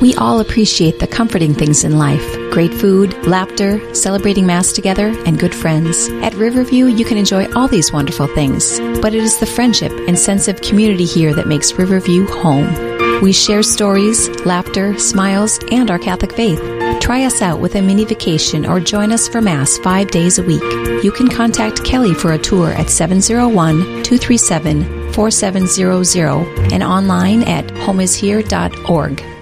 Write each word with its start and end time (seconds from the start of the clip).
We 0.00 0.14
all 0.14 0.38
appreciate 0.38 1.00
the 1.00 1.08
comforting 1.08 1.54
things 1.54 1.82
in 1.82 1.98
life 1.98 2.36
great 2.52 2.72
food, 2.72 3.14
laughter, 3.26 3.94
celebrating 3.94 4.46
Mass 4.46 4.72
together, 4.72 5.08
and 5.26 5.38
good 5.38 5.54
friends. 5.54 6.08
At 6.22 6.34
Riverview, 6.34 6.86
you 6.86 7.04
can 7.04 7.16
enjoy 7.16 7.52
all 7.52 7.68
these 7.68 7.92
wonderful 7.92 8.26
things, 8.26 8.80
but 9.00 9.14
it 9.14 9.22
is 9.22 9.38
the 9.38 9.46
friendship 9.46 9.92
and 10.08 10.18
sense 10.18 10.48
of 10.48 10.60
community 10.60 11.04
here 11.04 11.34
that 11.34 11.46
makes 11.46 11.72
Riverview 11.74 12.26
home. 12.26 13.22
We 13.22 13.32
share 13.32 13.62
stories, 13.62 14.28
laughter, 14.44 14.98
smiles, 14.98 15.60
and 15.70 15.90
our 15.90 15.98
Catholic 15.98 16.32
faith. 16.32 16.60
Try 17.00 17.24
us 17.24 17.42
out 17.42 17.60
with 17.60 17.76
a 17.76 17.82
mini 17.82 18.04
vacation 18.04 18.66
or 18.66 18.80
join 18.80 19.12
us 19.12 19.28
for 19.28 19.40
Mass 19.40 19.78
five 19.78 20.10
days 20.10 20.38
a 20.38 20.42
week. 20.42 20.62
You 21.04 21.12
can 21.12 21.28
contact 21.28 21.84
Kelly 21.84 22.14
for 22.14 22.32
a 22.32 22.38
tour 22.38 22.72
at 22.72 22.90
701 22.90 24.02
237 24.02 25.12
4700 25.12 26.72
and 26.72 26.82
online 26.82 27.42
at 27.42 27.66
homeishere.org. 27.68 29.37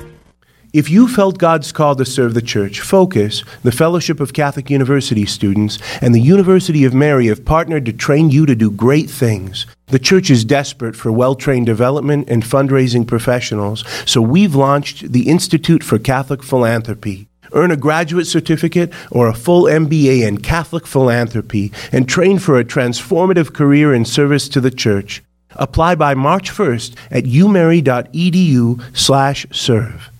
If 0.76 0.90
you 0.90 1.08
felt 1.08 1.38
God's 1.38 1.72
call 1.72 1.96
to 1.96 2.04
serve 2.04 2.34
the 2.34 2.42
church, 2.42 2.82
Focus, 2.82 3.42
the 3.62 3.72
Fellowship 3.72 4.20
of 4.20 4.34
Catholic 4.34 4.68
University 4.68 5.24
students, 5.24 5.78
and 6.02 6.14
the 6.14 6.20
University 6.20 6.84
of 6.84 6.92
Mary 6.92 7.28
have 7.28 7.46
partnered 7.46 7.86
to 7.86 7.94
train 7.94 8.30
you 8.30 8.44
to 8.44 8.54
do 8.54 8.70
great 8.70 9.08
things. 9.08 9.64
The 9.86 9.98
church 9.98 10.28
is 10.28 10.44
desperate 10.44 10.94
for 10.94 11.10
well 11.10 11.34
trained 11.34 11.64
development 11.64 12.28
and 12.28 12.42
fundraising 12.42 13.06
professionals, 13.06 13.84
so 14.04 14.20
we've 14.20 14.54
launched 14.54 15.12
the 15.12 15.30
Institute 15.30 15.82
for 15.82 15.98
Catholic 15.98 16.42
Philanthropy. 16.42 17.26
Earn 17.52 17.70
a 17.70 17.76
graduate 17.78 18.26
certificate 18.26 18.92
or 19.10 19.28
a 19.28 19.34
full 19.34 19.62
MBA 19.62 20.28
in 20.28 20.42
Catholic 20.42 20.86
philanthropy 20.86 21.72
and 21.90 22.06
train 22.06 22.38
for 22.38 22.58
a 22.58 22.64
transformative 22.66 23.54
career 23.54 23.94
in 23.94 24.04
service 24.04 24.46
to 24.50 24.60
the 24.60 24.70
church. 24.70 25.22
Apply 25.52 25.94
by 25.94 26.12
March 26.12 26.50
1st 26.50 26.94
at 27.10 27.24
umary.edu/serve. 27.24 30.10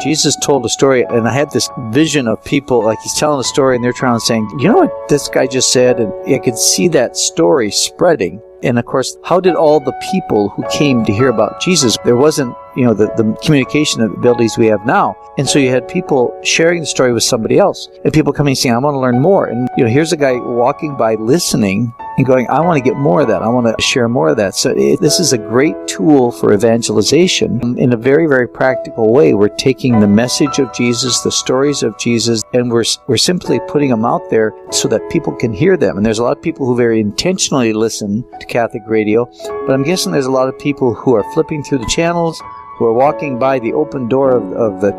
Jesus 0.00 0.36
told 0.42 0.64
a 0.64 0.68
story, 0.68 1.02
and 1.04 1.26
I 1.26 1.32
had 1.32 1.50
this 1.50 1.68
vision 1.90 2.28
of 2.28 2.42
people, 2.44 2.84
like 2.84 2.98
he's 3.00 3.18
telling 3.18 3.40
a 3.40 3.44
story, 3.44 3.76
and 3.76 3.84
they're 3.84 3.92
trying 3.92 4.16
to 4.16 4.20
saying, 4.20 4.48
you 4.58 4.68
know 4.68 4.76
what 4.76 5.08
this 5.08 5.28
guy 5.28 5.46
just 5.46 5.72
said? 5.72 6.00
And 6.00 6.12
I 6.32 6.38
could 6.38 6.58
see 6.58 6.88
that 6.88 7.16
story 7.16 7.70
spreading. 7.70 8.40
And 8.62 8.78
of 8.78 8.84
course, 8.84 9.16
how 9.24 9.40
did 9.40 9.54
all 9.54 9.80
the 9.80 9.94
people 10.10 10.48
who 10.50 10.64
came 10.70 11.04
to 11.04 11.12
hear 11.12 11.28
about 11.28 11.60
Jesus, 11.60 11.96
there 12.04 12.16
wasn't, 12.16 12.54
you 12.76 12.84
know, 12.84 12.94
the, 12.94 13.06
the 13.16 13.36
communication 13.42 14.02
abilities 14.02 14.56
we 14.58 14.66
have 14.66 14.84
now. 14.86 15.16
And 15.38 15.48
so 15.48 15.58
you 15.58 15.70
had 15.70 15.88
people 15.88 16.38
sharing 16.44 16.80
the 16.80 16.86
story 16.86 17.12
with 17.12 17.22
somebody 17.22 17.58
else 17.58 17.88
and 18.04 18.12
people 18.12 18.32
coming 18.32 18.54
saying, 18.54 18.74
I 18.74 18.78
want 18.78 18.94
to 18.94 18.98
learn 18.98 19.20
more. 19.20 19.46
And, 19.46 19.68
you 19.76 19.84
know, 19.84 19.90
here's 19.90 20.12
a 20.12 20.16
guy 20.16 20.32
walking 20.32 20.96
by 20.96 21.14
listening 21.14 21.92
and 22.16 22.26
going, 22.26 22.48
I 22.48 22.60
want 22.60 22.82
to 22.82 22.90
get 22.90 22.96
more 22.96 23.20
of 23.20 23.28
that. 23.28 23.42
I 23.42 23.48
want 23.48 23.66
to 23.66 23.82
share 23.82 24.08
more 24.08 24.28
of 24.28 24.36
that. 24.38 24.54
So 24.54 24.72
it, 24.74 25.00
this 25.00 25.20
is 25.20 25.32
a 25.32 25.38
great 25.38 25.76
tool 25.86 26.32
for 26.32 26.54
evangelization 26.54 27.78
in 27.78 27.92
a 27.92 27.96
very, 27.96 28.26
very 28.26 28.48
practical 28.48 29.12
way. 29.12 29.34
We're 29.34 29.48
taking 29.48 30.00
the 30.00 30.08
message 30.08 30.58
of 30.58 30.72
Jesus, 30.72 31.20
the 31.20 31.32
stories 31.32 31.82
of 31.82 31.98
Jesus, 31.98 32.42
and 32.54 32.70
we're, 32.70 32.84
we're 33.06 33.18
simply 33.18 33.60
putting 33.68 33.90
them 33.90 34.04
out 34.04 34.30
there 34.30 34.54
so 34.70 34.88
that 34.88 35.10
people 35.10 35.34
can 35.34 35.52
hear 35.52 35.76
them. 35.76 35.98
And 35.98 36.06
there's 36.06 36.18
a 36.18 36.22
lot 36.22 36.36
of 36.36 36.42
people 36.42 36.66
who 36.66 36.76
very 36.76 37.00
intentionally 37.00 37.72
listen 37.72 38.24
to 38.40 38.46
Catholic 38.46 38.82
radio, 38.86 39.26
but 39.66 39.72
I'm 39.72 39.82
guessing 39.82 40.12
there's 40.12 40.26
a 40.26 40.30
lot 40.30 40.48
of 40.48 40.58
people 40.58 40.94
who 40.94 41.14
are 41.14 41.32
flipping 41.34 41.62
through 41.62 41.78
the 41.78 41.86
channels, 41.94 42.42
who 42.76 42.84
are 42.84 42.92
walking 42.92 43.38
by 43.38 43.58
the 43.58 43.72
open 43.72 44.08
door 44.08 44.30
of, 44.36 44.52
of 44.52 44.80
the, 44.80 44.92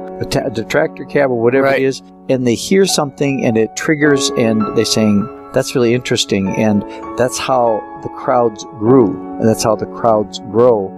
the 0.54 0.64
tractor 0.66 1.06
cab 1.06 1.30
or 1.30 1.40
whatever 1.42 1.66
Right. 1.66 1.82
it 1.82 1.86
is, 1.86 2.02
and 2.30 2.46
they 2.46 2.56
hear 2.56 2.86
something 2.86 3.46
and 3.46 3.58
it 3.58 3.76
triggers 3.76 4.30
and 4.32 4.62
they're 4.76 4.86
saying, 4.86 5.28
that's 5.54 5.76
really 5.76 5.94
interesting. 5.94 6.48
And 6.56 6.82
that's 7.18 7.38
how 7.38 7.82
the 8.04 8.10
crowds 8.10 8.64
grew. 8.80 9.08
And 9.40 9.48
that's 9.48 9.64
how 9.64 9.76
the 9.76 9.86
crowds 9.86 10.40
grow. 10.40 10.90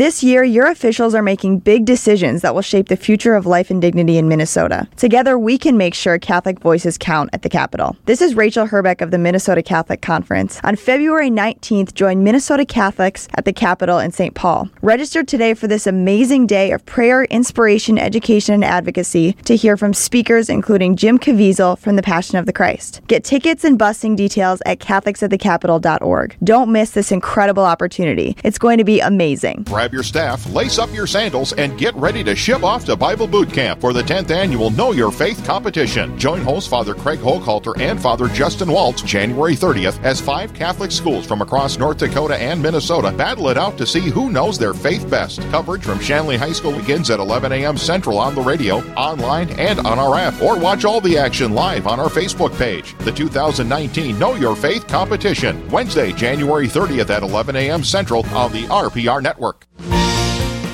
This 0.00 0.22
year, 0.24 0.42
your 0.42 0.66
officials 0.66 1.14
are 1.14 1.20
making 1.20 1.58
big 1.58 1.84
decisions 1.84 2.40
that 2.40 2.54
will 2.54 2.62
shape 2.62 2.88
the 2.88 2.96
future 2.96 3.34
of 3.34 3.44
life 3.44 3.70
and 3.70 3.82
dignity 3.82 4.16
in 4.16 4.28
Minnesota. 4.28 4.88
Together, 4.96 5.38
we 5.38 5.58
can 5.58 5.76
make 5.76 5.92
sure 5.92 6.18
Catholic 6.18 6.58
voices 6.58 6.96
count 6.96 7.28
at 7.34 7.42
the 7.42 7.50
Capitol. 7.50 7.94
This 8.06 8.22
is 8.22 8.34
Rachel 8.34 8.64
Herbeck 8.64 9.02
of 9.02 9.10
the 9.10 9.18
Minnesota 9.18 9.62
Catholic 9.62 10.00
Conference. 10.00 10.58
On 10.64 10.74
February 10.74 11.28
19th, 11.28 11.92
join 11.92 12.24
Minnesota 12.24 12.64
Catholics 12.64 13.28
at 13.34 13.44
the 13.44 13.52
Capitol 13.52 13.98
in 13.98 14.10
St. 14.10 14.34
Paul. 14.34 14.70
Register 14.80 15.22
today 15.22 15.52
for 15.52 15.66
this 15.66 15.86
amazing 15.86 16.46
day 16.46 16.70
of 16.70 16.86
prayer, 16.86 17.24
inspiration, 17.24 17.98
education, 17.98 18.54
and 18.54 18.64
advocacy 18.64 19.34
to 19.44 19.54
hear 19.54 19.76
from 19.76 19.92
speakers 19.92 20.48
including 20.48 20.96
Jim 20.96 21.18
Caviezel 21.18 21.78
from 21.78 21.96
the 21.96 22.02
Passion 22.02 22.38
of 22.38 22.46
the 22.46 22.54
Christ. 22.54 23.02
Get 23.06 23.22
tickets 23.22 23.64
and 23.64 23.78
busing 23.78 24.16
details 24.16 24.62
at 24.64 24.78
catholicsatthecapital.org. 24.78 26.36
Don't 26.42 26.72
miss 26.72 26.92
this 26.92 27.12
incredible 27.12 27.66
opportunity. 27.66 28.34
It's 28.42 28.56
going 28.56 28.78
to 28.78 28.84
be 28.84 29.00
amazing. 29.00 29.66
Grab 29.90 29.94
your 29.94 30.02
staff, 30.04 30.46
lace 30.52 30.78
up 30.78 30.94
your 30.94 31.06
sandals, 31.08 31.52
and 31.54 31.76
get 31.76 31.92
ready 31.96 32.22
to 32.22 32.36
ship 32.36 32.62
off 32.62 32.84
to 32.84 32.94
Bible 32.94 33.26
Boot 33.26 33.52
Camp 33.52 33.80
for 33.80 33.92
the 33.92 34.02
10th 34.02 34.30
annual 34.30 34.70
Know 34.70 34.92
Your 34.92 35.10
Faith 35.10 35.44
competition. 35.44 36.16
Join 36.16 36.42
host 36.42 36.70
Father 36.70 36.94
Craig 36.94 37.18
Hochhalter 37.18 37.76
and 37.80 38.00
Father 38.00 38.28
Justin 38.28 38.70
Waltz 38.70 39.02
January 39.02 39.56
30th 39.56 40.00
as 40.04 40.20
five 40.20 40.54
Catholic 40.54 40.92
schools 40.92 41.26
from 41.26 41.42
across 41.42 41.76
North 41.76 41.98
Dakota 41.98 42.40
and 42.40 42.62
Minnesota 42.62 43.10
battle 43.10 43.48
it 43.48 43.58
out 43.58 43.76
to 43.78 43.86
see 43.86 43.98
who 43.98 44.30
knows 44.30 44.60
their 44.60 44.74
faith 44.74 45.10
best. 45.10 45.40
Coverage 45.50 45.82
from 45.82 45.98
Shanley 45.98 46.36
High 46.36 46.52
School 46.52 46.78
begins 46.78 47.10
at 47.10 47.18
11 47.18 47.50
a.m. 47.50 47.76
Central 47.76 48.16
on 48.20 48.36
the 48.36 48.42
radio, 48.42 48.76
online, 48.94 49.50
and 49.58 49.80
on 49.80 49.98
our 49.98 50.16
app, 50.16 50.40
or 50.40 50.56
watch 50.56 50.84
all 50.84 51.00
the 51.00 51.18
action 51.18 51.52
live 51.52 51.88
on 51.88 51.98
our 51.98 52.08
Facebook 52.08 52.56
page. 52.56 52.96
The 52.98 53.10
2019 53.10 54.16
Know 54.20 54.36
Your 54.36 54.54
Faith 54.54 54.86
competition, 54.86 55.68
Wednesday, 55.68 56.12
January 56.12 56.68
30th 56.68 57.10
at 57.10 57.24
11 57.24 57.56
a.m. 57.56 57.82
Central 57.82 58.24
on 58.28 58.52
the 58.52 58.66
RPR 58.66 59.20
Network. 59.20 59.66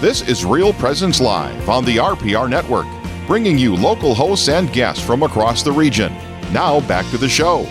This 0.06 0.22
is 0.22 0.44
Real 0.44 0.72
Presence 0.72 1.20
Live 1.20 1.68
on 1.68 1.84
the 1.84 1.96
RPR 1.96 2.48
Network, 2.48 2.86
bringing 3.26 3.58
you 3.58 3.74
local 3.74 4.14
hosts 4.14 4.48
and 4.48 4.72
guests 4.72 5.04
from 5.04 5.24
across 5.24 5.64
the 5.64 5.72
region. 5.72 6.12
Now 6.52 6.78
back 6.86 7.10
to 7.10 7.18
the 7.18 7.28
show. 7.28 7.62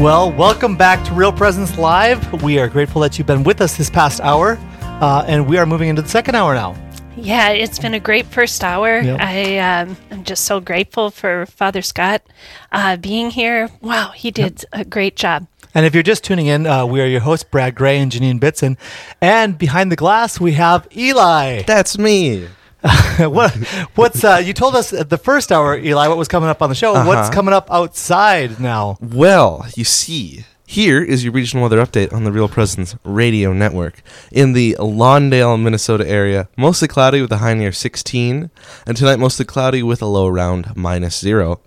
Well, 0.00 0.30
welcome 0.30 0.76
back 0.76 1.04
to 1.06 1.12
Real 1.12 1.32
Presence 1.32 1.76
Live. 1.76 2.40
We 2.40 2.60
are 2.60 2.68
grateful 2.68 3.00
that 3.00 3.18
you've 3.18 3.26
been 3.26 3.42
with 3.42 3.60
us 3.60 3.76
this 3.76 3.90
past 3.90 4.20
hour, 4.20 4.60
uh, 4.80 5.24
and 5.26 5.48
we 5.48 5.58
are 5.58 5.66
moving 5.66 5.88
into 5.88 6.02
the 6.02 6.08
second 6.08 6.36
hour 6.36 6.54
now. 6.54 6.76
Yeah, 7.16 7.48
it's 7.48 7.80
been 7.80 7.94
a 7.94 7.98
great 7.98 8.26
first 8.26 8.62
hour. 8.62 9.00
Yep. 9.00 9.20
I 9.20 9.58
um, 9.58 9.96
am 10.12 10.22
just 10.22 10.44
so 10.44 10.60
grateful 10.60 11.10
for 11.10 11.46
Father 11.46 11.82
Scott 11.82 12.22
uh, 12.70 12.96
being 12.96 13.30
here. 13.30 13.70
Wow, 13.80 14.12
he 14.12 14.30
did 14.30 14.64
a 14.72 14.84
great 14.84 15.16
job. 15.16 15.48
And 15.74 15.86
if 15.86 15.94
you're 15.94 16.02
just 16.02 16.22
tuning 16.24 16.46
in, 16.46 16.66
uh, 16.66 16.84
we 16.86 17.00
are 17.00 17.06
your 17.06 17.20
hosts, 17.20 17.44
Brad 17.44 17.74
Gray 17.74 17.98
and 17.98 18.12
Janine 18.12 18.38
Bitson. 18.38 18.76
And 19.20 19.56
behind 19.56 19.90
the 19.90 19.96
glass, 19.96 20.38
we 20.38 20.52
have 20.52 20.86
Eli. 20.96 21.62
That's 21.62 21.96
me. 21.98 22.48
what, 23.18 23.52
what's 23.94 24.24
uh, 24.24 24.42
you 24.44 24.52
told 24.52 24.74
us 24.74 24.92
at 24.92 25.08
the 25.08 25.16
first 25.18 25.52
hour, 25.52 25.78
Eli, 25.78 26.08
what 26.08 26.18
was 26.18 26.28
coming 26.28 26.48
up 26.48 26.60
on 26.62 26.68
the 26.68 26.74
show? 26.74 26.92
What's 26.92 27.06
Uh-huh. 27.28 27.32
coming 27.32 27.54
up 27.54 27.70
outside 27.70 28.58
now? 28.60 28.98
Well, 29.00 29.64
you 29.76 29.84
see, 29.84 30.44
here 30.66 31.00
is 31.02 31.22
your 31.24 31.32
regional 31.32 31.62
weather 31.62 31.78
update 31.84 32.12
on 32.12 32.24
the 32.24 32.32
Real 32.32 32.48
Presence 32.48 32.96
Radio 33.04 33.52
Network. 33.52 34.02
In 34.32 34.52
the 34.52 34.76
Lawndale, 34.80 35.62
Minnesota 35.62 36.06
area, 36.08 36.48
mostly 36.56 36.88
cloudy 36.88 37.20
with 37.22 37.30
a 37.32 37.36
high 37.38 37.54
near 37.54 37.72
16, 37.72 38.50
and 38.86 38.96
tonight 38.96 39.18
mostly 39.20 39.44
cloudy 39.44 39.82
with 39.82 40.02
a 40.02 40.06
low 40.06 40.26
around 40.26 40.76
minus 40.76 41.18
zero. 41.18 41.60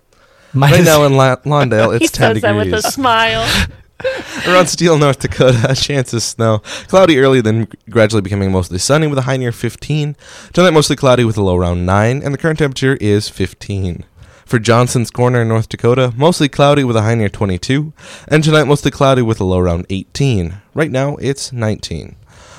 Right 0.54 0.84
now 0.84 1.04
in 1.04 1.16
La- 1.16 1.36
Lawndale, 1.44 1.98
he 1.98 2.04
it's 2.04 2.12
10 2.12 2.34
says 2.34 2.42
that 2.42 2.54
with 2.54 2.72
a 2.74 2.82
smile. 2.82 3.48
Around 4.46 4.66
Steele, 4.66 4.98
North 4.98 5.20
Dakota, 5.20 5.74
chances 5.76 6.24
snow. 6.24 6.58
Cloudy 6.88 7.18
early, 7.18 7.40
then 7.40 7.68
gradually 7.88 8.22
becoming 8.22 8.52
mostly 8.52 8.78
sunny 8.78 9.06
with 9.06 9.18
a 9.18 9.22
high 9.22 9.36
near 9.36 9.52
15. 9.52 10.16
Tonight, 10.52 10.70
mostly 10.70 10.96
cloudy 10.96 11.24
with 11.24 11.36
a 11.38 11.42
low 11.42 11.56
around 11.56 11.86
9, 11.86 12.22
and 12.22 12.34
the 12.34 12.38
current 12.38 12.58
temperature 12.58 12.96
is 13.00 13.28
15. 13.28 14.04
For 14.44 14.58
Johnson's 14.58 15.10
Corner, 15.10 15.44
North 15.44 15.68
Dakota, 15.68 16.12
mostly 16.16 16.48
cloudy 16.48 16.84
with 16.84 16.96
a 16.96 17.02
high 17.02 17.14
near 17.14 17.28
22, 17.28 17.92
and 18.28 18.44
tonight, 18.44 18.64
mostly 18.64 18.90
cloudy 18.90 19.22
with 19.22 19.40
a 19.40 19.44
low 19.44 19.58
around 19.58 19.86
18. 19.90 20.60
Right 20.74 20.90
now, 20.90 21.16
it's 21.16 21.52
19. 21.52 22.16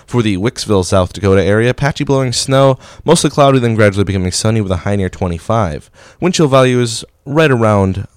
For 0.07 0.21
the 0.21 0.37
Wicksville, 0.37 0.85
South 0.85 1.13
Dakota 1.13 1.44
area, 1.44 1.73
patchy 1.73 2.03
blowing 2.03 2.33
snow, 2.33 2.79
mostly 3.06 3.29
cloudy, 3.29 3.59
then 3.59 3.75
gradually 3.75 4.06
becoming 4.06 4.31
sunny 4.31 4.59
with 4.59 4.71
a 4.71 4.77
high 4.77 4.95
near 4.95 5.09
25. 5.09 5.91
Wind 6.19 6.33
chill 6.33 6.47
value 6.47 6.79
is 6.79 7.06
right 7.25 7.51
around 7.51 8.07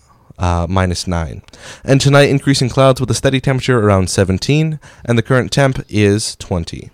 uh, 0.41 0.67
minus 0.69 1.07
9. 1.07 1.43
And 1.85 2.01
tonight, 2.01 2.31
increasing 2.31 2.69
clouds 2.69 3.01
with 3.01 3.11
a 3.11 3.15
steady 3.15 3.41
temperature 3.41 3.79
around 3.79 4.11
17, 4.11 4.81
and 5.05 5.17
the 5.19 5.23
current 5.23 5.53
temp 5.53 5.85
is 5.89 6.35
20. 6.37 6.91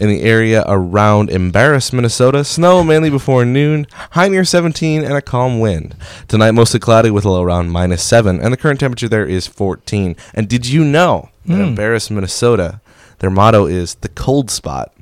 In 0.00 0.08
the 0.08 0.22
area 0.22 0.64
around 0.66 1.28
Embarrass, 1.28 1.92
Minnesota, 1.92 2.44
snow 2.44 2.84
mainly 2.84 3.10
before 3.10 3.44
noon, 3.44 3.86
high 4.12 4.28
near 4.28 4.44
17, 4.44 5.02
and 5.02 5.14
a 5.14 5.20
calm 5.22 5.60
wind. 5.60 5.96
Tonight, 6.28 6.52
mostly 6.52 6.78
cloudy 6.80 7.10
with 7.10 7.24
a 7.24 7.30
low 7.30 7.42
around 7.42 7.70
minus 7.70 8.02
7, 8.04 8.40
and 8.40 8.52
the 8.52 8.56
current 8.56 8.80
temperature 8.80 9.08
there 9.08 9.26
is 9.26 9.46
14. 9.46 10.14
And 10.34 10.48
did 10.48 10.66
you 10.66 10.84
know 10.84 11.30
that 11.46 11.54
Hmm. 11.54 11.60
Embarrass, 11.62 12.10
Minnesota, 12.10 12.80
their 13.18 13.30
motto 13.30 13.66
is 13.66 13.96
the 13.96 14.08
cold 14.08 14.50
spot? 14.50 14.92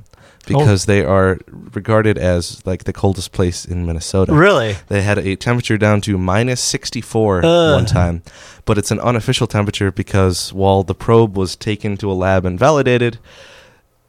Because 0.46 0.84
they 0.86 1.04
are 1.04 1.38
regarded 1.74 2.16
as 2.18 2.64
like 2.66 2.84
the 2.84 2.92
coldest 2.92 3.32
place 3.32 3.64
in 3.64 3.84
Minnesota. 3.86 4.32
Really? 4.32 4.76
They 4.88 5.02
had 5.02 5.18
a 5.18 5.36
temperature 5.36 5.76
down 5.76 6.00
to 6.02 6.16
minus 6.16 6.60
64 6.60 7.40
Ugh. 7.44 7.74
one 7.74 7.86
time, 7.86 8.22
but 8.64 8.78
it's 8.78 8.90
an 8.90 9.00
unofficial 9.00 9.46
temperature 9.46 9.90
because 9.90 10.52
while 10.52 10.82
the 10.82 10.94
probe 10.94 11.36
was 11.36 11.56
taken 11.56 11.96
to 11.98 12.10
a 12.10 12.14
lab 12.14 12.44
and 12.44 12.58
validated, 12.58 13.18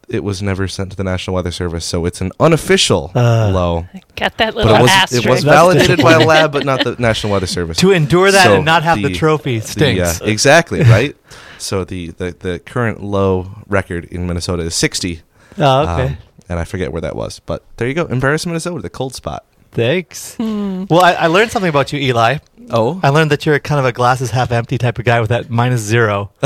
it 0.08 0.24
was 0.24 0.42
never 0.42 0.68
sent 0.70 0.92
to 0.92 0.96
the 0.96 1.04
National 1.04 1.34
Weather 1.36 1.52
Service, 1.52 1.84
so 1.84 2.06
it's 2.06 2.22
an 2.22 2.32
unofficial 2.40 3.12
Uh. 3.14 3.50
low. 3.54 3.88
Got 4.16 4.38
that 4.38 4.54
But 4.54 4.66
little 4.66 4.76
it 4.76 4.82
was 4.84 4.92
asterisk. 4.92 5.26
it 5.26 5.30
was 5.30 5.44
validated 5.44 6.02
by 6.02 6.14
a 6.14 6.20
lab, 6.26 6.54
but 6.54 6.64
not 6.66 6.84
the 6.86 6.96
National 6.98 7.34
Weather 7.34 7.48
Service. 7.48 7.78
To 7.82 7.92
endure 7.92 8.32
that 8.32 8.46
So 8.46 8.56
and 8.56 8.66
not 8.66 8.84
have 8.84 9.02
the, 9.02 9.14
trophy 9.14 9.60
the, 9.60 9.68
stinks. 9.68 10.22
uh, 10.22 10.26
exactly 10.26 10.82
right. 10.96 11.16
So 11.58 11.84
the, 11.84 12.12
the 12.12 12.36
the 12.40 12.60
current 12.60 13.04
low 13.04 13.64
record 13.68 14.06
in 14.06 14.28
Minnesota 14.28 14.64
is 14.64 14.76
60. 14.76 15.24
oh, 15.60 15.82
okay. 15.82 16.06
um, 16.14 16.18
and 16.50 16.60
I 16.60 16.64
forget 16.64 16.92
where 16.92 17.02
that 17.02 17.16
was, 17.16 17.40
but 17.40 17.64
there 17.78 17.88
you 17.88 17.94
go. 17.94 18.06
Embarrassment, 18.06 18.54
Minnesota, 18.54 18.82
the 18.82 18.90
cold 18.90 19.16
spot. 19.16 19.46
Thanks. 19.72 20.36
Hmm. 20.36 20.86
Well, 20.90 21.02
I, 21.02 21.14
I 21.14 21.28
learned 21.28 21.52
something 21.52 21.70
about 21.70 21.94
you, 21.94 22.00
Eli. 22.00 22.38
Oh, 22.72 23.00
I 23.04 23.10
learned 23.10 23.32
that 23.32 23.46
you're 23.46 23.60
kind 23.60 23.80
of 23.80 23.86
a 23.86 23.92
glasses 23.92 24.32
half 24.32 24.52
empty 24.52 24.78
type 24.78 24.98
of 24.98 25.06
guy 25.06 25.20
with 25.20 25.30
that 25.30 25.50
minus 25.50 25.82
zero. 25.82 26.32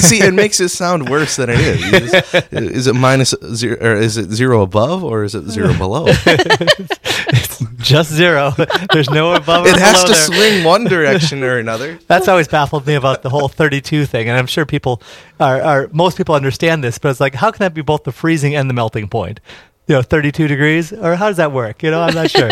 see, 0.00 0.22
it 0.22 0.34
makes 0.34 0.60
it 0.60 0.68
sound 0.70 1.08
worse 1.08 1.36
than 1.36 1.50
it 1.50 1.58
is. 1.60 2.14
Is, 2.14 2.34
is 2.52 2.86
it 2.86 2.94
minus 2.94 3.34
zero, 3.54 3.76
or 3.80 3.96
is 3.96 4.16
it 4.16 4.30
zero 4.30 4.62
above, 4.62 5.04
or 5.04 5.24
is 5.24 5.34
it 5.34 5.44
zero 5.48 5.72
below? 5.78 6.06
It's 6.08 7.58
just 7.78 8.12
zero. 8.12 8.52
There's 8.92 9.10
no 9.10 9.34
above 9.34 9.66
or 9.66 9.70
it 9.70 9.78
has 9.78 10.02
below 10.02 10.06
to 10.06 10.12
there. 10.12 10.50
swing 10.52 10.64
one 10.64 10.84
direction 10.84 11.42
or 11.42 11.58
another. 11.58 11.98
That's 12.06 12.28
always 12.28 12.48
baffled 12.48 12.86
me 12.86 12.94
about 12.94 13.22
the 13.22 13.30
whole 13.30 13.48
32 13.48 14.06
thing, 14.06 14.28
and 14.28 14.38
I'm 14.38 14.46
sure 14.46 14.64
people 14.66 15.02
are, 15.40 15.60
are 15.60 15.88
most 15.92 16.16
people 16.16 16.34
understand 16.34 16.82
this, 16.82 16.98
but 16.98 17.10
it's 17.10 17.20
like, 17.20 17.34
how 17.34 17.50
can 17.50 17.60
that 17.60 17.74
be 17.74 17.82
both 17.82 18.04
the 18.04 18.12
freezing 18.12 18.54
and 18.54 18.68
the 18.70 18.74
melting 18.74 19.08
point? 19.08 19.40
You 19.88 19.96
know, 19.96 20.02
32 20.02 20.46
degrees, 20.46 20.92
or 20.92 21.16
how 21.16 21.26
does 21.28 21.38
that 21.38 21.52
work? 21.52 21.82
You 21.82 21.90
know, 21.90 22.02
I'm 22.02 22.14
not 22.14 22.30
sure. 22.30 22.50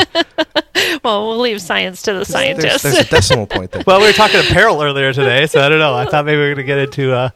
Well, 1.03 1.29
we'll 1.29 1.39
leave 1.39 1.61
science 1.61 2.03
to 2.03 2.13
the 2.13 2.19
There's, 2.19 2.29
scientists. 2.29 2.83
there's 2.83 2.99
a 2.99 3.05
decimal 3.05 3.47
point 3.47 3.71
there. 3.73 3.83
well, 3.87 4.01
we 4.01 4.07
were 4.07 4.13
talking 4.13 4.41
apparel 4.41 4.83
earlier 4.83 5.13
today, 5.13 5.47
so 5.47 5.61
I 5.61 5.69
don't 5.69 5.79
know. 5.79 5.95
I 5.95 6.07
thought 6.07 6.25
maybe 6.25 6.39
we 6.41 6.49
were 6.49 6.55
going 6.55 6.67
to 6.67 6.73
get 6.75 6.79
into 6.79 7.13
uh, 7.13 7.31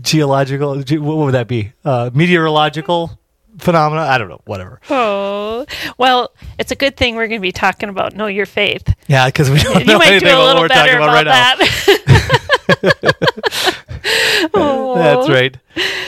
geological. 0.00 0.82
Ge- 0.82 0.98
what 0.98 1.16
would 1.16 1.34
that 1.34 1.48
be? 1.48 1.72
Uh, 1.84 2.10
meteorological 2.14 3.18
phenomena? 3.58 4.02
I 4.02 4.18
don't 4.18 4.28
know. 4.28 4.40
Whatever. 4.46 4.80
oh, 4.90 5.66
well, 5.98 6.32
it's 6.58 6.72
a 6.72 6.76
good 6.76 6.96
thing 6.96 7.16
we're 7.16 7.28
going 7.28 7.40
to 7.40 7.42
be 7.42 7.52
talking 7.52 7.88
about 7.88 8.14
know 8.14 8.26
your 8.26 8.46
faith. 8.46 8.94
Yeah, 9.06 9.26
because 9.26 9.50
we 9.50 9.58
don't 9.58 9.86
know 9.86 9.92
you 9.92 9.98
might 9.98 10.08
anything 10.08 10.28
do 10.28 10.34
about 10.34 10.54
what 10.54 10.62
we're 10.62 10.68
talking 10.68 10.94
about, 10.94 11.26
about, 11.26 11.58
right 11.58 11.78
now. 12.88 13.70
Oh. 14.54 14.94
That's 14.96 15.28
right. 15.28 15.56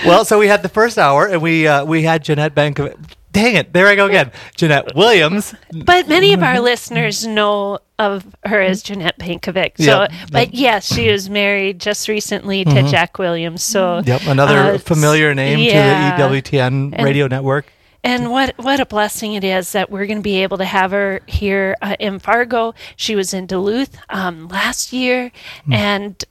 Well, 0.04 0.24
so 0.24 0.38
we 0.38 0.46
had 0.48 0.62
the 0.62 0.68
first 0.68 0.98
hour, 0.98 1.26
and 1.26 1.42
we 1.42 1.66
uh, 1.66 1.84
we 1.84 2.02
had 2.02 2.24
Johnnette 2.24 2.50
Benkovic. 2.50 2.96
Dang 3.36 3.54
it! 3.56 3.72
There 3.74 3.86
I 3.86 3.96
go 3.96 4.06
again. 4.06 4.32
Johnnette 4.56 4.94
Williams. 4.94 5.54
But 5.84 6.08
many 6.08 6.32
of 6.32 6.42
our 6.42 6.58
listeners 6.58 7.26
know 7.26 7.80
of 7.98 8.24
her 8.46 8.60
as 8.62 8.82
Johnnette 8.82 9.18
Benkovic. 9.18 9.76
So, 9.76 10.02
Yep, 10.02 10.12
but 10.32 10.54
yes, 10.54 10.86
she 10.94 11.10
was 11.10 11.28
married 11.28 11.78
just 11.78 12.08
recently 12.08 12.64
to 12.64 12.82
Jack 12.90 13.18
Williams. 13.18 13.62
So, 13.62 14.00
Yep, 14.06 14.22
another 14.26 14.56
uh, 14.74 14.78
familiar 14.78 15.34
name 15.34 15.58
yeah. 15.58 16.16
to 16.16 16.22
the 16.22 16.40
EWTN 16.40 16.94
And- 16.94 17.04
radio 17.04 17.26
network. 17.28 17.66
And 18.02 18.30
what 18.30 18.54
what 18.56 18.78
a 18.80 18.86
blessing 18.86 19.34
it 19.34 19.44
is 19.44 19.72
that 19.72 19.90
we're 19.90 20.06
going 20.06 20.18
to 20.18 20.22
be 20.22 20.42
able 20.42 20.56
to 20.58 20.64
have 20.64 20.92
her 20.92 21.20
here 21.26 21.76
uh, 21.82 21.96
in 21.98 22.18
Fargo. 22.20 22.72
She 22.96 23.16
was 23.16 23.34
in 23.34 23.46
Duluth 23.46 23.98
um, 24.08 24.48
last 24.48 24.92
year, 24.92 25.30
Hmm. 25.64 25.72
and 25.72 26.24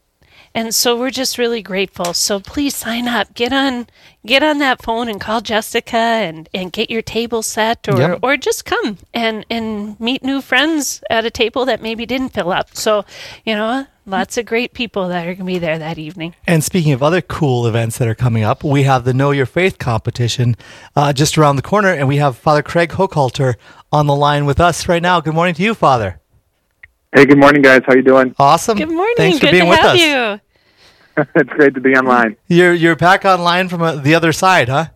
and 0.56 0.74
so 0.74 0.98
we're 0.98 1.12
just 1.12 1.38
really 1.38 1.62
grateful. 1.62 2.14
So 2.16 2.40
please 2.40 2.76
sign 2.76 3.08
up, 3.08 3.34
get 3.36 3.54
on 3.54 3.88
get 4.26 4.42
on 4.42 4.58
that 4.58 4.82
phone 4.82 5.08
and 5.08 5.22
call 5.22 5.40
Jessica 5.42 5.96
and, 5.98 6.50
and 6.52 6.72
get 6.72 6.90
your 6.90 7.04
table 7.04 7.44
set, 7.44 7.88
or 7.88 7.98
Yep. 8.00 8.20
or 8.24 8.38
just 8.38 8.66
come 8.66 8.98
and 9.14 9.46
and 9.52 10.00
meet 10.00 10.24
new 10.24 10.42
friends 10.42 11.04
at 11.12 11.26
a 11.26 11.30
table 11.30 11.66
that 11.66 11.82
maybe 11.82 12.06
didn't 12.08 12.30
fill 12.30 12.52
up. 12.52 12.76
So 12.76 13.06
you 13.46 13.54
know, 13.54 13.86
lots 14.08 14.38
of 14.38 14.46
great 14.46 14.74
people 14.74 15.10
that 15.10 15.24
are 15.28 15.36
going 15.36 15.38
to 15.40 15.44
be 15.46 15.60
there 15.60 15.78
that 15.78 15.98
evening. 16.00 16.34
And 16.48 16.64
speaking 16.64 16.94
of 16.94 17.04
other 17.04 17.22
cool 17.22 17.68
events 17.68 17.98
that 18.00 18.08
are 18.08 18.16
coming 18.16 18.44
up, 18.44 18.64
we 18.64 18.84
have 18.84 19.04
the 19.04 19.14
Know 19.14 19.32
Your 19.32 19.46
Faith 19.46 19.78
competition 19.78 20.56
uh, 20.96 21.12
just 21.14 21.38
around 21.38 21.58
the 21.58 21.62
corner, 21.62 21.90
and 21.94 22.08
we 22.08 22.18
have 22.18 22.38
Father 22.38 22.64
Craig 22.64 22.90
Hochhalter 22.92 23.56
on 23.92 24.08
the 24.08 24.16
line 24.16 24.46
with 24.46 24.60
us 24.60 24.88
right 24.88 25.02
now. 25.02 25.20
Good 25.22 25.34
morning 25.36 25.54
to 25.56 25.64
you, 25.64 25.74
Father. 25.76 26.20
Hey, 27.14 27.26
good 27.26 27.40
morning, 27.40 27.62
guys. 27.62 27.82
How 27.88 27.96
you 27.96 28.02
doing? 28.02 28.36
Awesome. 28.38 28.78
Good 28.78 28.90
morning. 28.90 29.14
Thanks 29.16 29.40
for 29.40 29.46
Good 29.46 29.52
being 29.54 29.64
to 29.66 29.70
with 29.70 29.80
have 29.80 29.96
us. 29.96 30.02
you. 30.02 30.42
it's 31.36 31.50
great 31.50 31.74
to 31.76 31.82
be 31.82 31.96
online. 31.96 32.38
You're 32.48 32.74
you're 32.74 32.96
back 32.96 33.26
online 33.26 33.70
from 33.70 33.82
uh, 33.82 33.96
the 33.96 34.16
other 34.16 34.32
side, 34.32 34.70
huh? 34.70 34.88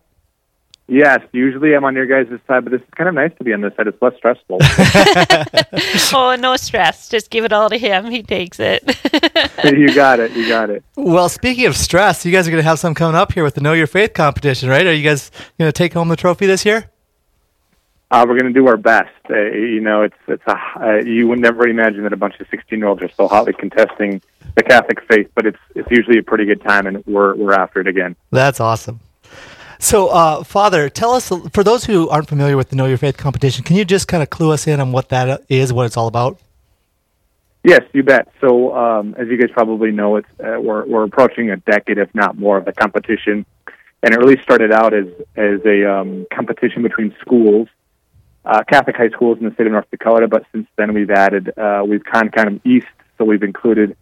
Yes, 0.91 1.19
usually 1.33 1.75
I'm 1.75 1.85
on 1.85 1.93
your 1.93 2.07
guys' 2.07 2.39
side, 2.47 2.63
but 2.65 2.71
this 2.71 2.81
is 2.81 2.87
kind 2.97 3.07
of 3.07 3.13
nice 3.13 3.31
to 3.37 3.43
be 3.43 3.53
on 3.53 3.61
this 3.61 3.75
side. 3.75 3.85
It's 3.85 4.01
less 4.01 4.15
stressful. 4.17 4.57
Oh, 6.11 6.35
no 6.35 6.55
stress. 6.57 7.07
Just 7.07 7.29
give 7.29 7.45
it 7.45 7.53
all 7.53 7.69
to 7.69 7.77
him. 7.77 8.09
He 8.09 8.23
takes 8.23 8.59
it. 8.59 8.83
you 9.63 9.93
got 9.93 10.19
it. 10.19 10.31
You 10.31 10.47
got 10.47 10.69
it. 10.69 10.83
Well, 10.97 11.29
speaking 11.29 11.67
of 11.67 11.77
stress, 11.77 12.25
you 12.25 12.31
guys 12.31 12.47
are 12.47 12.51
going 12.51 12.61
to 12.61 12.67
have 12.67 12.79
some 12.79 12.95
coming 12.95 13.15
up 13.15 13.31
here 13.33 13.43
with 13.43 13.53
the 13.53 13.61
Know 13.61 13.73
Your 13.73 13.87
Faith 13.87 14.13
competition, 14.13 14.69
right? 14.69 14.85
Are 14.85 14.93
you 14.93 15.03
guys 15.03 15.31
going 15.59 15.69
to 15.69 15.71
take 15.71 15.93
home 15.93 16.09
the 16.09 16.15
trophy 16.15 16.47
this 16.47 16.65
year? 16.65 16.89
Uh, 18.11 18.25
we're 18.27 18.37
going 18.39 18.51
to 18.51 18.59
do 18.59 18.67
our 18.67 18.77
best. 18.77 19.13
Uh, 19.29 19.39
you 19.51 19.79
know, 19.79 20.01
it's 20.01 20.15
it's 20.27 20.43
a 20.47 20.57
uh, 20.81 20.95
you 21.05 21.27
would 21.27 21.39
never 21.39 21.67
imagine 21.67 22.03
that 22.03 22.13
a 22.13 22.17
bunch 22.17 22.39
of 22.39 22.47
16 22.49 22.79
year 22.79 22.87
olds 22.87 23.03
are 23.03 23.11
so 23.15 23.27
hotly 23.27 23.53
contesting 23.53 24.21
the 24.55 24.63
Catholic 24.63 24.99
faith, 25.09 25.29
but 25.35 25.45
it's 25.45 25.59
it's 25.75 25.89
usually 25.91 26.19
a 26.19 26.23
pretty 26.23 26.45
good 26.45 26.61
time, 26.61 26.87
and 26.87 27.05
we're 27.05 27.35
we're 27.35 27.53
after 27.53 27.79
it 27.81 27.87
again. 27.87 28.15
That's 28.31 28.59
awesome. 28.59 28.99
So, 29.81 30.07
uh, 30.07 30.43
Father, 30.43 30.89
tell 30.89 31.11
us 31.13 31.31
for 31.53 31.63
those 31.63 31.85
who 31.85 32.09
aren't 32.09 32.27
familiar 32.27 32.57
with 32.57 32.69
the 32.69 32.75
Know 32.75 32.85
Your 32.85 32.97
Faith 32.97 33.15
competition, 33.15 33.63
can 33.63 33.77
you 33.77 33.85
just 33.85 34.09
kind 34.09 34.21
of 34.21 34.29
clue 34.29 34.51
us 34.51 34.67
in 34.67 34.81
on 34.81 34.91
what 34.91 35.07
that 35.09 35.43
is, 35.47 35.71
what 35.71 35.85
it's 35.85 35.95
all 35.95 36.07
about? 36.07 36.37
Yes, 37.63 37.81
you 37.93 38.03
bet. 38.03 38.27
So, 38.41 38.75
um, 38.75 39.15
as 39.17 39.27
you 39.27 39.37
guys 39.37 39.49
probably 39.51 39.91
know, 39.91 40.17
it's 40.17 40.27
uh, 40.39 40.59
we're 40.59 40.85
we're 40.85 41.03
approaching 41.03 41.49
a 41.49 41.57
decade, 41.57 41.97
if 41.97 42.13
not 42.13 42.37
more, 42.37 42.57
of 42.57 42.65
the 42.65 42.73
competition, 42.73 43.45
and 44.01 44.13
it 44.13 44.17
really 44.17 44.41
started 44.43 44.71
out 44.71 44.93
as 44.93 45.07
as 45.35 45.59
a 45.65 45.89
um, 45.89 46.25
competition 46.33 46.83
between 46.83 47.13
schools, 47.19 47.67
uh, 48.45 48.63
Catholic 48.63 48.95
high 48.95 49.09
schools 49.09 49.39
in 49.39 49.45
the 49.45 49.53
state 49.53 49.67
of 49.67 49.73
North 49.73 49.89
Dakota. 49.91 50.27
But 50.27 50.45
since 50.53 50.67
then, 50.77 50.93
we've 50.93 51.11
added 51.11 51.57
uh, 51.57 51.83
we've 51.85 52.03
gone 52.03 52.29
kind 52.29 52.47
of 52.47 52.65
east, 52.65 52.87
so 53.17 53.25
we've 53.25 53.43
included, 53.43 53.95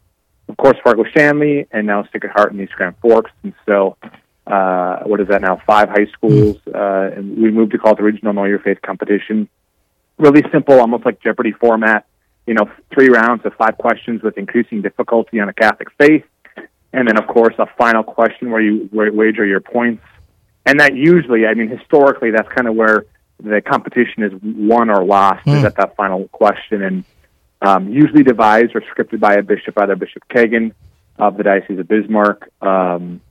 of 0.47 0.57
course, 0.57 0.77
Fargo 0.83 1.03
Shanley, 1.15 1.67
and 1.71 1.87
now 1.87 2.03
Sacred 2.11 2.31
Heart 2.31 2.53
and 2.53 2.61
East 2.61 2.73
Grand 2.73 2.95
Forks, 3.01 3.31
and 3.43 3.53
so. 3.65 3.97
Uh, 4.45 5.03
what 5.03 5.19
is 5.19 5.27
that 5.27 5.41
now? 5.41 5.61
Five 5.67 5.89
high 5.89 6.05
schools, 6.13 6.55
uh, 6.73 7.11
and 7.13 7.35
we 7.35 7.51
moved 7.51 7.73
to 7.73 7.77
call 7.77 7.91
it 7.91 7.97
the 7.97 8.03
Regional 8.03 8.31
Know 8.31 8.45
Your 8.45 8.59
Faith 8.59 8.81
competition. 8.81 9.49
Really 10.17 10.41
simple, 10.53 10.79
almost 10.79 11.05
like 11.05 11.21
Jeopardy 11.21 11.51
format 11.51 12.05
you 12.47 12.53
know, 12.53 12.71
three 12.93 13.09
rounds 13.09 13.45
of 13.45 13.53
five 13.55 13.77
questions 13.77 14.23
with 14.23 14.37
increasing 14.37 14.81
difficulty 14.81 15.39
on 15.39 15.47
the 15.47 15.53
Catholic 15.53 15.89
faith, 15.99 16.23
and 16.93 17.07
then 17.07 17.17
of 17.17 17.27
course 17.27 17.53
a 17.59 17.67
final 17.77 18.03
question 18.03 18.49
where 18.49 18.61
you 18.61 18.87
where 18.91 19.07
you 19.07 19.13
wager 19.15 19.45
your 19.45 19.59
points. 19.59 20.03
And 20.65 20.79
that 20.79 20.95
usually, 20.95 21.45
I 21.45 21.53
mean, 21.53 21.69
historically, 21.69 22.31
that's 22.31 22.47
kind 22.49 22.67
of 22.67 22.75
where 22.75 23.05
the 23.41 23.61
competition 23.61 24.23
is 24.23 24.33
won 24.41 24.89
or 24.89 25.05
lost 25.05 25.47
is 25.47 25.63
at 25.63 25.75
that 25.75 25.95
final 25.95 26.27
question, 26.29 26.81
and 26.81 27.03
um, 27.67 27.89
usually 27.89 28.23
devised 28.23 28.75
or 28.75 28.81
scripted 28.81 29.19
by 29.19 29.35
a 29.35 29.43
bishop, 29.43 29.77
either 29.77 29.95
Bishop 29.95 30.23
Kagan 30.29 30.73
of 31.17 31.37
the 31.37 31.43
Diocese 31.43 31.79
of 31.79 31.87
Bismarck 31.87 32.49
um, 32.61 33.21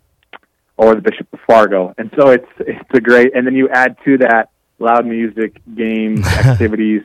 or 0.77 0.95
the 0.95 1.01
Bishop 1.01 1.27
of 1.33 1.41
Fargo. 1.47 1.95
And 1.97 2.11
so 2.19 2.31
it's 2.31 2.53
it's 2.59 2.91
a 2.93 3.01
great, 3.01 3.35
and 3.35 3.47
then 3.47 3.55
you 3.55 3.69
add 3.69 3.97
to 4.05 4.19
that 4.19 4.51
loud 4.79 5.07
music, 5.07 5.61
games, 5.75 6.27
activities 6.27 7.03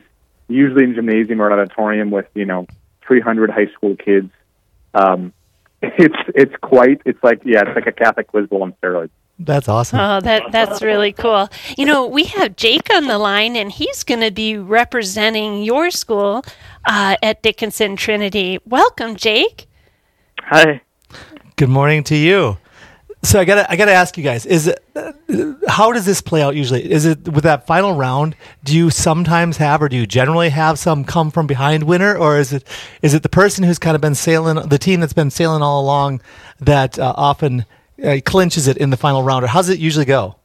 usually 0.48 0.84
in 0.84 0.94
gymnasium 0.94 1.40
or 1.40 1.50
an 1.50 1.58
auditorium 1.58 2.10
with 2.10 2.26
you 2.34 2.44
know 2.44 2.66
300 3.06 3.50
high 3.50 3.72
school 3.74 3.96
kids. 3.96 4.30
Um, 4.94 5.32
it's 5.82 6.16
it's 6.34 6.54
quite 6.60 7.00
it's 7.04 7.22
like 7.22 7.40
yeah 7.44 7.62
it's 7.66 7.74
like 7.74 7.86
a 7.86 7.92
Catholic 7.92 8.28
quiz 8.28 8.46
bowl 8.46 8.62
on 8.62 8.74
steroids. 8.82 9.10
That's 9.44 9.68
awesome. 9.68 9.98
Oh, 9.98 10.20
that 10.20 10.52
that's 10.52 10.82
really 10.82 11.12
cool. 11.12 11.48
You 11.76 11.86
know, 11.86 12.06
we 12.06 12.24
have 12.24 12.56
Jake 12.56 12.92
on 12.92 13.06
the 13.06 13.18
line, 13.18 13.56
and 13.56 13.70
he's 13.70 14.04
going 14.04 14.20
to 14.20 14.30
be 14.30 14.56
representing 14.56 15.62
your 15.62 15.90
school 15.90 16.44
uh, 16.86 17.16
at 17.22 17.42
Dickinson 17.42 17.96
Trinity. 17.96 18.58
Welcome, 18.64 19.16
Jake. 19.16 19.66
Hi. 20.40 20.80
Good 21.56 21.68
morning 21.68 22.04
to 22.04 22.16
you. 22.16 22.58
So 23.24 23.38
I 23.38 23.44
gotta 23.44 23.70
I 23.70 23.76
gotta 23.76 23.92
ask 23.92 24.16
you 24.16 24.24
guys: 24.24 24.46
Is 24.46 24.66
it 24.66 24.84
uh, 24.96 25.12
how 25.68 25.92
does 25.92 26.04
this 26.04 26.20
play 26.20 26.42
out 26.42 26.56
usually? 26.56 26.90
Is 26.90 27.04
it 27.04 27.28
with 27.28 27.44
that 27.44 27.68
final 27.68 27.94
round? 27.94 28.34
Do 28.64 28.76
you 28.76 28.90
sometimes 28.90 29.58
have, 29.58 29.80
or 29.80 29.88
do 29.88 29.96
you 29.96 30.06
generally 30.06 30.48
have 30.48 30.76
some 30.76 31.04
come 31.04 31.30
from 31.30 31.46
behind 31.46 31.84
winner, 31.84 32.16
or 32.16 32.38
is 32.38 32.52
it 32.52 32.66
is 33.00 33.14
it 33.14 33.22
the 33.22 33.28
person 33.28 33.62
who's 33.62 33.78
kind 33.78 33.94
of 33.94 34.00
been 34.00 34.16
sailing 34.16 34.68
the 34.68 34.78
team 34.78 34.98
that's 34.98 35.12
been 35.12 35.30
sailing 35.30 35.62
all 35.62 35.80
along 35.80 36.20
that 36.58 36.98
uh, 36.98 37.14
often 37.16 37.64
uh, 38.02 38.18
clinches 38.24 38.68
it 38.68 38.76
in 38.76 38.90
the 38.90 38.96
final 38.96 39.22
round, 39.22 39.44
or 39.44 39.48
how's 39.48 39.68
it 39.68 39.78
usually 39.78 40.04
go? 40.04 40.36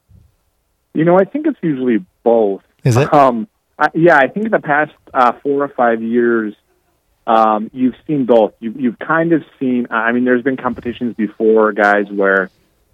You 0.94 1.06
know, 1.06 1.18
I 1.20 1.26
think 1.26 1.48
it's 1.48 1.60
usually 1.62 2.04
both. 2.24 2.64
Is 2.84 2.98
it? 2.98 3.14
Um, 3.14 3.48
I, 3.78 3.90
yeah, 3.94 4.18
I 4.18 4.28
think 4.28 4.46
in 4.46 4.52
the 4.52 4.60
past 4.60 4.94
uh, 5.14 5.34
four 5.44 5.64
or 5.64 5.68
five 5.70 6.02
years, 6.02 6.56
um, 7.26 7.70
you've 7.74 7.96
seen 8.08 8.26
both. 8.26 8.54
You, 8.60 8.74
you've 8.78 9.00
kind 9.00 9.34
of 9.34 9.44
seen. 9.60 9.88
I 9.92 10.12
mean, 10.12 10.26
there's 10.26 10.44
been 10.44 10.58
competitions 10.58 11.16
before, 11.16 11.74
guys, 11.74 12.06
where 12.10 12.50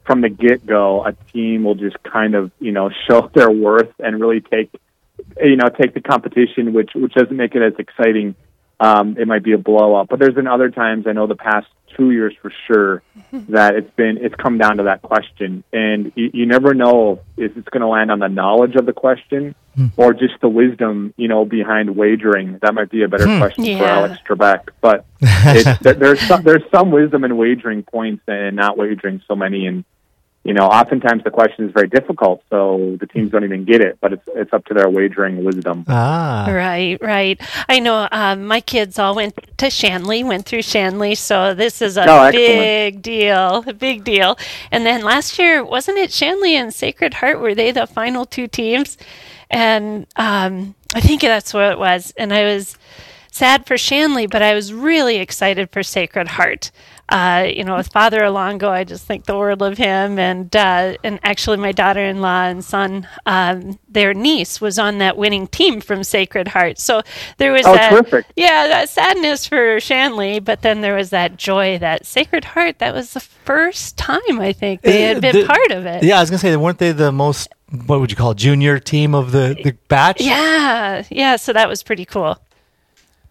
from 0.06 0.22
the 0.22 0.30
get 0.30 0.66
go, 0.66 1.06
a 1.06 1.14
team 1.32 1.64
will 1.64 1.76
just 1.76 2.02
kind 2.04 2.36
of 2.36 2.52
you 2.60 2.72
know 2.72 2.90
show 3.08 3.30
their 3.34 3.52
worth 3.52 3.94
and 4.00 4.20
really 4.20 4.42
take 4.42 4.72
you 5.42 5.56
know 5.56 5.70
take 5.70 5.94
the 5.94 6.02
competition, 6.02 6.74
which 6.74 6.92
which 6.96 7.14
doesn't 7.14 7.36
make 7.36 7.56
it 7.56 7.62
as 7.62 7.74
exciting 7.80 8.36
um, 8.84 9.18
it 9.18 9.28
might 9.28 9.44
be 9.44 9.54
a 9.54 9.58
blowout. 9.58 10.10
But 10.10 10.20
there's 10.20 10.36
been 10.36 10.48
other 10.48 10.70
times 10.70 11.08
I 11.08 11.14
know 11.14 11.26
the 11.26 11.36
past 11.36 11.68
two 11.96 12.12
years 12.12 12.36
for 12.42 12.52
sure 12.68 13.02
that 13.50 13.76
it's 13.76 13.90
been 13.96 14.18
it's 14.20 14.36
come 14.36 14.58
down 14.58 14.78
to 14.78 14.84
that 14.84 15.02
question, 15.02 15.64
and 15.72 16.12
you, 16.16 16.32
you 16.34 16.46
never 16.46 16.74
know 16.74 17.22
if 17.38 17.56
it's 17.56 17.70
going 17.70 17.82
to 17.82 17.88
land 17.88 18.12
on 18.12 18.20
the 18.20 18.28
knowledge 18.28 18.76
of 18.76 18.86
the 18.86 18.94
question 18.94 19.56
or 19.98 20.14
just 20.14 20.34
the 20.42 20.50
wisdom, 20.50 21.14
you 21.18 21.28
know, 21.28 21.46
behind 21.46 21.96
wagering. 21.96 22.60
That 22.62 22.74
might 22.74 22.92
be 22.92 23.04
a 23.04 23.08
better 23.08 23.26
question 23.40 23.64
for 23.78 23.86
Alex 23.86 24.20
Trebek. 24.28 24.70
But 24.82 25.06
it's, 25.22 25.80
there, 25.80 25.94
there's 25.94 26.22
some, 26.22 26.44
there's 26.44 26.64
some 26.72 26.92
wisdom 26.92 27.24
in 27.24 27.38
wagering 27.38 27.84
points 27.84 28.24
and 28.28 28.56
not 28.56 28.78
wagering 28.78 29.22
so 29.28 29.36
many. 29.36 29.66
And 29.66 29.86
you 30.44 30.54
know, 30.54 30.66
oftentimes 30.66 31.24
the 31.24 31.32
question 31.32 31.66
is 31.66 31.72
very 31.72 31.88
difficult, 31.88 32.44
so 32.50 32.98
the 33.00 33.08
teams 33.08 33.32
don't 33.32 33.46
even 33.46 33.64
get 33.64 33.80
it. 33.80 33.98
But 34.02 34.14
it's 34.14 34.24
it's 34.36 34.54
up 34.54 34.66
to 34.66 34.74
their 34.74 34.90
wagering 34.90 35.44
wisdom. 35.46 35.86
Ah. 35.88 36.46
Right, 36.50 36.98
right. 37.02 37.40
I 37.70 37.80
know 37.80 38.10
um, 38.12 38.46
my 38.46 38.60
kids 38.60 39.00
all 39.00 39.16
went 39.16 39.34
to 39.58 39.70
Shanley, 39.70 40.24
went 40.24 40.46
through 40.46 40.64
Shanley, 40.64 41.16
so 41.16 41.54
this 41.54 41.82
is 41.82 41.96
a 41.96 42.06
Oh, 42.10 42.32
big 42.32 43.02
deal, 43.02 43.64
a 43.66 43.74
big 43.74 44.04
deal. 44.04 44.38
And 44.70 44.86
then 44.86 45.04
last 45.04 45.40
year, 45.40 45.64
wasn't 45.64 45.98
it 45.98 46.12
Shanley 46.12 46.56
and 46.56 46.74
Sacred 46.74 47.16
Heart? 47.16 47.40
Were 47.40 47.56
they 47.56 47.72
the 47.72 47.88
final 47.88 48.26
two 48.26 48.48
teams? 48.48 48.98
And 49.50 50.08
um, 50.18 50.76
I 50.94 51.00
think 51.00 51.22
that's 51.22 51.54
what 51.54 51.72
it 51.72 51.80
was. 51.80 52.14
And 52.18 52.34
I 52.34 52.44
was 52.44 52.78
sad 53.32 53.66
for 53.66 53.78
Shanley, 53.78 54.28
but 54.28 54.42
I 54.42 54.54
was 54.54 54.74
really 54.74 55.18
excited 55.18 55.70
for 55.72 55.84
Sacred 55.84 56.28
Heart. 56.28 56.72
Uh, 57.14 57.44
you 57.44 57.64
know, 57.64 57.76
with 57.78 57.90
Father 57.90 58.22
Alongo, 58.22 58.70
I 58.70 58.84
just 58.84 59.06
think 59.06 59.26
the 59.26 59.38
world 59.38 59.62
of 59.62 59.78
him. 59.78 60.18
And 60.18 60.54
uh, 60.56 60.96
and 61.04 61.20
actually, 61.24 61.58
my 61.58 61.72
daughter-in-law 61.72 62.46
and 62.46 62.66
son, 62.66 63.08
um, 63.28 63.78
their 63.88 64.16
niece, 64.16 64.60
was 64.60 64.80
on 64.80 64.98
that 64.98 65.16
winning 65.16 65.46
team 65.48 65.80
from 65.80 66.04
Sacred 66.04 66.48
Heart. 66.48 66.80
So 66.80 67.02
there 67.38 67.52
was 67.52 67.66
Oh, 67.68 67.74
that, 67.76 67.92
terrific. 67.92 68.26
yeah, 68.36 68.68
that 68.68 68.90
sadness 68.90 69.46
for 69.46 69.80
Shanley, 69.80 70.40
but 70.40 70.62
then 70.64 70.82
there 70.82 70.96
was 70.96 71.12
that 71.12 71.38
joy 71.38 71.78
that 71.78 72.06
Sacred 72.08 72.46
Heart. 72.46 72.80
That 72.80 72.96
was 72.96 73.14
the 73.14 73.20
first 73.20 73.96
time 73.98 74.40
I 74.40 74.52
think 74.52 74.82
they 74.82 75.04
had 75.04 75.18
Uh, 75.18 75.20
been 75.22 75.36
the- 75.42 75.46
part 75.46 75.72
of 75.72 75.86
it. 75.86 76.04
Yeah, 76.04 76.18
I 76.18 76.22
was 76.22 76.32
gonna 76.32 76.40
say, 76.40 76.56
weren't 76.56 76.80
they 76.80 76.94
the 76.94 77.12
most? 77.12 77.48
What 77.86 78.00
would 78.00 78.10
you 78.12 78.18
call 78.18 78.32
it, 78.32 78.38
junior 78.38 78.80
team 78.80 79.14
of 79.14 79.32
the 79.32 79.56
the 79.64 79.76
batch? 79.88 80.20
Yeah, 80.22 81.04
yeah. 81.12 81.36
So 81.36 81.54
that 81.54 81.70
was 81.70 81.84
pretty 81.84 82.06
cool. 82.06 82.40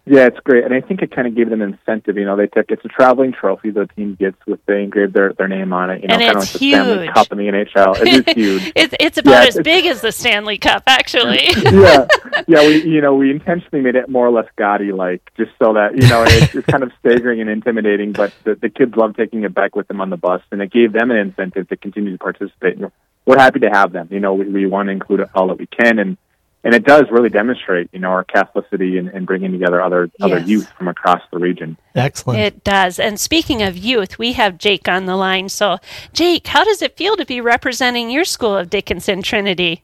Yeah, 0.05 0.25
it's 0.27 0.39
great, 0.41 0.65
and 0.65 0.73
I 0.73 0.81
think 0.81 1.01
it 1.01 1.11
kind 1.15 1.27
of 1.27 1.33
gave 1.35 1.49
them 1.49 1.61
incentive. 1.61 2.17
You 2.17 2.25
know, 2.25 2.35
they 2.35 2.47
took 2.47 2.65
it's 2.71 2.83
a 2.83 2.89
traveling 2.89 3.31
trophy 3.31 3.69
the 3.69 3.85
team 3.95 4.15
gets 4.19 4.35
with 4.45 4.59
they 4.65 4.83
engrave 4.83 5.13
their 5.13 5.31
their 5.31 5.47
name 5.47 5.71
on 5.71 5.89
it. 5.91 6.01
You 6.01 6.09
know, 6.09 6.15
And 6.15 6.23
kind 6.23 6.35
of 6.37 6.43
it's 6.43 6.53
like 6.55 6.61
the 6.61 6.71
Stanley. 6.71 7.07
Cup 7.07 7.31
in 7.31 7.37
the 7.37 7.45
NHL. 7.47 8.01
It 8.01 8.27
is 8.27 8.33
huge. 8.35 8.73
it's 8.75 8.93
it's 8.99 9.17
about 9.17 9.31
Yeah, 9.31 9.47
as 9.47 9.55
it's- 9.57 9.63
big 9.63 9.85
as 9.85 10.01
the 10.01 10.11
Stanley 10.11 10.57
Cup, 10.57 10.83
actually. 10.87 11.39
yeah, 11.63 12.05
yeah. 12.49 12.67
We 12.67 12.83
you 12.83 12.99
know 12.99 13.15
we 13.15 13.31
intentionally 13.31 13.79
made 13.81 13.95
it 13.95 14.09
more 14.09 14.27
or 14.27 14.31
less 14.31 14.47
gaudy 14.57 14.91
like, 14.91 15.21
just 15.37 15.51
so 15.57 15.71
that 15.75 15.95
you 15.95 16.05
know 16.09 16.23
it's, 16.27 16.53
it's 16.53 16.67
kind 16.67 16.83
of 16.83 16.91
staggering 16.99 17.39
and 17.39 17.49
intimidating. 17.49 18.11
But 18.11 18.33
the, 18.43 18.55
the 18.55 18.69
kids 18.69 18.93
love 18.97 19.15
taking 19.15 19.43
it 19.45 19.53
back 19.53 19.73
with 19.73 19.87
them 19.87 20.01
on 20.01 20.09
the 20.09 20.17
bus, 20.17 20.41
and 20.51 20.61
it 20.61 20.69
gave 20.69 20.91
them 20.91 21.11
an 21.11 21.17
incentive 21.17 21.69
to 21.69 21.77
continue 21.77 22.11
to 22.11 22.17
participate. 22.17 22.77
We're 23.25 23.37
happy 23.39 23.59
to 23.61 23.69
have 23.69 23.93
them. 23.93 24.09
You 24.11 24.19
know, 24.19 24.33
we, 24.33 24.49
we 24.49 24.65
want 24.65 24.87
to 24.87 24.91
include 24.91 25.25
all 25.33 25.47
that 25.47 25.57
we 25.59 25.65
can, 25.67 25.97
and 25.97 26.17
and 26.63 26.73
it 26.73 26.85
does 26.85 27.03
really 27.11 27.29
demonstrate 27.29 27.89
you 27.91 27.99
know 27.99 28.09
our 28.09 28.23
Catholicity 28.23 28.97
and, 28.97 29.09
and 29.09 29.25
bringing 29.25 29.51
together 29.51 29.81
other 29.81 30.09
other 30.21 30.39
youth 30.39 30.69
from 30.77 30.87
across 30.87 31.21
the 31.31 31.39
region. 31.39 31.77
Excellent. 31.95 32.39
It 32.39 32.63
does. 32.63 32.99
And 32.99 33.19
speaking 33.19 33.61
of 33.61 33.77
youth, 33.77 34.17
we 34.17 34.33
have 34.33 34.57
Jake 34.57 34.87
on 34.87 35.05
the 35.05 35.15
line. 35.15 35.49
So, 35.49 35.77
Jake, 36.13 36.47
how 36.47 36.63
does 36.63 36.81
it 36.81 36.97
feel 36.97 37.15
to 37.17 37.25
be 37.25 37.41
representing 37.41 38.09
your 38.09 38.25
school 38.25 38.55
of 38.55 38.69
Dickinson 38.69 39.21
Trinity? 39.21 39.83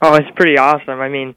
Oh, 0.00 0.14
it's 0.14 0.30
pretty 0.36 0.58
awesome. 0.58 1.00
I 1.00 1.08
mean, 1.08 1.34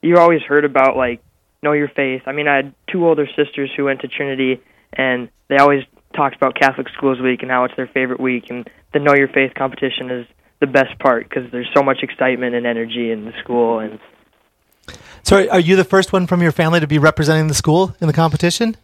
you 0.00 0.18
always 0.18 0.42
heard 0.42 0.64
about 0.64 0.96
like 0.96 1.22
know 1.62 1.72
your 1.72 1.88
faith. 1.88 2.22
I 2.26 2.32
mean, 2.32 2.48
I 2.48 2.56
had 2.56 2.74
two 2.90 3.06
older 3.06 3.26
sisters 3.36 3.70
who 3.76 3.84
went 3.84 4.00
to 4.00 4.08
Trinity, 4.08 4.60
and 4.92 5.28
they 5.48 5.56
always 5.56 5.84
talked 6.14 6.36
about 6.36 6.54
Catholic 6.54 6.88
Schools 6.90 7.20
Week 7.20 7.42
and 7.42 7.50
how 7.50 7.64
it's 7.64 7.76
their 7.76 7.86
favorite 7.86 8.20
week, 8.20 8.50
and 8.50 8.68
the 8.92 8.98
know 8.98 9.14
your 9.14 9.28
faith 9.28 9.52
competition 9.54 10.10
is 10.10 10.26
the 10.62 10.66
best 10.66 10.98
part 10.98 11.28
because 11.28 11.50
there's 11.52 11.68
so 11.76 11.82
much 11.82 11.98
excitement 12.02 12.54
and 12.54 12.66
energy 12.66 13.10
in 13.10 13.24
the 13.26 13.32
school, 13.42 13.80
and 13.80 13.98
So, 15.22 15.46
are 15.48 15.60
you 15.60 15.76
the 15.76 15.84
first 15.84 16.12
one 16.12 16.26
from 16.26 16.40
your 16.42 16.52
family 16.52 16.80
to 16.80 16.86
be 16.86 16.98
representing 16.98 17.48
the 17.48 17.54
school 17.54 17.94
in 18.00 18.06
the 18.06 18.12
competition? 18.14 18.76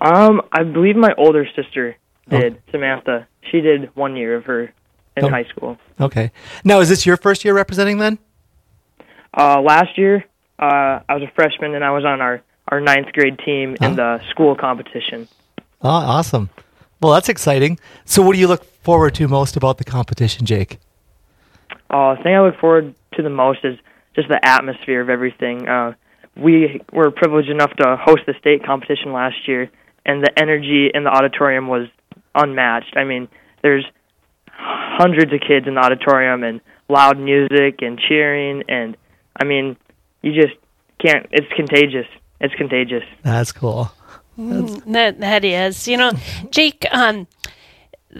um, 0.00 0.42
I 0.52 0.62
believe 0.64 0.96
my 0.96 1.14
older 1.16 1.46
sister 1.54 1.96
Oh. 2.30 2.40
did 2.40 2.60
Samantha. 2.72 3.26
She 3.50 3.60
did 3.60 3.90
one 3.94 4.16
year 4.16 4.34
of 4.34 4.44
her 4.46 4.72
in 5.16 5.24
Oh. 5.24 5.28
high 5.28 5.44
school. 5.44 5.78
Okay. 6.00 6.32
Now, 6.64 6.80
is 6.80 6.88
this 6.88 7.06
your 7.06 7.16
first 7.16 7.44
year 7.44 7.54
representing 7.54 7.98
then? 7.98 8.18
Uh, 9.36 9.60
last 9.60 9.96
year, 9.96 10.24
uh, 10.58 11.00
I 11.08 11.14
was 11.14 11.22
a 11.22 11.30
freshman 11.34 11.74
and 11.74 11.84
I 11.84 11.90
was 11.92 12.04
on 12.04 12.20
our 12.20 12.42
our 12.68 12.80
ninth 12.80 13.12
grade 13.12 13.38
team 13.44 13.76
in 13.80 13.94
the 13.94 14.20
school 14.30 14.56
competition. 14.56 15.28
Oh, 15.82 15.88
awesome. 15.88 16.50
Well, 17.00 17.12
that's 17.12 17.28
exciting. 17.28 17.78
So, 18.04 18.22
what 18.22 18.32
do 18.34 18.40
you 18.40 18.48
look 18.48 18.64
forward 18.82 19.14
to 19.14 19.28
most 19.28 19.56
about 19.56 19.78
the 19.78 19.84
competition, 19.84 20.46
Jake? 20.46 20.78
Uh, 21.88 22.14
the 22.14 22.22
thing 22.22 22.34
I 22.34 22.40
look 22.40 22.58
forward 22.58 22.94
to 23.14 23.22
the 23.22 23.30
most 23.30 23.60
is 23.64 23.78
just 24.14 24.28
the 24.28 24.40
atmosphere 24.42 25.00
of 25.00 25.08
everything. 25.10 25.68
Uh, 25.68 25.94
we 26.36 26.80
were 26.92 27.10
privileged 27.10 27.48
enough 27.48 27.72
to 27.76 27.96
host 27.96 28.22
the 28.26 28.34
state 28.38 28.64
competition 28.64 29.12
last 29.12 29.48
year, 29.48 29.70
and 30.04 30.22
the 30.22 30.38
energy 30.38 30.90
in 30.92 31.04
the 31.04 31.10
auditorium 31.10 31.68
was 31.68 31.88
unmatched. 32.34 32.96
I 32.96 33.04
mean, 33.04 33.28
there's 33.62 33.84
hundreds 34.48 35.32
of 35.32 35.40
kids 35.40 35.66
in 35.66 35.74
the 35.74 35.80
auditorium 35.80 36.42
and 36.42 36.60
loud 36.88 37.18
music 37.18 37.82
and 37.82 37.98
cheering, 37.98 38.64
and 38.68 38.96
I 39.40 39.44
mean, 39.44 39.76
you 40.22 40.32
just 40.34 40.54
can't. 40.98 41.26
It's 41.30 41.50
contagious. 41.54 42.06
It's 42.40 42.54
contagious. 42.54 43.04
That's 43.22 43.52
cool. 43.52 43.90
That's... 44.36 44.80
That 44.84 45.20
that 45.20 45.44
is, 45.44 45.88
you 45.88 45.96
know, 45.96 46.12
Jake. 46.50 46.84
Um, 46.90 47.26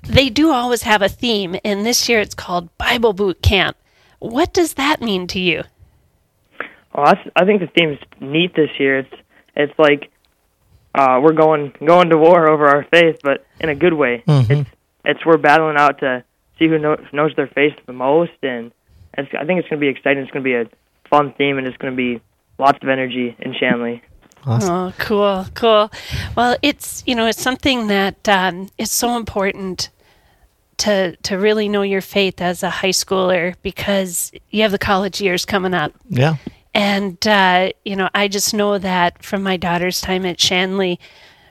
they 0.05 0.29
do 0.29 0.53
always 0.53 0.83
have 0.83 1.03
a 1.03 1.09
theme, 1.09 1.57
and 1.65 1.85
this 1.85 2.09
year 2.09 2.21
it's 2.21 2.35
called 2.35 2.77
Bible 2.79 3.13
Boot 3.13 3.43
Camp. 3.43 3.77
What 4.19 4.53
does 4.53 4.75
that 4.75 5.01
mean 5.01 5.27
to 5.29 5.41
you? 5.41 5.63
Well, 6.95 7.07
that's, 7.07 7.29
I 7.37 7.45
think 7.45 7.61
the 7.61 7.69
theme's 7.77 7.99
neat 8.21 8.55
this 8.55 8.71
year. 8.79 8.99
It's 9.01 9.15
it's 9.55 9.79
like 9.79 10.11
uh, 10.95 11.21
we're 11.23 11.33
going 11.33 11.73
going 11.85 12.11
to 12.11 12.17
war 12.17 12.49
over 12.49 12.67
our 12.67 12.85
faith, 12.91 13.21
but 13.23 13.45
in 13.61 13.69
a 13.69 13.75
good 13.75 13.93
way. 13.93 14.23
It's 14.61 14.71
it's 15.05 15.27
we're 15.27 15.37
battling 15.37 15.77
out 15.77 16.01
to 16.01 16.25
see 16.59 16.69
who 16.69 16.79
know, 16.79 16.97
knows 17.13 17.33
their 17.37 17.47
faith 17.47 17.75
the 17.87 17.93
most, 17.93 18.33
and 18.43 18.73
it's, 19.17 19.29
I 19.39 19.45
think 19.45 19.61
it's 19.61 19.69
going 19.69 19.81
to 19.81 19.85
be 19.85 19.89
exciting. 19.89 20.23
It's 20.23 20.31
going 20.31 20.45
to 20.45 20.49
be 20.49 20.55
a 20.55 20.67
fun 21.09 21.35
theme, 21.37 21.59
and 21.59 21.67
it's 21.67 21.77
going 21.77 21.93
to 21.93 21.97
be 21.97 22.21
lots 22.59 22.79
of 22.83 22.89
energy 22.89 23.37
in 23.39 23.55
Shanley. 23.55 24.03
Oh, 24.47 24.93
cool, 24.99 25.47
cool. 25.55 25.91
Well, 26.37 26.57
it's 26.63 27.03
you 27.07 27.15
know 27.15 27.27
it's 27.27 27.43
something 27.43 27.89
that 27.89 28.29
um, 28.29 28.69
is 28.79 28.91
so 28.91 29.17
important 29.17 29.91
to 30.79 31.17
to 31.17 31.39
really 31.39 31.69
know 31.69 31.83
your 31.83 32.01
faith 32.01 32.41
as 32.41 32.63
a 32.63 32.71
high 32.71 32.91
schooler 32.91 33.55
because 33.63 34.33
you 34.51 34.63
have 34.63 34.73
the 34.73 34.79
college 34.79 35.21
years 35.21 35.45
coming 35.45 35.75
up. 35.75 35.93
Yeah. 36.09 36.37
And, 36.77 37.27
uh, 37.27 37.71
you 37.87 37.97
know, 37.97 38.11
I 38.15 38.29
just 38.29 38.53
know 38.53 38.77
that 38.77 39.23
from 39.23 39.43
my 39.43 39.57
daughter's 39.57 40.03
time 40.03 40.27
at 40.27 40.39
Shanley, 40.39 41.01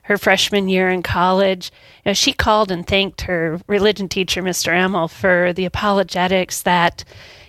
her 0.04 0.20
freshman 0.20 0.70
year 0.70 0.92
in 0.92 1.02
college, 1.02 1.72
you 2.06 2.12
know, 2.12 2.14
she 2.14 2.32
called 2.32 2.70
and 2.70 2.86
thanked 2.86 3.22
her 3.22 3.60
religion 3.66 4.08
teacher, 4.08 4.44
Mr. 4.44 4.72
Emmel, 4.72 5.08
for 5.08 5.52
the 5.52 5.66
apologetics 5.66 6.62
that, 6.62 7.04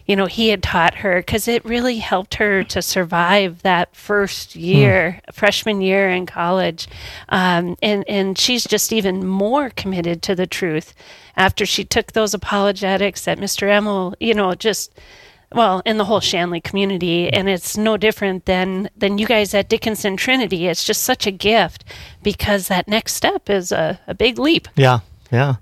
you 0.07 0.15
know, 0.15 0.27
he 0.27 0.49
had 0.49 0.63
taught 0.63 0.97
her 0.97 1.19
because 1.19 1.49
it 1.49 1.65
really 1.65 1.99
helped 1.99 2.35
her 2.35 2.63
to 2.65 2.81
survive 2.81 3.63
that 3.63 3.95
first 3.95 4.55
year, 4.55 5.21
freshman 5.33 5.81
year 5.81 6.09
in 6.09 6.27
college. 6.27 6.89
Um, 7.29 7.77
and, 7.83 8.09
and 8.09 8.39
she's 8.39 8.65
just 8.65 8.93
even 8.93 9.27
more 9.27 9.71
committed 9.71 10.23
to 10.23 10.35
the 10.35 10.47
truth 10.47 10.95
after 11.37 11.67
she 11.67 11.85
took 11.85 12.13
those 12.13 12.35
apologetics 12.35 13.25
that 13.25 13.39
Mr. 13.39 13.69
Emmel, 13.69 14.15
you 14.21 14.33
know, 14.33 14.55
just 14.55 14.99
well, 15.53 15.81
in 15.85 15.97
the 15.97 16.05
whole 16.05 16.21
Shanley 16.21 16.61
community, 16.61 17.33
and 17.33 17.49
it's 17.49 17.77
no 17.77 17.97
different 17.97 18.47
than 18.47 18.91
than 18.97 19.17
you 19.19 19.27
guys 19.27 19.55
at 19.55 19.69
Dickinson 19.69 20.17
Trinity. 20.17 20.67
It's 20.67 20.85
just 20.85 21.05
such 21.05 21.27
a 21.27 21.31
gift 21.31 21.85
because 22.23 22.67
that 22.69 22.89
next 22.89 23.15
step 23.15 23.49
is 23.49 23.71
a, 23.71 24.01
a 24.09 24.15
big 24.15 24.39
leap. 24.39 24.67
Yeah. 24.75 25.01
Yeah. 25.31 25.57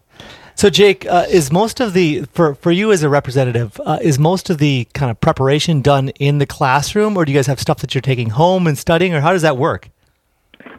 So, 0.57 0.71
Jake, 0.71 1.05
uh, 1.07 1.27
is 1.29 1.51
most 1.51 1.81
of 1.81 1.95
the 1.95 2.25
for 2.33 2.55
for 2.55 2.71
you 2.71 2.93
as 2.93 3.03
a 3.03 3.09
representative, 3.09 3.81
uh, 3.85 3.99
is 4.01 4.19
most 4.19 4.51
of 4.51 4.59
the 4.59 4.87
kind 4.95 5.11
of 5.11 5.21
preparation 5.21 5.83
done 5.83 6.11
in 6.11 6.39
the 6.39 6.47
classroom, 6.47 7.17
or 7.17 7.25
do 7.25 7.33
you 7.33 7.39
guys 7.39 7.49
have 7.49 7.61
stuff 7.61 7.79
that 7.79 7.95
you're 7.95 8.03
taking 8.03 8.31
home 8.31 8.67
and 8.67 8.79
studying, 8.79 9.15
or 9.15 9.21
how 9.21 9.33
does 9.33 9.43
that 9.43 9.57
work? 9.57 9.91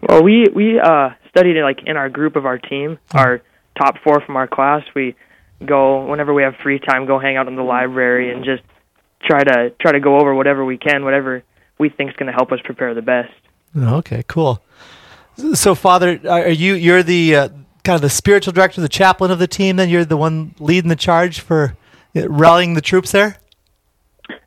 Well, 0.08 0.24
we 0.24 0.46
we 0.54 0.80
uh, 0.80 1.10
studied 1.30 1.58
it 1.58 1.64
like 1.64 1.80
in 1.86 1.98
our 1.98 2.10
group 2.10 2.36
of 2.36 2.46
our 2.46 2.58
team, 2.58 2.98
our 3.14 3.42
top 3.78 3.96
four 4.04 4.22
from 4.22 4.38
our 4.38 4.48
class. 4.48 4.84
We 4.96 5.16
go 5.66 6.06
whenever 6.06 6.34
we 6.34 6.44
have 6.44 6.56
free 6.64 6.80
time, 6.80 7.06
go 7.06 7.20
hang 7.20 7.36
out 7.36 7.48
in 7.48 7.56
the 7.56 7.64
library 7.64 8.32
and 8.32 8.46
just 8.46 8.64
try 9.24 9.44
to 9.44 9.72
try 9.82 9.92
to 9.92 10.00
go 10.00 10.20
over 10.20 10.34
whatever 10.34 10.64
we 10.64 10.78
can, 10.78 11.04
whatever 11.04 11.44
we 11.78 11.90
think 11.90 12.12
is 12.12 12.16
going 12.16 12.28
to 12.28 12.34
help 12.34 12.52
us 12.52 12.60
prepare 12.64 12.94
the 12.94 13.02
best. 13.02 13.34
Okay, 13.78 14.24
cool. 14.28 14.62
So, 15.54 15.76
Father, 15.76 16.20
are 16.30 16.50
you 16.50 16.76
you're 16.76 17.04
the 17.04 17.36
uh, 17.36 17.50
kind 17.86 17.96
of 17.96 18.02
the 18.02 18.10
spiritual 18.10 18.52
director, 18.52 18.82
the 18.82 18.90
chaplain 18.90 19.32
of 19.32 19.40
the 19.40 19.48
team? 19.48 19.78
Then 19.78 19.90
you're 19.90 20.04
the 20.04 20.18
one 20.18 20.56
leading 20.60 20.90
the 20.90 20.96
charge 20.96 21.40
for 21.40 21.78
uh, 22.16 22.28
rallying 22.30 22.74
the 22.74 22.82
troops 22.82 23.12
there. 23.12 23.38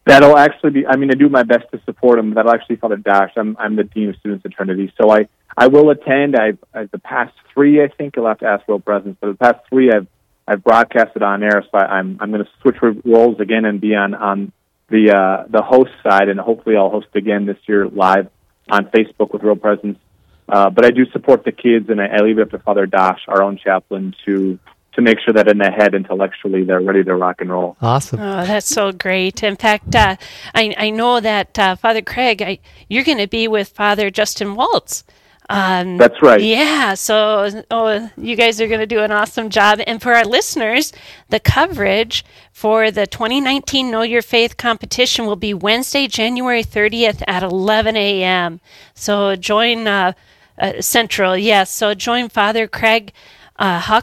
That'll 0.05 0.37
actually 0.37 0.71
be. 0.71 0.87
I 0.87 0.97
mean, 0.97 1.11
I 1.11 1.15
do 1.15 1.29
my 1.29 1.43
best 1.43 1.71
to 1.73 1.81
support 1.85 2.19
him. 2.19 2.35
That'll 2.35 2.53
actually 2.53 2.77
be 2.77 2.81
Father 2.81 2.97
Dash. 2.97 3.33
I'm 3.37 3.57
I'm 3.59 3.77
the 3.77 3.85
dean 3.85 4.09
of 4.09 4.17
students 4.17 4.45
at 4.45 4.53
Trinity, 4.53 4.93
so 5.01 5.11
I 5.11 5.29
I 5.57 5.69
will 5.69 5.91
attend. 5.91 6.37
I've, 6.37 6.59
the 6.91 6.99
past 6.99 7.35
three. 7.53 7.83
I 7.83 7.89
think 7.89 8.17
you'll 8.17 8.27
have 8.27 8.39
to 8.39 8.47
ask 8.47 8.67
Real 8.69 8.81
Presence, 8.81 9.17
but 9.21 9.29
the 9.29 9.35
past 9.35 9.61
three 9.69 9.91
I've 9.93 10.07
I've 10.47 10.65
broadcasted 10.65 11.23
on 11.23 11.43
air. 11.43 11.63
So 11.71 11.79
I, 11.79 11.99
I'm 11.99 12.19
I'm 12.21 12.31
going 12.31 12.45
to 12.45 12.51
switch 12.63 12.77
roles 13.05 13.39
again 13.39 13.65
and 13.65 13.81
be 13.81 13.95
on 13.95 14.15
on 14.15 14.53
the 14.89 15.13
uh, 15.15 15.47
the 15.49 15.63
host 15.63 15.91
side, 16.03 16.29
and 16.29 16.41
hopefully 16.41 16.77
I'll 16.77 16.91
host 16.91 17.09
again 17.15 17.45
this 17.45 17.59
year 17.67 17.87
live 17.87 18.29
on 18.71 18.87
Facebook 18.87 19.33
with 19.33 19.43
Real 19.43 19.57
Presence. 19.57 19.99
Uh, 20.49 20.71
but 20.71 20.85
I 20.85 20.91
do 20.91 21.05
support 21.11 21.45
the 21.45 21.53
kids, 21.53 21.91
and 21.91 22.01
I, 22.01 22.07
I 22.07 22.19
leave 22.19 22.39
it 22.39 22.43
up 22.43 22.51
to 22.51 22.59
Father 22.59 22.87
Dash, 22.87 23.21
our 23.29 23.43
own 23.43 23.59
chaplain, 23.59 24.15
to 24.25 24.59
to 24.99 25.03
make 25.03 25.19
sure 25.21 25.33
that 25.33 25.47
in 25.47 25.59
the 25.59 25.71
head 25.71 25.95
intellectually 25.95 26.65
they're 26.65 26.81
ready 26.81 27.05
to 27.05 27.15
rock 27.15 27.41
and 27.41 27.51
roll. 27.51 27.77
Awesome. 27.81 28.19
Oh, 28.19 28.45
that's 28.45 28.67
so 28.67 28.91
great. 28.91 29.45
In 29.45 29.55
fact, 29.55 29.95
uh, 29.95 30.17
I, 30.57 30.75
I 30.77 30.91
know 30.91 31.21
that 31.21 31.57
uh, 31.57 31.77
Father 31.77 32.03
Craig, 32.03 32.43
I, 32.43 32.59
you're 32.89 33.05
going 33.05 33.19
to 33.19 33.29
be 33.29 33.47
with 33.47 33.69
Father 33.69 34.11
Justin 34.11 34.57
Waltz. 34.57 35.05
Um, 35.51 35.97
That's 35.97 36.21
right. 36.21 36.41
Yeah. 36.41 36.95
So, 36.95 37.63
oh, 37.71 38.11
you 38.17 38.37
guys 38.37 38.61
are 38.61 38.67
going 38.67 38.81
to 38.81 38.87
do 38.87 39.01
an 39.01 39.13
awesome 39.13 39.49
job. 39.51 39.81
And 39.87 40.03
for 40.03 40.15
our 40.15 40.25
listeners, 40.25 40.93
the 41.29 41.41
coverage 41.41 42.25
for 42.53 42.91
the 42.91 43.07
2019 43.07 43.91
Know 43.91 44.03
Your 44.03 44.21
Faith 44.21 44.57
competition 44.57 45.27
will 45.27 45.37
be 45.37 45.55
Wednesday, 45.55 46.07
January 46.07 46.65
30th 46.65 47.23
at 47.27 47.43
11 47.43 47.97
a.m. 47.97 48.61
So 48.95 49.37
join 49.37 49.87
uh, 49.87 50.13
uh, 50.59 50.81
Central. 50.81 51.37
Yes. 51.37 51.71
So 51.71 51.95
join 51.95 52.29
Father 52.29 52.67
Craig 52.67 53.13
uh, 53.59 54.01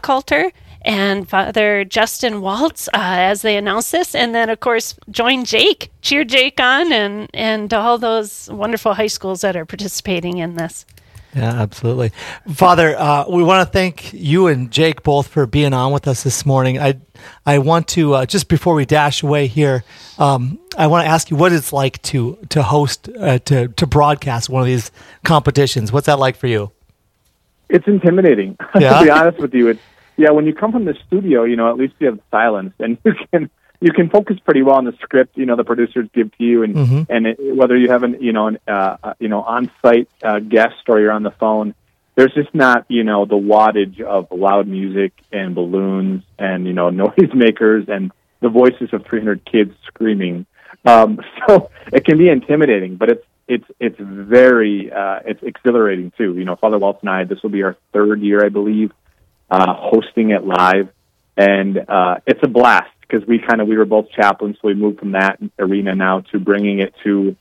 and 0.82 1.28
Father 1.28 1.84
Justin 1.84 2.42
Waltz 2.42 2.88
uh, 2.90 2.92
as 2.94 3.42
they 3.42 3.58
announce 3.58 3.92
this, 3.92 4.14
and 4.14 4.36
then 4.36 4.50
of 4.50 4.60
course 4.60 4.96
join 5.10 5.44
Jake, 5.44 5.92
cheer 6.02 6.24
Jake 6.24 6.60
on, 6.60 6.94
and 6.94 7.30
and 7.34 7.74
all 7.74 7.98
those 7.98 8.50
wonderful 8.52 8.94
high 8.94 9.08
schools 9.08 9.42
that 9.42 9.56
are 9.56 9.66
participating 9.66 10.38
in 10.38 10.56
this. 10.56 10.86
Yeah, 11.36 11.62
absolutely, 11.62 12.14
Father. 12.54 12.98
Uh, 12.98 13.26
we 13.28 13.44
want 13.44 13.68
to 13.68 13.72
thank 13.72 14.14
you 14.14 14.48
and 14.48 14.72
Jake 14.72 15.04
both 15.04 15.28
for 15.28 15.46
being 15.46 15.74
on 15.74 15.92
with 15.92 16.08
us 16.08 16.24
this 16.24 16.46
morning. 16.46 16.80
I 16.80 17.02
I 17.46 17.58
want 17.58 17.90
to 17.90 18.14
uh, 18.14 18.26
just 18.26 18.48
before 18.48 18.74
we 18.74 18.86
dash 18.86 19.22
away 19.22 19.48
here, 19.48 19.84
um, 20.18 20.58
I 20.78 20.88
want 20.88 21.06
to 21.06 21.10
ask 21.10 21.30
you 21.30 21.36
what 21.36 21.52
it's 21.52 21.74
like 21.74 22.02
to 22.04 22.38
to 22.50 22.64
host 22.64 23.10
uh, 23.20 23.40
to 23.40 23.68
to 23.68 23.86
broadcast 23.86 24.50
one 24.50 24.62
of 24.62 24.68
these 24.68 24.92
competitions. 25.26 25.92
What's 25.92 26.06
that 26.06 26.20
like 26.20 26.38
for 26.38 26.48
you? 26.48 26.72
It's 27.68 27.86
intimidating. 27.86 28.56
Yeah? 28.80 29.00
to 29.00 29.04
be 29.04 29.10
honest 29.10 29.38
with 29.40 29.54
you, 29.54 29.68
it's 29.68 29.82
yeah. 30.16 30.30
When 30.30 30.46
you 30.46 30.54
come 30.56 30.72
from 30.72 30.86
the 30.86 30.96
studio, 31.06 31.44
you 31.44 31.58
know 31.58 31.70
at 31.70 31.76
least 31.76 31.96
you 32.00 32.08
have 32.08 32.20
silence, 32.32 32.74
and 32.80 32.98
you 33.06 33.14
can 33.32 33.50
you 33.82 33.92
can 33.92 34.10
focus 34.10 34.38
pretty 34.44 34.62
well 34.62 34.76
on 34.76 34.86
the 34.86 34.94
script. 35.02 35.38
You 35.38 35.46
know 35.46 35.56
the 35.56 35.64
producers 35.64 36.08
give 36.14 36.36
to 36.38 36.44
you, 36.44 36.64
and 36.64 36.76
Mhm. 36.76 37.06
and 37.10 37.28
it, 37.28 37.38
whether 37.56 37.78
you 37.78 37.90
have 37.90 38.04
an 38.04 38.18
you 38.22 38.34
know 38.34 38.48
an 38.48 38.58
uh, 38.68 38.98
uh, 39.04 39.14
you 39.20 39.28
know 39.28 39.42
on 39.42 39.70
site 39.82 40.10
uh, 40.24 40.40
guest 40.40 40.76
or 40.88 41.00
you're 41.00 41.12
on 41.12 41.24
the 41.24 41.32
phone, 41.32 41.74
there's 42.16 42.34
just 42.34 42.54
not 42.54 42.86
you 42.88 43.04
know 43.04 43.26
the 43.26 43.36
wattage 43.36 44.02
of 44.02 44.28
loud 44.32 44.68
music 44.68 45.14
and 45.32 45.56
balloons 45.56 46.24
and 46.40 46.66
you 46.66 46.74
know 46.74 46.90
noisemakers 47.04 47.90
and 47.90 48.12
the 48.42 48.50
voices 48.50 48.90
of 48.94 49.06
300 49.06 49.46
kids 49.46 49.74
screaming. 49.88 50.46
Um, 50.86 51.20
so 51.48 51.70
it 51.92 52.06
can 52.06 52.18
be 52.18 52.30
intimidating, 52.30 52.96
but 52.96 53.10
it's 53.10 53.26
it's 53.48 53.66
it's 53.80 53.98
very 54.00 54.92
uh, 54.92 55.20
it's 55.26 55.42
exhilarating 55.44 56.12
too. 56.18 56.36
You 56.38 56.46
know, 56.46 56.56
Father 56.56 56.78
Waltz 56.78 57.02
and 57.02 57.10
I, 57.10 57.24
this 57.26 57.42
will 57.44 57.52
be 57.52 57.64
our 57.64 57.78
third 57.94 58.22
year, 58.22 58.44
I 58.46 58.50
believe, 58.50 58.92
uh, 59.50 59.74
hosting 59.74 60.32
it 60.32 60.44
live, 60.46 60.90
and 61.38 61.78
uh, 61.78 62.16
it's 62.26 62.40
a 62.44 62.48
blast 62.48 62.90
because 63.08 63.28
we 63.28 63.40
kind 63.40 63.62
of 63.62 63.68
we 63.68 63.78
were 63.78 63.86
both 63.86 64.10
chaplains, 64.12 64.58
so 64.62 64.68
we 64.68 64.74
moved 64.74 65.00
from 65.00 65.12
that 65.12 65.40
arena 65.60 65.96
now 65.96 66.22
to 66.32 66.40
bringing 66.40 66.80
it 66.80 66.94
to, 67.04 67.36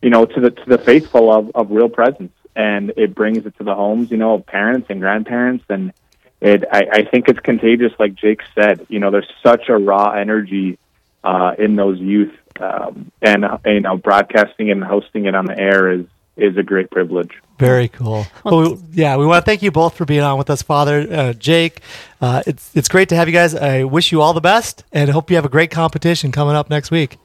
you 0.00 0.10
know, 0.10 0.24
to 0.24 0.40
the 0.40 0.50
to 0.50 0.64
the 0.66 0.78
faithful 0.78 1.32
of 1.32 1.50
of 1.54 1.70
real 1.70 1.88
presence, 1.88 2.32
and 2.54 2.92
it 2.96 3.14
brings 3.14 3.46
it 3.46 3.56
to 3.58 3.64
the 3.64 3.74
homes, 3.74 4.10
you 4.10 4.16
know, 4.16 4.34
of 4.34 4.46
parents 4.46 4.86
and 4.90 5.00
grandparents, 5.00 5.64
and 5.68 5.92
it 6.40 6.64
I, 6.70 6.82
I 6.92 7.04
think 7.04 7.28
it's 7.28 7.40
contagious, 7.40 7.92
like 7.98 8.14
Jake 8.14 8.40
said. 8.54 8.86
You 8.88 8.98
know, 8.98 9.10
there's 9.10 9.30
such 9.42 9.68
a 9.68 9.76
raw 9.76 10.10
energy 10.12 10.78
uh, 11.24 11.54
in 11.58 11.76
those 11.76 11.98
youth, 11.98 12.34
um, 12.60 13.12
and 13.20 13.44
you 13.66 13.80
know, 13.80 13.96
broadcasting 13.96 14.70
and 14.70 14.82
hosting 14.82 15.26
it 15.26 15.34
on 15.34 15.46
the 15.46 15.58
air 15.58 15.90
is 15.90 16.06
is 16.36 16.56
a 16.56 16.62
great 16.62 16.90
privilege. 16.90 17.30
Very 17.58 17.88
cool. 17.88 18.26
Well, 18.44 18.74
we, 18.74 18.82
yeah, 18.92 19.16
we 19.16 19.26
want 19.26 19.44
to 19.44 19.48
thank 19.48 19.62
you 19.62 19.70
both 19.70 19.96
for 19.96 20.04
being 20.04 20.22
on 20.22 20.38
with 20.38 20.50
us, 20.50 20.62
Father 20.62 21.06
uh, 21.10 21.32
Jake. 21.34 21.80
Uh, 22.20 22.42
it's 22.46 22.70
it's 22.74 22.88
great 22.88 23.08
to 23.10 23.16
have 23.16 23.28
you 23.28 23.34
guys. 23.34 23.54
I 23.54 23.84
wish 23.84 24.10
you 24.12 24.20
all 24.20 24.32
the 24.32 24.40
best, 24.40 24.84
and 24.92 25.10
hope 25.10 25.30
you 25.30 25.36
have 25.36 25.44
a 25.44 25.50
great 25.50 25.70
competition 25.70 26.32
coming 26.32 26.56
up 26.56 26.70
next 26.70 26.90
week. 26.90 27.18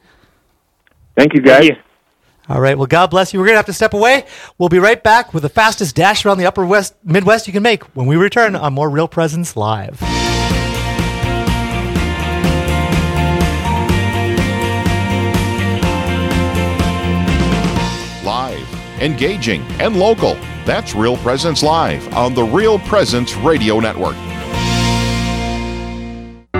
Thank 1.15 1.33
you, 1.33 1.41
guys. 1.41 1.71
All 2.49 2.61
right. 2.61 2.77
Well, 2.77 2.87
God 2.87 3.07
bless 3.07 3.33
you. 3.33 3.39
We're 3.39 3.47
gonna 3.47 3.57
have 3.57 3.65
to 3.65 3.73
step 3.73 3.93
away. 3.93 4.25
We'll 4.57 4.69
be 4.69 4.79
right 4.79 5.01
back 5.01 5.33
with 5.33 5.43
the 5.43 5.49
fastest 5.49 5.95
dash 5.95 6.25
around 6.25 6.37
the 6.37 6.45
Upper 6.45 6.65
West 6.65 6.95
Midwest 7.03 7.47
you 7.47 7.53
can 7.53 7.63
make 7.63 7.83
when 7.95 8.07
we 8.07 8.15
return 8.15 8.55
on 8.55 8.73
more 8.73 8.89
Real 8.89 9.07
Presence 9.07 9.57
Live. 9.57 10.01
Engaging, 19.01 19.61
and 19.81 19.97
local. 19.97 20.35
That's 20.65 20.95
Real 20.95 21.17
Presence 21.17 21.63
Live 21.63 22.13
on 22.13 22.33
the 22.33 22.43
Real 22.43 22.79
Presence 22.79 23.35
Radio 23.35 23.79
Network. 23.79 24.15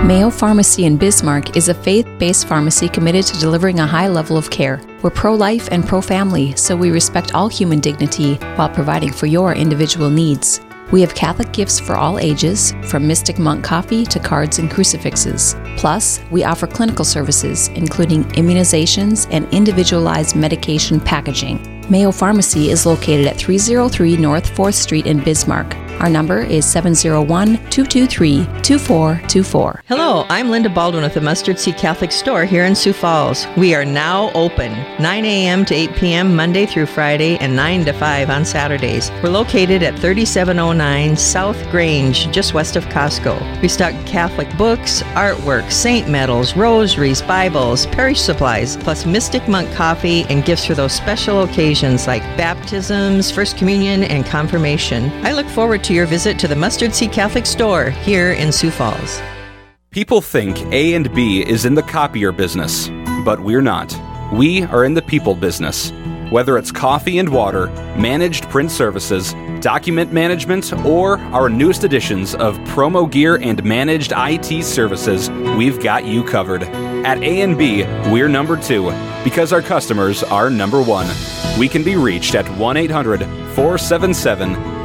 Mayo 0.08 0.30
Pharmacy 0.30 0.86
in 0.86 0.96
Bismarck 0.96 1.58
is 1.58 1.68
a 1.68 1.74
faith 1.74 2.08
based 2.18 2.48
pharmacy 2.48 2.88
committed 2.88 3.26
to 3.26 3.40
delivering 3.40 3.82
a 3.82 3.86
high 3.86 4.08
level 4.08 4.38
of 4.38 4.50
care. 4.50 4.82
We're 5.02 5.10
pro 5.10 5.34
life 5.34 5.68
and 5.70 5.86
pro 5.86 6.00
family, 6.00 6.56
so 6.56 6.78
we 6.78 6.92
respect 6.92 7.36
all 7.36 7.50
human 7.50 7.82
dignity 7.82 8.36
while 8.56 8.70
providing 8.70 9.12
for 9.12 9.26
your 9.26 9.54
individual 9.54 10.10
needs. 10.10 10.62
We 10.94 11.02
have 11.02 11.14
Catholic 11.14 11.52
gifts 11.52 11.82
for 11.82 11.96
all 11.98 12.20
ages, 12.20 12.74
from 12.84 13.06
Mystic 13.06 13.38
Monk 13.38 13.66
coffee 13.66 14.06
to 14.06 14.20
cards 14.20 14.60
and 14.60 14.72
crucifixes. 14.72 15.58
Plus, 15.76 16.22
we 16.32 16.46
offer 16.46 16.68
clinical 16.68 17.04
services, 17.04 17.68
including 17.76 18.24
immunizations 18.36 19.28
and 19.30 19.46
individualized 19.54 20.38
medication 20.38 21.02
packaging. 21.02 21.77
Mayo 21.90 22.12
Pharmacy 22.12 22.70
is 22.70 22.86
located 22.86 23.28
at 23.28 23.38
303 23.38 24.18
North 24.18 24.54
4th 24.54 24.74
Street 24.74 25.06
in 25.06 25.24
Bismarck. 25.24 25.87
Our 26.00 26.10
number 26.10 26.42
is 26.42 26.64
701 26.64 27.58
223 27.72 28.46
2424. 28.62 29.82
Hello, 29.88 30.26
I'm 30.30 30.50
Linda 30.50 30.70
Baldwin 30.70 31.02
with 31.02 31.16
the 31.16 31.22
Mustard 31.22 31.58
Seed 31.58 31.76
Catholic 31.76 32.12
Store 32.12 32.46
here 32.46 32.66
in 32.66 32.76
Sioux 32.76 32.94
Falls. 32.94 33.48
We 33.58 33.74
are 33.74 33.84
now 33.84 34.32
open 34.34 34.74
9 35.02 35.26
a.m. 35.26 35.66
to 35.66 35.74
8 35.74 35.96
p.m. 35.96 36.36
Monday 36.36 36.68
through 36.68 36.86
Friday 36.86 37.38
and 37.38 37.56
9 37.56 37.86
to 37.86 37.94
5 37.94 38.30
on 38.30 38.46
Saturdays. 38.46 39.10
We're 39.24 39.30
located 39.30 39.82
at 39.82 39.98
3709 39.98 41.18
South 41.18 41.58
Grange, 41.72 42.30
just 42.32 42.54
west 42.54 42.76
of 42.76 42.86
Costco. 42.86 43.62
We 43.64 43.68
stock 43.68 43.94
Catholic 44.06 44.56
books, 44.56 45.02
artwork, 45.16 45.72
saint 45.72 46.08
medals, 46.08 46.56
rosaries, 46.56 47.24
Bibles, 47.24 47.88
parish 47.88 48.22
supplies, 48.22 48.78
plus 48.78 49.08
Mystic 49.08 49.48
Monk 49.48 49.74
coffee 49.74 50.26
and 50.30 50.46
gifts 50.46 50.66
for 50.66 50.76
those 50.76 50.94
special 50.94 51.42
occasions 51.42 52.06
like 52.06 52.22
baptisms, 52.38 53.32
First 53.32 53.58
Communion, 53.58 54.04
and 54.04 54.24
confirmation. 54.24 55.10
I 55.26 55.34
look 55.34 55.48
forward 55.48 55.84
to 55.88 55.94
your 55.94 56.06
visit 56.06 56.38
to 56.38 56.50
the 56.50 56.56
Mustard 56.56 56.94
Seed 56.94 57.14
Catholic 57.14 57.46
Store 57.46 57.90
here 57.90 58.34
in 58.34 58.52
Sioux 58.52 58.72
Falls. 58.72 59.22
People 59.90 60.20
think 60.20 60.60
A 60.74 60.94
and 60.96 61.14
B 61.16 61.48
is 61.48 61.64
in 61.64 61.76
the 61.76 61.82
copier 61.82 62.34
business, 62.34 62.90
but 63.24 63.40
we're 63.40 63.62
not. 63.62 63.98
We 64.34 64.64
are 64.64 64.84
in 64.84 64.96
the 64.96 65.02
people 65.02 65.34
business. 65.34 65.94
Whether 66.30 66.58
it's 66.58 66.74
coffee 66.74 67.20
and 67.20 67.30
water, 67.30 67.68
managed 67.98 68.50
print 68.50 68.70
services, 68.70 69.34
document 69.62 70.12
management, 70.12 70.74
or 70.86 71.20
our 71.20 71.48
newest 71.48 71.86
editions 71.86 72.36
of 72.36 72.58
promo 72.60 73.10
gear 73.10 73.38
and 73.38 73.64
managed 73.64 74.12
IT 74.14 74.66
services, 74.66 75.30
we've 75.56 75.82
got 75.82 76.06
you 76.06 76.22
covered. 76.22 76.64
At 76.64 77.24
A&B, 77.24 77.84
we're 78.12 78.28
number 78.28 78.58
2 78.58 78.92
because 79.24 79.54
our 79.54 79.62
customers 79.62 80.22
are 80.22 80.50
number 80.50 80.82
1. 80.82 81.08
We 81.58 81.70
can 81.70 81.86
be 81.86 81.96
reached 81.96 82.36
at 82.36 82.46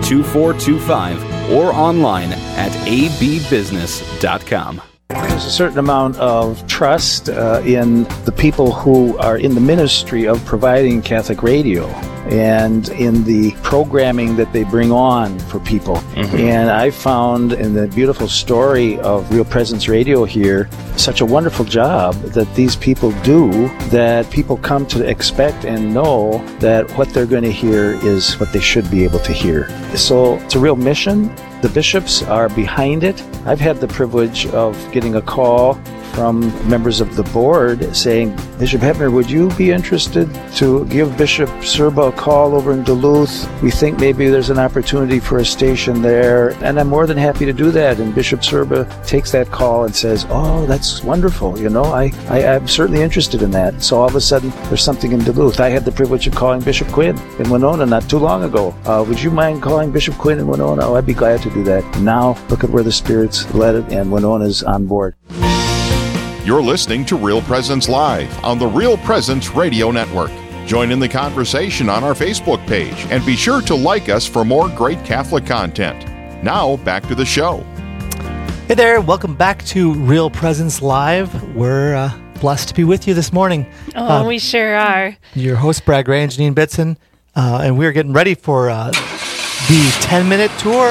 1-800-477-2425 0.02 1.52
or 1.52 1.72
online 1.72 2.32
at 2.32 2.72
abbusiness.com. 2.86 4.91
There's 5.12 5.44
a 5.44 5.50
certain 5.50 5.78
amount 5.78 6.16
of 6.18 6.66
trust 6.66 7.28
uh, 7.28 7.62
in 7.64 8.04
the 8.24 8.32
people 8.36 8.72
who 8.72 9.16
are 9.18 9.36
in 9.36 9.54
the 9.54 9.60
ministry 9.60 10.26
of 10.26 10.44
providing 10.44 11.02
Catholic 11.02 11.42
radio 11.42 11.86
and 12.30 12.88
in 12.90 13.24
the 13.24 13.50
programming 13.62 14.36
that 14.36 14.52
they 14.52 14.64
bring 14.64 14.92
on 14.92 15.38
for 15.40 15.58
people. 15.60 15.98
And 16.16 16.70
I 16.70 16.90
found 16.90 17.52
in 17.52 17.74
the 17.74 17.88
beautiful 17.88 18.28
story 18.28 18.98
of 19.00 19.30
Real 19.30 19.44
Presence 19.44 19.88
Radio 19.88 20.24
here 20.24 20.68
such 20.96 21.20
a 21.20 21.26
wonderful 21.26 21.64
job 21.64 22.14
that 22.22 22.54
these 22.54 22.76
people 22.76 23.10
do 23.22 23.68
that 23.88 24.30
people 24.30 24.56
come 24.56 24.86
to 24.86 25.06
expect 25.06 25.64
and 25.64 25.92
know 25.92 26.38
that 26.60 26.90
what 26.96 27.10
they're 27.10 27.26
going 27.26 27.42
to 27.42 27.52
hear 27.52 27.94
is 28.06 28.38
what 28.40 28.52
they 28.52 28.60
should 28.60 28.90
be 28.90 29.04
able 29.04 29.18
to 29.20 29.32
hear. 29.32 29.68
So 29.96 30.36
it's 30.36 30.54
a 30.54 30.60
real 30.60 30.76
mission. 30.76 31.34
The 31.62 31.68
bishops 31.68 32.24
are 32.24 32.48
behind 32.48 33.04
it. 33.04 33.22
I've 33.46 33.60
had 33.60 33.76
the 33.76 33.86
privilege 33.86 34.46
of 34.46 34.76
getting 34.90 35.14
a 35.14 35.22
call 35.22 35.74
from 36.12 36.40
members 36.68 37.00
of 37.00 37.16
the 37.16 37.22
board 37.24 37.94
saying, 37.94 38.36
Bishop 38.58 38.80
Hoeppner, 38.80 39.12
would 39.12 39.30
you 39.30 39.50
be 39.50 39.70
interested 39.70 40.28
to 40.56 40.84
give 40.86 41.16
Bishop 41.16 41.48
Sirba 41.60 42.08
a 42.08 42.12
call 42.12 42.54
over 42.54 42.72
in 42.72 42.84
Duluth? 42.84 43.48
We 43.62 43.70
think 43.70 43.98
maybe 43.98 44.28
there's 44.28 44.50
an 44.50 44.58
opportunity 44.58 45.18
for 45.18 45.38
a 45.38 45.44
station 45.44 46.02
there. 46.02 46.50
And 46.62 46.78
I'm 46.78 46.88
more 46.88 47.06
than 47.06 47.16
happy 47.16 47.44
to 47.46 47.52
do 47.52 47.70
that. 47.72 47.98
And 48.00 48.14
Bishop 48.14 48.40
Sirba 48.40 48.86
takes 49.06 49.32
that 49.32 49.50
call 49.50 49.84
and 49.84 49.94
says, 49.94 50.26
Oh, 50.28 50.66
that's 50.66 51.02
wonderful. 51.02 51.58
You 51.58 51.70
know, 51.70 51.84
I, 51.84 52.12
I, 52.28 52.46
I'm 52.46 52.68
certainly 52.68 53.02
interested 53.02 53.42
in 53.42 53.50
that. 53.52 53.82
So 53.82 54.00
all 54.00 54.08
of 54.08 54.14
a 54.14 54.20
sudden, 54.20 54.50
there's 54.68 54.82
something 54.82 55.12
in 55.12 55.20
Duluth. 55.20 55.60
I 55.60 55.70
had 55.70 55.84
the 55.84 55.92
privilege 55.92 56.26
of 56.26 56.34
calling 56.34 56.60
Bishop 56.60 56.88
Quinn 56.88 57.18
in 57.38 57.50
Winona 57.50 57.86
not 57.86 58.08
too 58.08 58.18
long 58.18 58.44
ago. 58.44 58.74
Uh, 58.84 59.04
would 59.06 59.20
you 59.20 59.30
mind 59.30 59.62
calling 59.62 59.90
Bishop 59.90 60.14
Quinn 60.16 60.38
in 60.38 60.46
Winona? 60.46 60.86
Oh, 60.86 60.96
I'd 60.96 61.06
be 61.06 61.14
glad 61.14 61.42
to 61.42 61.50
do 61.50 61.64
that. 61.64 61.82
Now, 62.00 62.36
look 62.48 62.64
at 62.64 62.70
where 62.70 62.82
the 62.82 62.92
Spirit's 62.92 63.52
led 63.54 63.74
it, 63.74 63.92
and 63.92 64.10
Winona's 64.10 64.62
on 64.62 64.86
board. 64.86 65.14
You're 66.44 66.60
listening 66.60 67.04
to 67.04 67.14
Real 67.14 67.40
Presence 67.40 67.88
Live 67.88 68.44
on 68.44 68.58
the 68.58 68.66
Real 68.66 68.96
Presence 68.96 69.50
Radio 69.50 69.92
Network. 69.92 70.32
Join 70.66 70.90
in 70.90 70.98
the 70.98 71.08
conversation 71.08 71.88
on 71.88 72.02
our 72.02 72.14
Facebook 72.14 72.66
page 72.66 73.06
and 73.12 73.24
be 73.24 73.36
sure 73.36 73.62
to 73.62 73.76
like 73.76 74.08
us 74.08 74.26
for 74.26 74.44
more 74.44 74.68
great 74.70 75.04
Catholic 75.04 75.46
content. 75.46 76.04
Now, 76.42 76.78
back 76.78 77.06
to 77.06 77.14
the 77.14 77.24
show. 77.24 77.58
Hey 78.66 78.74
there, 78.74 79.00
welcome 79.00 79.36
back 79.36 79.64
to 79.66 79.94
Real 79.94 80.30
Presence 80.30 80.82
Live. 80.82 81.54
We're 81.54 81.94
uh, 81.94 82.12
blessed 82.40 82.70
to 82.70 82.74
be 82.74 82.82
with 82.82 83.06
you 83.06 83.14
this 83.14 83.32
morning. 83.32 83.64
Oh, 83.94 84.04
uh, 84.04 84.26
we 84.26 84.40
sure 84.40 84.74
are. 84.74 85.16
Your 85.34 85.54
host, 85.54 85.84
Brad 85.84 86.06
Gray 86.06 86.24
and 86.24 86.32
Janine 86.32 86.54
Bitson, 86.54 86.96
uh, 87.36 87.60
and 87.62 87.78
we're 87.78 87.92
getting 87.92 88.12
ready 88.12 88.34
for 88.34 88.68
uh, 88.68 88.90
the 88.90 89.98
10 90.00 90.28
minute 90.28 90.50
tour, 90.58 90.90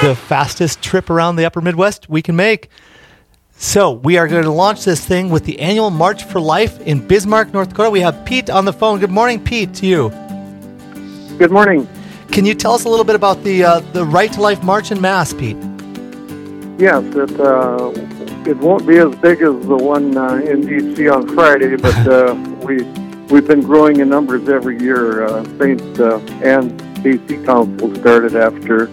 the 0.00 0.16
fastest 0.16 0.80
trip 0.80 1.10
around 1.10 1.36
the 1.36 1.44
upper 1.44 1.60
Midwest 1.60 2.08
we 2.08 2.22
can 2.22 2.34
make. 2.34 2.70
So, 3.62 3.92
we 3.92 4.16
are 4.16 4.26
going 4.26 4.44
to 4.44 4.50
launch 4.50 4.86
this 4.86 5.04
thing 5.04 5.28
with 5.28 5.44
the 5.44 5.60
annual 5.60 5.90
March 5.90 6.24
for 6.24 6.40
Life 6.40 6.80
in 6.80 7.06
Bismarck, 7.06 7.52
North 7.52 7.68
Dakota. 7.68 7.90
We 7.90 8.00
have 8.00 8.24
Pete 8.24 8.48
on 8.48 8.64
the 8.64 8.72
phone. 8.72 9.00
Good 9.00 9.10
morning, 9.10 9.38
Pete, 9.38 9.74
to 9.74 9.86
you. 9.86 10.08
Good 11.36 11.50
morning. 11.50 11.86
Can 12.32 12.46
you 12.46 12.54
tell 12.54 12.72
us 12.72 12.86
a 12.86 12.88
little 12.88 13.04
bit 13.04 13.16
about 13.16 13.44
the 13.44 13.62
uh, 13.62 13.80
the 13.92 14.02
Right 14.06 14.32
to 14.32 14.40
Life 14.40 14.62
March 14.62 14.90
in 14.90 14.98
Mass, 14.98 15.34
Pete? 15.34 15.58
Yes, 16.78 17.04
it 17.14 17.38
uh, 17.38 17.92
it 18.48 18.56
won't 18.56 18.86
be 18.86 18.96
as 18.96 19.14
big 19.16 19.42
as 19.42 19.52
the 19.66 19.76
one 19.76 20.16
uh, 20.16 20.36
in 20.36 20.62
DC 20.62 21.14
on 21.14 21.28
Friday, 21.28 21.76
but 21.76 21.94
uh, 22.08 22.34
we 22.64 22.82
we've 23.28 23.46
been 23.46 23.60
growing 23.60 24.00
in 24.00 24.08
numbers 24.08 24.48
every 24.48 24.80
year. 24.80 25.26
Uh, 25.26 25.44
Saint 25.58 26.00
uh, 26.00 26.16
Anne 26.42 26.78
BC 27.02 27.44
Council 27.44 27.94
started 27.96 28.36
after 28.36 28.86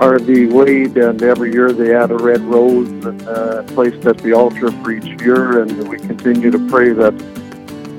Roe 0.00 0.18
v. 0.18 0.46
Wade, 0.46 0.96
and 0.96 1.22
every 1.22 1.52
year 1.52 1.72
they 1.72 1.94
add 1.94 2.10
a 2.10 2.16
red 2.16 2.40
rose 2.40 2.88
and 2.88 3.22
uh, 3.28 3.62
placed 3.74 4.06
at 4.06 4.16
the 4.18 4.32
altar 4.32 4.70
for 4.70 4.92
each 4.92 5.20
year, 5.20 5.60
and 5.60 5.88
we 5.88 5.98
continue 5.98 6.50
to 6.50 6.58
pray 6.70 6.92
that 6.92 7.12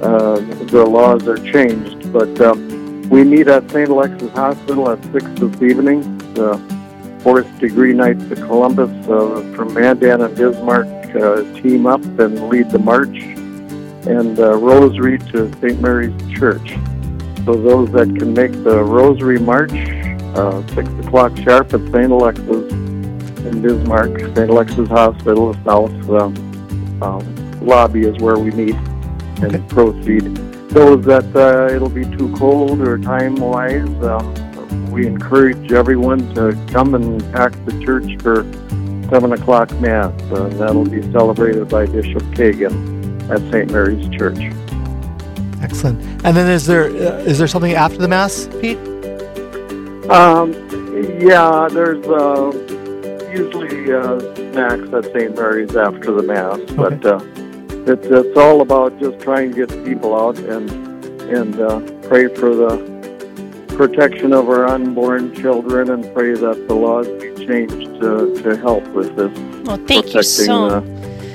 uh, 0.01 0.39
the 0.65 0.83
laws 0.83 1.27
are 1.27 1.37
changed. 1.37 2.11
But 2.11 2.41
um, 2.41 3.07
we 3.09 3.23
meet 3.23 3.47
at 3.47 3.69
St. 3.69 3.87
Alexius 3.87 4.31
Hospital 4.31 4.89
at 4.89 5.03
6 5.11 5.25
this 5.39 5.61
evening. 5.61 6.17
The 6.33 6.59
fourth 7.21 7.59
degree 7.59 7.93
Knights 7.93 8.23
of 8.31 8.39
Columbus 8.39 8.89
uh, 9.07 9.53
from 9.55 9.75
Mandan 9.75 10.21
and 10.21 10.35
Bismarck 10.35 10.87
uh, 11.15 11.43
team 11.61 11.85
up 11.85 12.03
and 12.03 12.49
lead 12.49 12.71
the 12.71 12.79
march, 12.79 13.15
and 14.07 14.39
uh, 14.39 14.57
Rosary 14.57 15.19
to 15.19 15.51
St. 15.59 15.79
Mary's 15.79 16.17
Church. 16.33 16.71
So 17.45 17.53
those 17.53 17.91
that 17.91 18.15
can 18.17 18.33
make 18.33 18.51
the 18.63 18.83
Rosary 18.83 19.39
March, 19.39 19.71
uh, 20.35 20.65
6 20.75 20.89
o'clock 21.05 21.35
sharp 21.37 21.73
at 21.73 21.81
St. 21.91 22.11
Alexius 22.11 22.71
in 23.45 23.61
Bismarck, 23.61 24.19
St. 24.19 24.49
Alexius 24.49 24.89
Hospital, 24.89 25.53
the 25.53 25.63
south 25.63 26.09
um, 26.09 27.01
um, 27.01 27.59
lobby 27.61 28.01
is 28.01 28.17
where 28.19 28.37
we 28.37 28.51
meet 28.51 28.75
and 29.41 29.55
okay. 29.55 29.67
proceed. 29.67 30.35
Those 30.69 31.03
that 31.05 31.35
uh, 31.35 31.73
it'll 31.73 31.89
be 31.89 32.05
too 32.05 32.33
cold 32.37 32.81
or 32.81 32.97
time-wise, 32.97 33.89
um, 34.03 34.91
we 34.91 35.07
encourage 35.07 35.71
everyone 35.71 36.33
to 36.35 36.57
come 36.71 36.95
and 36.95 37.21
pack 37.33 37.51
the 37.65 37.83
church 37.83 38.21
for 38.21 38.43
7 39.09 39.33
o'clock 39.33 39.71
Mass. 39.79 40.13
Uh, 40.31 40.47
that'll 40.49 40.85
be 40.85 41.01
celebrated 41.11 41.67
by 41.67 41.85
Bishop 41.85 42.21
Kagan 42.33 43.29
at 43.29 43.39
St. 43.51 43.71
Mary's 43.71 44.07
Church. 44.09 44.39
Excellent. 45.61 46.01
And 46.25 46.35
then 46.35 46.49
is 46.49 46.65
there 46.65 46.85
uh, 46.85 47.19
is 47.19 47.37
there 47.37 47.47
something 47.47 47.73
after 47.73 47.97
the 47.97 48.07
Mass, 48.07 48.47
Pete? 48.61 48.79
Um, 50.09 50.53
yeah, 51.19 51.67
there's 51.71 52.05
uh, 52.07 52.51
usually 53.31 53.93
uh, 53.93 54.19
snacks 54.35 54.93
at 54.93 55.05
St. 55.05 55.35
Mary's 55.35 55.75
after 55.75 56.11
the 56.11 56.23
Mass, 56.23 56.57
okay. 56.57 56.75
but 56.75 57.05
uh, 57.05 57.19
it's, 57.91 58.07
it's 58.07 58.37
all 58.37 58.61
about 58.61 58.99
just 58.99 59.19
trying 59.19 59.53
to 59.53 59.65
get 59.65 59.85
people 59.85 60.15
out 60.15 60.37
and, 60.39 60.69
and 61.21 61.59
uh, 61.59 61.79
pray 62.07 62.33
for 62.33 62.55
the 62.55 62.91
protection 63.75 64.33
of 64.33 64.49
our 64.49 64.67
unborn 64.67 65.33
children 65.35 65.89
and 65.89 66.03
pray 66.13 66.33
that 66.33 66.67
the 66.67 66.73
laws 66.73 67.07
be 67.07 67.45
changed 67.45 67.99
to, 68.01 68.41
to 68.43 68.57
help 68.57 68.85
with 68.89 69.15
this. 69.15 69.37
Well, 69.65 69.77
thank 69.87 70.13
you 70.13 70.23
so. 70.23 70.83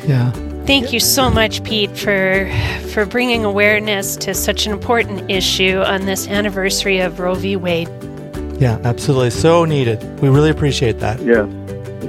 yeah. 0.07 0.31
Thank 0.66 0.92
you 0.92 0.98
so 0.98 1.31
much, 1.31 1.62
Pete, 1.62 1.96
for 1.96 2.50
for 2.92 3.07
bringing 3.07 3.44
awareness 3.44 4.16
to 4.16 4.35
such 4.35 4.66
an 4.66 4.72
important 4.72 5.31
issue 5.31 5.79
on 5.79 6.07
this 6.07 6.26
anniversary 6.26 6.98
of 6.98 7.20
Roe 7.20 7.37
v. 7.37 7.55
Wade. 7.55 7.88
Yeah, 8.58 8.78
absolutely. 8.84 9.30
So 9.30 9.64
needed. 9.64 10.02
We 10.20 10.28
really 10.28 10.50
appreciate 10.50 10.98
that. 11.00 11.20
Yes, 11.20 11.48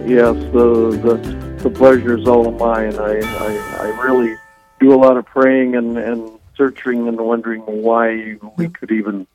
yes. 0.07 0.33
The 0.53 0.97
the, 1.03 1.63
the 1.63 1.69
pleasure 1.69 2.17
is 2.17 2.27
all 2.27 2.51
mine. 2.51 2.95
I, 2.95 3.19
I 3.19 3.87
I 3.87 4.03
really 4.03 4.35
do 4.79 4.93
a 4.93 4.95
lot 4.95 5.17
of 5.17 5.25
praying 5.25 5.75
and 5.75 5.97
and 5.97 6.31
searching 6.55 7.07
and 7.07 7.19
wondering 7.19 7.61
why 7.61 8.37
we 8.57 8.69
could 8.69 8.91
even 8.91 9.27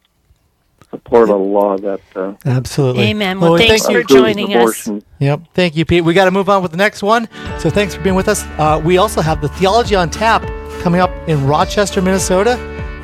support 0.91 1.29
a 1.29 1.37
law 1.37 1.77
that. 1.79 2.01
Uh, 2.15 2.35
Absolutely. 2.45 3.05
Amen. 3.05 3.41
Well, 3.41 3.53
well 3.53 3.59
thanks 3.59 3.87
thank 3.87 3.97
you 3.97 4.03
for 4.03 4.09
joining 4.09 4.55
abortion. 4.55 4.99
us. 4.99 5.03
Yep. 5.21 5.41
Thank 5.55 5.77
you, 5.77 5.85
Pete. 5.85 6.05
We 6.05 6.15
got 6.15 6.27
to 6.27 6.31
move 6.31 6.49
on 6.49 6.63
with 6.63 6.71
the 6.71 6.77
next 6.77 7.03
one. 7.03 7.29
So 7.59 7.71
thanks 7.71 7.95
for 7.95 8.03
being 8.03 8.15
with 8.15 8.29
us. 8.29 8.45
Uh, 8.59 8.81
we 8.85 8.99
also 8.99 9.21
have 9.21 9.41
the 9.41 9.49
Theology 9.49 9.95
on 9.95 10.11
Tap 10.11 10.43
coming 10.83 11.01
up 11.01 11.11
in 11.29 11.47
Rochester, 11.47 12.03
Minnesota. 12.03 12.57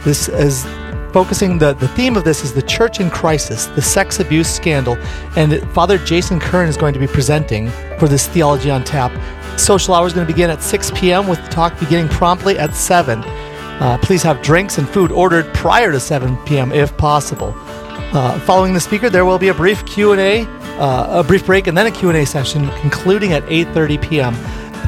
This 0.04 0.28
is 0.28 0.64
focusing 1.12 1.58
the, 1.58 1.74
the 1.74 1.88
theme 1.88 2.16
of 2.16 2.24
this 2.24 2.44
is 2.44 2.52
the 2.52 2.62
church 2.62 3.00
in 3.00 3.10
crisis 3.10 3.66
the 3.66 3.82
sex 3.82 4.20
abuse 4.20 4.48
scandal 4.48 4.96
and 5.36 5.60
father 5.72 5.98
jason 5.98 6.38
kern 6.38 6.68
is 6.68 6.76
going 6.76 6.92
to 6.94 7.00
be 7.00 7.06
presenting 7.06 7.70
for 7.98 8.08
this 8.08 8.26
theology 8.28 8.70
on 8.70 8.84
tap 8.84 9.10
social 9.58 9.94
hour 9.94 10.06
is 10.06 10.12
going 10.12 10.26
to 10.26 10.32
begin 10.32 10.50
at 10.50 10.62
6 10.62 10.90
p.m 10.94 11.26
with 11.26 11.42
the 11.42 11.48
talk 11.48 11.78
beginning 11.80 12.08
promptly 12.08 12.58
at 12.58 12.74
7 12.74 13.22
uh, 13.80 13.96
please 13.98 14.24
have 14.24 14.42
drinks 14.42 14.78
and 14.78 14.88
food 14.88 15.12
ordered 15.12 15.52
prior 15.54 15.92
to 15.92 16.00
7 16.00 16.36
p.m. 16.38 16.72
if 16.72 16.96
possible. 16.96 17.54
Uh, 17.56 18.38
following 18.40 18.74
the 18.74 18.80
speaker, 18.80 19.08
there 19.08 19.24
will 19.24 19.38
be 19.38 19.48
a 19.48 19.54
brief 19.54 19.86
Q&A, 19.86 20.44
uh, 20.80 21.20
a 21.20 21.24
brief 21.24 21.46
break, 21.46 21.68
and 21.68 21.78
then 21.78 21.86
a 21.86 21.90
Q&A 21.90 22.24
session 22.24 22.68
concluding 22.80 23.32
at 23.32 23.44
8.30 23.44 24.02
p.m. 24.02 24.34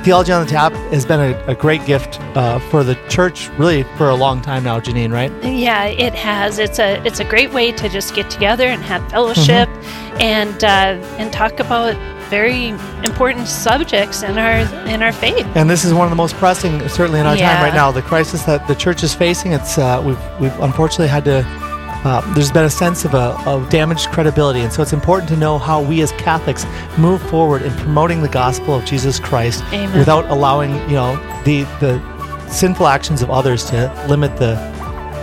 Theology 0.05 0.33
on 0.33 0.44
the 0.44 0.50
Tap 0.50 0.72
has 0.92 1.05
been 1.05 1.20
a, 1.20 1.38
a 1.46 1.55
great 1.55 1.85
gift 1.85 2.20
uh, 2.37 2.59
for 2.70 2.83
the 2.83 2.94
church, 3.09 3.48
really 3.59 3.83
for 3.96 4.09
a 4.09 4.14
long 4.14 4.40
time 4.40 4.64
now, 4.64 4.81
Janine. 4.81 5.12
Right? 5.12 5.31
Yeah, 5.44 5.85
it 5.85 6.14
has. 6.14 6.59
It's 6.59 6.79
a 6.79 7.05
it's 7.07 7.20
a 7.20 7.24
great 7.24 7.53
way 7.53 7.72
to 7.72 7.88
just 7.88 8.14
get 8.14 8.31
together 8.31 8.64
and 8.64 8.83
have 8.83 9.09
fellowship, 9.11 9.68
mm-hmm. 9.68 10.20
and 10.20 10.64
uh, 10.64 11.07
and 11.18 11.33
talk 11.33 11.61
about 11.61 11.96
very 12.31 12.68
important 13.05 13.48
subjects 13.48 14.22
in 14.22 14.38
our 14.38 14.61
in 14.87 15.03
our 15.03 15.12
faith. 15.12 15.46
And 15.55 15.68
this 15.68 15.85
is 15.85 15.92
one 15.92 16.07
of 16.07 16.11
the 16.11 16.16
most 16.16 16.37
pressing, 16.37 16.88
certainly 16.88 17.20
in 17.20 17.26
our 17.26 17.37
yeah. 17.37 17.55
time 17.55 17.64
right 17.64 17.74
now. 17.74 17.90
The 17.90 18.03
crisis 18.03 18.44
that 18.44 18.66
the 18.68 18.74
church 18.74 19.03
is 19.03 19.14
facing. 19.14 19.53
It's 19.53 19.76
uh, 19.76 20.03
we've 20.05 20.40
we've 20.40 20.59
unfortunately 20.61 21.09
had 21.09 21.24
to. 21.26 21.69
Uh, 22.03 22.35
there's 22.35 22.51
been 22.51 22.65
a 22.65 22.71
sense 22.71 23.05
of 23.05 23.13
a 23.15 23.37
of 23.47 23.69
damaged 23.69 24.09
credibility, 24.09 24.61
and 24.61 24.73
so 24.73 24.81
it's 24.81 24.95
important 24.95 25.29
to 25.29 25.37
know 25.37 25.59
how 25.59 25.83
we 25.83 26.01
as 26.01 26.13
Catholics 26.13 26.65
move 26.97 27.21
forward 27.29 27.63
in 27.63 27.73
promoting 27.77 28.23
the 28.23 28.29
gospel 28.29 28.75
of 28.75 28.85
Jesus 28.85 29.21
Christ 29.21 29.63
Amen. 29.73 29.99
without 29.99 30.25
allowing 30.31 30.73
you 30.89 30.97
know 30.97 31.17
the 31.45 31.65
the 31.81 32.01
sinful 32.49 32.87
actions 32.87 33.23
of 33.23 33.31
others 33.31 33.65
to 33.67 34.07
limit 34.09 34.37
the 34.39 34.57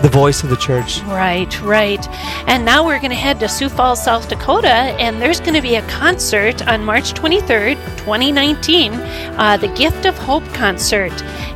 the 0.02 0.10
voice 0.10 0.44
of 0.44 0.50
the 0.50 0.56
church. 0.56 1.02
Right, 1.04 1.60
right. 1.62 2.08
And 2.48 2.64
now 2.64 2.86
we're 2.86 3.00
going 3.00 3.10
to 3.10 3.16
head 3.16 3.40
to 3.40 3.50
Sioux 3.50 3.70
Falls, 3.70 4.04
South 4.04 4.30
Dakota, 4.30 4.68
and 4.68 5.22
there's 5.22 5.40
going 5.40 5.56
to 5.56 5.62
be 5.62 5.76
a 5.76 5.88
concert 5.88 6.68
on 6.68 6.84
March 6.84 7.14
23rd, 7.14 7.76
2019, 7.98 8.94
uh, 8.94 9.58
the 9.58 9.68
Gift 9.70 10.06
of 10.06 10.18
Hope 10.18 10.46
concert. 10.54 11.14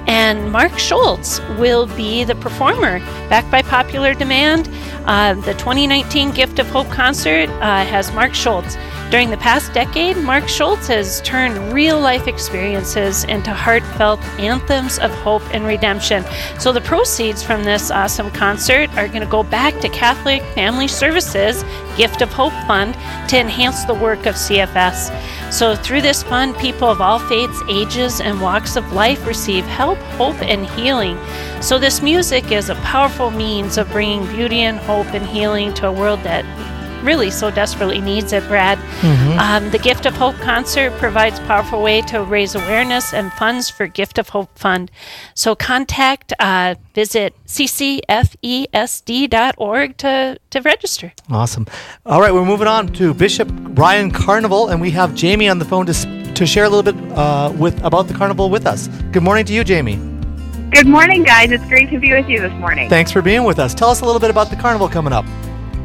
And 0.08 0.52
Mark 0.52 0.78
Schultz 0.80 1.40
will 1.60 1.86
be 1.96 2.24
the 2.24 2.36
performer, 2.36 3.00
backed 3.30 3.52
by 3.52 3.62
popular 3.62 4.14
demand. 4.14 4.70
Uh, 5.06 5.36
the 5.36 5.54
2019 5.54 6.32
Gift 6.32 6.60
of 6.60 6.68
Hope 6.70 6.90
concert 6.90 7.50
uh, 7.50 7.86
has 7.86 8.12
Mark 8.14 8.34
Schultz. 8.34 8.76
During 9.12 9.30
the 9.30 9.36
past 9.36 9.74
decade, 9.74 10.16
Mark 10.16 10.48
Schultz 10.48 10.88
has 10.88 11.20
turned 11.24 11.74
real 11.74 12.00
life 12.00 12.30
experiences 12.30 13.26
into 13.26 13.52
heartfelt 13.52 14.22
anthems 14.40 15.00
of 15.00 15.12
hope 15.16 15.44
and 15.54 15.66
redemption. 15.66 16.24
So, 16.58 16.72
the 16.72 16.80
proceeds 16.80 17.44
from 17.44 17.66
this 17.66 17.92
awesome 17.92 18.32
concert 18.32 18.90
are 18.96 19.10
going 19.10 19.20
to 19.20 19.28
go 19.28 19.44
back 19.44 19.78
to 19.82 19.90
Catholic 19.90 20.42
Family 20.56 20.88
Services 20.88 21.66
Gift 21.98 22.22
of 22.22 22.32
Hope 22.32 22.54
Fund 22.68 22.94
to 23.28 23.38
enhance 23.38 23.84
the 23.84 23.94
work 23.94 24.28
of 24.28 24.36
CFS. 24.36 25.12
So, 25.52 25.76
through 25.76 26.04
this 26.04 26.24
fund, 26.24 26.56
people 26.56 26.88
of 26.88 27.02
all 27.02 27.20
faiths, 27.20 27.62
ages, 27.68 28.22
and 28.22 28.40
walks 28.40 28.78
of 28.78 28.94
life 28.94 29.28
receive 29.28 29.66
help, 29.66 29.98
hope, 30.16 30.42
and 30.42 30.66
healing. 30.66 31.20
So, 31.62 31.78
this 31.78 32.02
music 32.02 32.54
is 32.54 32.70
a 32.70 32.76
powerful 32.76 33.30
means 33.30 33.78
of 33.78 33.90
bringing 33.90 34.26
beauty 34.28 34.62
and 34.62 34.78
hope 34.78 35.08
and 35.08 35.26
healing 35.26 35.74
to 35.74 35.90
a 35.90 35.92
world 35.92 36.22
that 36.24 36.46
really 37.04 37.32
so 37.32 37.50
desperately 37.52 38.00
needs 38.02 38.34
it, 38.34 38.48
Brad. 38.48 38.78
Mhm. 39.02 39.38
Um, 39.40 39.70
the 39.72 39.78
Gift 39.78 40.06
of 40.06 40.16
Hope 40.16 40.38
concert 40.40 40.92
provides 40.98 41.40
powerful 41.42 41.82
way 41.82 42.02
to 42.04 42.24
raise 42.24 42.56
awareness 42.56 43.14
and 43.14 43.32
funds 43.34 43.70
for 43.70 43.88
Gift 43.88 44.18
of 44.18 44.30
Hope 44.30 44.58
Fund. 44.58 44.92
So 45.34 45.56
contact, 45.56 46.34
uh, 46.40 46.76
visit 46.94 47.36
ccfesd.org 48.72 49.98
to, 49.98 50.38
to 50.50 50.62
register. 50.62 51.14
Awesome. 51.30 51.66
All 52.06 52.22
right, 52.22 52.34
we're 52.34 52.46
moving 52.46 52.68
on 52.68 52.88
to 52.94 53.14
Bishop 53.14 53.50
Ryan 53.52 54.12
Carnival, 54.12 54.70
and 54.70 54.80
we 54.82 54.92
have 54.92 55.16
Jamie 55.16 55.50
on 55.50 55.60
the 55.60 55.66
phone 55.66 55.86
to, 55.88 56.34
to 56.34 56.46
share 56.46 56.66
a 56.66 56.70
little 56.70 56.84
bit 56.84 56.96
uh, 57.18 57.52
with 57.56 57.84
about 57.84 58.08
the 58.08 58.14
carnival 58.14 58.50
with 58.50 58.66
us. 58.66 58.88
Good 59.12 59.24
morning 59.24 59.46
to 59.46 59.54
you, 59.54 59.64
Jamie. 59.64 60.00
Good 60.72 60.88
morning, 60.88 61.24
guys. 61.24 61.52
It's 61.52 61.66
great 61.66 61.90
to 61.90 62.00
be 62.00 62.14
with 62.14 62.30
you 62.30 62.40
this 62.40 62.54
morning. 62.54 62.88
Thanks 62.90 63.12
for 63.12 63.22
being 63.22 63.44
with 63.44 63.60
us. 63.60 63.74
Tell 63.74 63.90
us 63.90 64.02
a 64.02 64.06
little 64.06 64.22
bit 64.22 64.30
about 64.30 64.50
the 64.50 64.56
carnival 64.56 64.88
coming 64.88 65.12
up. 65.12 65.26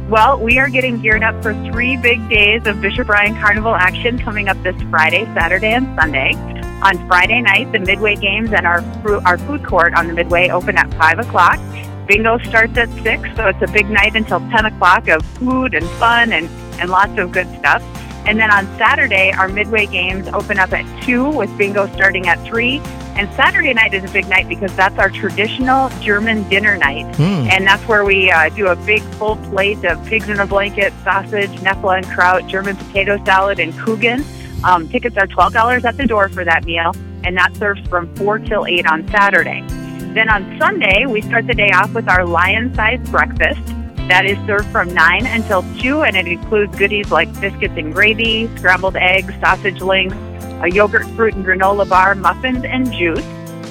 Well, 0.09 0.39
we 0.39 0.57
are 0.57 0.69
getting 0.69 1.01
geared 1.01 1.21
up 1.21 1.43
for 1.43 1.53
three 1.69 1.97
big 1.97 2.29
days 2.29 2.65
of 2.65 2.79
Bishop 2.79 3.09
Ryan 3.09 3.35
Carnival 3.35 3.75
action 3.75 4.17
coming 4.17 4.47
up 4.47 4.55
this 4.63 4.81
Friday, 4.83 5.25
Saturday, 5.33 5.73
and 5.73 5.99
Sunday. 5.99 6.33
On 6.81 7.07
Friday 7.09 7.41
night, 7.41 7.73
the 7.73 7.79
Midway 7.79 8.15
Games 8.15 8.53
and 8.53 8.65
our 8.65 8.79
our 9.25 9.37
food 9.37 9.65
court 9.65 9.93
on 9.95 10.07
the 10.07 10.13
Midway 10.13 10.47
open 10.47 10.77
at 10.77 10.93
five 10.93 11.19
o'clock. 11.19 11.59
Bingo 12.07 12.37
starts 12.37 12.77
at 12.77 12.87
six, 13.03 13.27
so 13.35 13.47
it's 13.47 13.61
a 13.61 13.67
big 13.73 13.89
night 13.89 14.15
until 14.15 14.39
ten 14.49 14.65
o'clock 14.65 15.09
of 15.09 15.25
food 15.25 15.73
and 15.73 15.85
fun 15.99 16.31
and 16.31 16.47
and 16.79 16.89
lots 16.89 17.17
of 17.17 17.33
good 17.33 17.49
stuff. 17.59 17.83
And 18.25 18.39
then 18.39 18.49
on 18.49 18.65
Saturday, 18.77 19.33
our 19.33 19.49
Midway 19.49 19.87
Games 19.87 20.29
open 20.29 20.57
up 20.57 20.71
at 20.71 21.03
two 21.03 21.29
with 21.29 21.55
bingo 21.57 21.85
starting 21.95 22.27
at 22.27 22.41
three. 22.45 22.79
And 23.17 23.33
Saturday 23.33 23.73
night 23.73 23.95
is 23.95 24.03
a 24.07 24.13
big 24.13 24.27
night 24.27 24.47
because 24.47 24.75
that's 24.75 24.99
our 24.99 25.09
traditional 25.09 25.89
German 26.01 26.47
dinner 26.49 26.77
night. 26.77 27.15
Hmm. 27.15 27.47
And 27.49 27.65
that's 27.65 27.81
where 27.87 28.05
we 28.05 28.29
uh, 28.29 28.49
do 28.49 28.67
a 28.67 28.75
big 28.75 29.01
full 29.15 29.37
plate 29.37 29.83
of 29.85 30.05
pigs 30.05 30.29
in 30.29 30.39
a 30.39 30.45
blanket, 30.45 30.93
sausage, 31.03 31.49
knoephla 31.61 31.97
and 31.97 32.05
kraut, 32.05 32.45
German 32.45 32.75
potato 32.75 33.17
salad, 33.25 33.59
and 33.59 33.73
Kuchen. 33.73 34.23
Um, 34.63 34.87
tickets 34.87 35.17
are 35.17 35.25
$12 35.25 35.83
at 35.83 35.97
the 35.97 36.05
door 36.05 36.29
for 36.29 36.45
that 36.45 36.63
meal, 36.65 36.91
and 37.23 37.35
that 37.37 37.55
serves 37.55 37.81
from 37.87 38.13
4 38.17 38.37
till 38.39 38.67
8 38.67 38.85
on 38.85 39.07
Saturday. 39.07 39.63
Then 40.13 40.29
on 40.29 40.57
Sunday, 40.59 41.07
we 41.07 41.21
start 41.21 41.47
the 41.47 41.55
day 41.55 41.69
off 41.69 41.93
with 41.95 42.07
our 42.07 42.23
lion 42.23 42.73
sized 42.75 43.11
breakfast. 43.11 43.65
That 44.09 44.25
is 44.25 44.37
served 44.45 44.67
from 44.67 44.93
9 44.93 45.25
until 45.25 45.63
2, 45.79 46.03
and 46.03 46.15
it 46.15 46.27
includes 46.27 46.77
goodies 46.77 47.11
like 47.11 47.27
biscuits 47.41 47.73
and 47.77 47.93
gravy, 47.93 48.47
scrambled 48.57 48.95
eggs, 48.95 49.33
sausage 49.41 49.81
links, 49.81 50.15
a 50.61 50.69
yogurt, 50.69 51.05
fruit, 51.15 51.35
and 51.35 51.45
granola 51.45 51.87
bar, 51.87 52.15
muffins, 52.15 52.63
and 52.63 52.91
juice. 52.91 53.25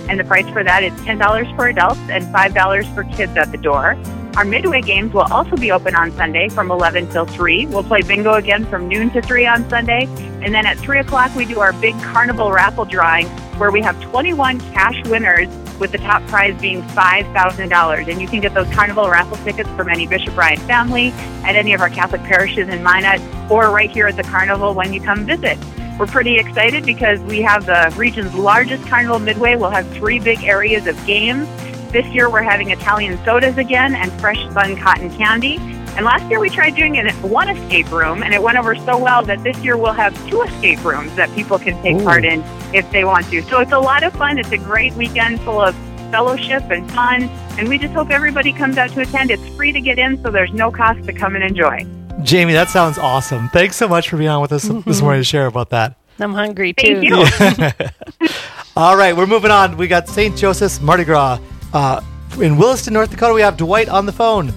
And 0.09 0.20
the 0.20 0.25
price 0.25 0.49
for 0.51 0.62
that 0.62 0.85
is 0.85 0.92
$10 1.01 1.57
for 1.57 1.68
adults 1.68 2.01
and 2.09 2.25
$5 2.25 2.94
for 2.94 3.05
kids 3.16 3.37
at 3.37 3.51
the 3.51 3.59
door. 3.59 3.96
Our 4.37 4.44
midway 4.44 4.83
games 4.83 5.14
will 5.14 5.33
also 5.33 5.57
be 5.57 5.72
open 5.72 5.96
on 5.96 6.12
Sunday 6.12 6.51
from 6.51 6.70
11 6.70 7.09
till 7.09 7.25
3. 7.25 7.66
We'll 7.66 7.83
play 7.83 8.03
bingo 8.03 8.35
again 8.35 8.66
from 8.66 8.87
noon 8.87 9.11
to 9.11 9.22
3 9.22 9.46
on 9.46 9.68
Sunday. 9.70 10.07
And 10.42 10.55
then 10.55 10.66
at 10.66 10.77
3 10.77 10.99
o'clock, 10.99 11.35
we 11.35 11.46
do 11.46 11.61
our 11.61 11.72
big 11.72 11.94
carnival 12.03 12.53
raffle 12.53 12.85
drawing 12.85 13.27
where 13.59 13.70
we 13.70 13.81
have 13.81 14.01
21 14.03 14.61
cash 14.72 15.03
winners 15.07 15.49
with 15.81 15.90
the 15.90 15.99
top 15.99 16.22
prize 16.27 16.59
being 16.61 16.83
$5,000. 16.83 18.11
And 18.11 18.20
you 18.20 18.29
can 18.29 18.40
get 18.40 18.53
those 18.53 18.68
carnival 18.75 19.09
raffle 19.09 19.38
tickets 19.38 19.70
from 19.70 19.88
any 19.88 20.07
Bishop 20.07 20.37
Ryan 20.37 20.61
family 20.61 21.09
at 21.42 21.57
any 21.57 21.72
of 21.72 21.81
our 21.81 21.90
Catholic 21.90 22.22
parishes 22.22 22.68
in 22.68 22.83
Minot 22.83 23.20
or 23.51 23.70
right 23.70 23.90
here 23.90 24.07
at 24.07 24.16
the 24.16 24.22
carnival 24.22 24.75
when 24.75 24.92
you 24.92 25.01
come 25.01 25.25
visit. 25.25 25.59
We're 25.99 26.07
pretty 26.07 26.37
excited 26.37 26.85
because 26.85 27.21
we 27.21 27.41
have 27.41 27.65
the 27.65 27.91
region's 27.97 28.35
largest 28.35 28.87
carnival 28.87 29.19
midway. 29.19 29.57
We'll 29.57 29.71
have 29.71 29.89
three 29.95 30.19
big 30.19 30.45
areas 30.45 30.87
of 30.87 31.07
games. 31.07 31.49
This 31.91 32.05
year 32.09 32.29
we're 32.29 32.43
having 32.43 32.71
Italian 32.71 33.19
sodas 33.25 33.57
again 33.57 33.95
and 33.95 34.13
fresh 34.21 34.39
spun 34.51 34.77
cotton 34.77 35.11
candy. 35.17 35.57
And 35.97 36.05
last 36.05 36.29
year 36.29 36.39
we 36.39 36.51
tried 36.51 36.75
doing 36.77 36.97
it 36.97 37.11
one 37.23 37.49
escape 37.49 37.91
room 37.91 38.23
and 38.23 38.35
it 38.35 38.43
went 38.43 38.59
over 38.59 38.75
so 38.75 38.99
well 38.99 39.25
that 39.25 39.43
this 39.43 39.57
year 39.61 39.79
we'll 39.79 39.95
have 39.95 40.15
two 40.29 40.43
escape 40.43 40.85
rooms 40.85 41.17
that 41.17 41.35
people 41.35 41.59
can 41.59 41.81
take 41.83 41.97
Ooh. 41.97 42.05
part 42.05 42.27
in 42.27 42.43
if 42.75 42.91
they 42.91 43.05
want 43.05 43.25
to. 43.31 43.41
So 43.45 43.61
it's 43.61 43.73
a 43.73 43.79
lot 43.79 44.03
of 44.03 44.13
fun. 44.13 44.39
It's 44.39 44.53
a 44.53 44.59
great 44.59 44.93
weekend 44.93 45.41
full 45.41 45.63
of 45.63 45.75
fellowship 46.11 46.65
and 46.71 46.91
fun. 46.93 47.23
And 47.59 47.71
we 47.71 47.79
just 47.79 47.95
hope 47.95 48.11
everybody 48.11 48.53
comes 48.53 48.77
out 48.77 48.91
to 48.91 49.01
attend. 49.01 49.31
It's 49.31 49.49
free 49.57 49.73
to 49.73 49.81
get 49.81 49.99
in, 49.99 50.23
so 50.23 50.31
there's 50.31 50.53
no 50.53 50.71
cost 50.71 51.07
to 51.07 51.15
come 51.15 51.37
and 51.37 51.43
enjoy. 51.43 51.87
Jamie, 52.23 52.55
that 52.55 52.69
sounds 52.69 52.99
awesome. 52.99 53.49
Thanks 53.51 53.77
so 53.77 53.89
much 53.89 54.09
for 54.09 54.17
being 54.17 54.29
on 54.31 54.41
with 54.41 54.53
us 54.53 54.65
this 54.87 55.01
morning 55.03 55.21
to 55.21 55.25
share 55.25 55.47
about 55.47 55.71
that. 55.71 55.97
I'm 56.19 56.33
hungry 56.33 56.73
Thank 56.73 57.03
too. 57.03 57.07
you. 57.07 58.29
All 58.77 58.97
right, 58.97 59.15
we're 59.17 59.27
moving 59.27 59.51
on. 59.51 59.77
We 59.77 59.87
got 59.87 60.09
St. 60.09 60.37
Joseph's 60.37 60.81
Mardi 60.81 61.05
Gras. 61.05 61.39
Uh, 61.73 62.01
in 62.41 62.57
Williston, 62.57 62.95
North 62.95 63.11
Dakota, 63.11 63.35
we 63.35 63.43
have 63.43 63.57
Dwight 63.57 63.89
on 63.89 64.07
the 64.07 64.13
phone. 64.13 64.53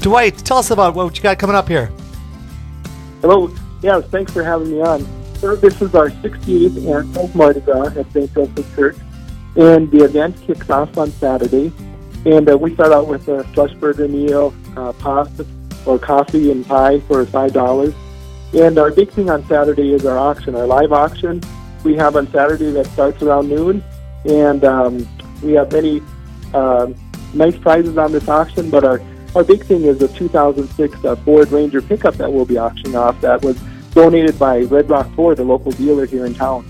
Dwight, 0.00 0.36
tell 0.38 0.58
us 0.58 0.70
about 0.70 0.94
what 0.94 1.16
you 1.16 1.22
got 1.22 1.38
coming 1.38 1.56
up 1.56 1.68
here. 1.68 1.90
Hello. 3.20 3.54
Yeah, 3.82 4.00
thanks 4.00 4.32
for 4.32 4.42
having 4.42 4.70
me 4.70 4.80
on. 4.80 5.06
So 5.36 5.54
this 5.54 5.80
is 5.82 5.94
our 5.94 6.08
68th 6.10 6.76
annual 6.78 7.30
Mardi 7.34 7.60
Gras 7.60 7.96
at 7.96 8.10
St. 8.12 8.32
Joseph 8.32 8.74
Church, 8.74 8.96
and 9.56 9.90
the 9.90 10.04
event 10.04 10.36
kicks 10.46 10.68
off 10.70 10.96
on 10.96 11.10
Saturday. 11.12 11.72
And 12.24 12.50
uh, 12.50 12.56
we 12.56 12.74
start 12.74 12.92
out 12.92 13.06
with 13.06 13.28
a 13.28 13.46
slush 13.52 13.72
burger 13.74 14.08
meal, 14.08 14.54
uh, 14.76 14.92
pasta, 14.94 15.46
or 15.86 15.98
coffee 15.98 16.50
and 16.50 16.66
pie 16.66 17.00
for 17.00 17.24
five 17.26 17.52
dollars. 17.52 17.94
And 18.52 18.78
our 18.78 18.90
big 18.90 19.10
thing 19.10 19.30
on 19.30 19.46
Saturday 19.46 19.92
is 19.92 20.06
our 20.06 20.18
auction, 20.18 20.54
our 20.54 20.66
live 20.66 20.92
auction. 20.92 21.42
We 21.84 21.94
have 21.96 22.16
on 22.16 22.30
Saturday 22.30 22.70
that 22.72 22.86
starts 22.86 23.22
around 23.22 23.48
noon, 23.48 23.82
and 24.24 24.64
um, 24.64 25.08
we 25.42 25.52
have 25.52 25.72
many 25.72 26.02
uh, 26.54 26.88
nice 27.34 27.56
prizes 27.58 27.98
on 27.98 28.12
this 28.12 28.28
auction. 28.28 28.70
But 28.70 28.84
our 28.84 29.00
our 29.34 29.44
big 29.44 29.64
thing 29.64 29.82
is 29.82 30.00
a 30.02 30.08
2006 30.08 31.04
uh, 31.04 31.16
Ford 31.16 31.50
Ranger 31.52 31.82
pickup 31.82 32.14
that 32.14 32.32
we'll 32.32 32.46
be 32.46 32.58
auctioning 32.58 32.96
off. 32.96 33.20
That 33.20 33.42
was 33.42 33.60
donated 33.92 34.38
by 34.38 34.60
Red 34.60 34.88
Rock 34.88 35.12
Ford, 35.14 35.38
a 35.38 35.42
local 35.42 35.72
dealer 35.72 36.06
here 36.06 36.26
in 36.26 36.34
town. 36.34 36.64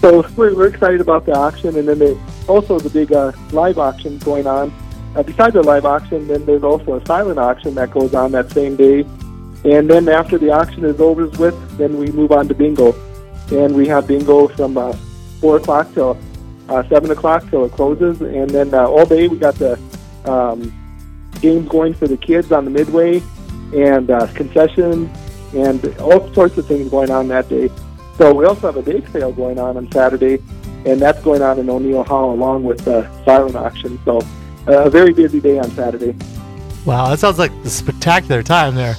So 0.00 0.24
we're, 0.36 0.54
we're 0.54 0.66
excited 0.66 1.00
about 1.00 1.24
the 1.24 1.32
auction, 1.32 1.76
and 1.76 1.88
then 1.88 1.98
they, 1.98 2.16
also 2.46 2.78
the 2.78 2.90
big 2.90 3.12
uh, 3.12 3.32
live 3.52 3.78
auction 3.78 4.18
going 4.18 4.46
on. 4.46 4.72
Uh, 5.14 5.22
besides 5.22 5.54
the 5.54 5.62
live 5.62 5.84
auction, 5.84 6.26
then 6.26 6.44
there's 6.44 6.64
also 6.64 6.94
a 6.94 7.06
silent 7.06 7.38
auction 7.38 7.74
that 7.74 7.90
goes 7.90 8.14
on 8.14 8.32
that 8.32 8.50
same 8.50 8.74
day. 8.74 9.00
And 9.64 9.88
then 9.88 10.08
after 10.08 10.38
the 10.38 10.50
auction 10.50 10.84
is 10.84 11.00
over 11.00 11.26
with, 11.28 11.78
then 11.78 11.96
we 11.98 12.08
move 12.08 12.32
on 12.32 12.48
to 12.48 12.54
bingo. 12.54 12.92
And 13.50 13.74
we 13.74 13.86
have 13.88 14.08
bingo 14.08 14.48
from 14.48 14.76
uh, 14.76 14.92
4 15.40 15.58
o'clock 15.58 15.92
till 15.94 16.18
uh, 16.68 16.82
7 16.88 17.10
o'clock 17.10 17.48
till 17.48 17.64
it 17.64 17.72
closes. 17.72 18.20
And 18.20 18.50
then 18.50 18.74
uh, 18.74 18.86
all 18.86 19.06
day 19.06 19.28
we 19.28 19.38
got 19.38 19.54
the 19.54 19.78
um, 20.24 20.72
games 21.40 21.68
going 21.68 21.94
for 21.94 22.08
the 22.08 22.16
kids 22.16 22.50
on 22.50 22.64
the 22.64 22.70
midway 22.70 23.22
and 23.74 24.10
uh, 24.10 24.26
concessions 24.34 25.08
and 25.54 25.84
all 25.98 26.32
sorts 26.34 26.58
of 26.58 26.66
things 26.66 26.90
going 26.90 27.10
on 27.10 27.28
that 27.28 27.48
day. 27.48 27.70
So 28.18 28.34
we 28.34 28.44
also 28.46 28.72
have 28.72 28.76
a 28.76 28.82
bake 28.82 29.06
sale 29.08 29.32
going 29.32 29.58
on 29.58 29.76
on 29.76 29.90
Saturday, 29.90 30.38
and 30.84 31.00
that's 31.00 31.20
going 31.22 31.42
on 31.42 31.58
in 31.58 31.68
O'Neill 31.68 32.04
Hall 32.04 32.32
along 32.32 32.64
with 32.64 32.84
the 32.84 33.08
silent 33.24 33.56
auction. 33.56 33.98
So 34.04 34.20
a 34.66 34.90
very 34.90 35.12
busy 35.12 35.40
day 35.40 35.58
on 35.58 35.70
Saturday. 35.70 36.16
Wow, 36.84 37.08
that 37.08 37.18
sounds 37.18 37.38
like 37.38 37.52
a 37.64 37.68
spectacular 37.68 38.42
time 38.42 38.74
there. 38.74 38.96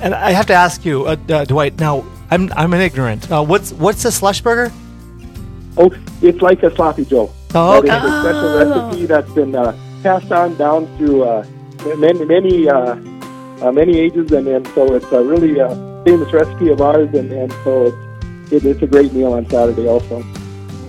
And 0.00 0.14
I 0.14 0.30
have 0.32 0.46
to 0.46 0.54
ask 0.54 0.84
you, 0.84 1.06
uh, 1.06 1.16
uh, 1.28 1.44
Dwight. 1.44 1.78
Now, 1.78 2.04
I'm 2.30 2.52
I'm 2.52 2.72
an 2.72 2.80
ignorant. 2.80 3.30
Uh, 3.30 3.44
what's 3.44 3.72
what's 3.72 4.04
a 4.04 4.12
slush 4.12 4.40
burger? 4.40 4.72
Oh, 5.76 5.94
it's 6.22 6.40
like 6.40 6.62
a 6.62 6.74
sloppy 6.74 7.04
Joe. 7.04 7.32
Oh, 7.54 7.82
That 7.82 8.04
is 8.04 8.12
a 8.12 8.20
special 8.20 8.58
recipe 8.58 9.06
that's 9.06 9.32
been 9.32 9.54
uh, 9.54 9.76
passed 10.02 10.30
on 10.30 10.56
down 10.56 10.86
through 10.96 11.24
uh, 11.24 11.46
many 11.96 12.24
many 12.24 12.68
uh, 12.68 12.96
uh, 13.62 13.72
many 13.72 13.98
ages, 13.98 14.30
and, 14.32 14.46
and 14.46 14.66
so 14.68 14.94
it's 14.94 15.10
a 15.12 15.22
really 15.22 15.60
uh, 15.60 15.74
famous 16.04 16.32
recipe 16.32 16.68
of 16.70 16.80
ours, 16.80 17.08
and, 17.14 17.32
and 17.32 17.52
so 17.64 17.86
it's, 17.86 18.52
it, 18.52 18.64
it's 18.64 18.82
a 18.82 18.86
great 18.86 19.12
meal 19.12 19.32
on 19.32 19.48
Saturday 19.48 19.88
also. 19.88 20.22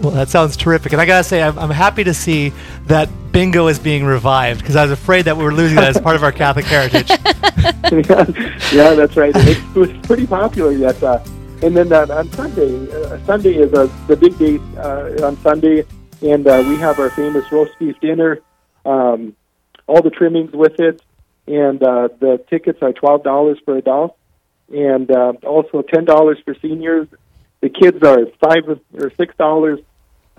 Well, 0.01 0.12
that 0.12 0.29
sounds 0.29 0.55
terrific. 0.55 0.93
And 0.93 1.01
I 1.01 1.05
gotta 1.05 1.23
say, 1.23 1.41
I'm, 1.41 1.59
I'm 1.59 1.69
happy 1.69 2.03
to 2.05 2.13
see 2.13 2.53
that 2.85 3.09
bingo 3.31 3.67
is 3.67 3.79
being 3.79 4.05
revived 4.05 4.62
because 4.62 4.75
I 4.75 4.83
was 4.83 4.91
afraid 4.91 5.25
that 5.25 5.35
we 5.35 5.43
were 5.43 5.53
losing 5.53 5.75
that 5.75 5.95
as 5.95 6.01
part 6.01 6.15
of 6.15 6.23
our 6.23 6.31
Catholic 6.31 6.65
heritage. 6.65 7.09
yeah, 8.71 8.93
that's 8.93 9.17
right. 9.17 9.33
It, 9.35 9.75
was 9.75 9.91
pretty 10.03 10.25
popular 10.25 10.71
yet. 10.71 11.01
Uh, 11.03 11.19
and 11.62 11.75
then 11.75 11.91
on, 11.91 12.09
on 12.12 12.31
Sunday, 12.31 12.89
uh, 12.91 13.19
Sunday 13.25 13.55
is 13.55 13.73
uh, 13.73 13.89
the 14.07 14.15
big 14.15 14.38
day 14.38 14.59
uh, 14.77 15.25
on 15.25 15.38
Sunday, 15.38 15.85
and 16.21 16.47
uh, 16.47 16.63
we 16.67 16.77
have 16.77 16.99
our 16.99 17.09
famous 17.09 17.51
roast 17.51 17.77
beef 17.79 17.99
dinner, 17.99 18.39
um, 18.85 19.35
all 19.88 20.01
the 20.01 20.09
trimmings 20.09 20.51
with 20.53 20.79
it, 20.79 21.01
and 21.47 21.83
uh, 21.83 22.07
the 22.19 22.43
tickets 22.49 22.79
are 22.81 22.93
twelve 22.93 23.23
dollars 23.23 23.57
for 23.65 23.75
adults, 23.75 24.17
and 24.73 25.12
uh, 25.12 25.33
also 25.43 25.81
ten 25.81 26.05
dollars 26.05 26.38
for 26.45 26.55
seniors. 26.62 27.07
The 27.62 27.69
kids 27.69 28.01
are 28.03 28.25
five 28.39 28.79
or 28.93 29.12
six 29.17 29.35
dollars, 29.35 29.79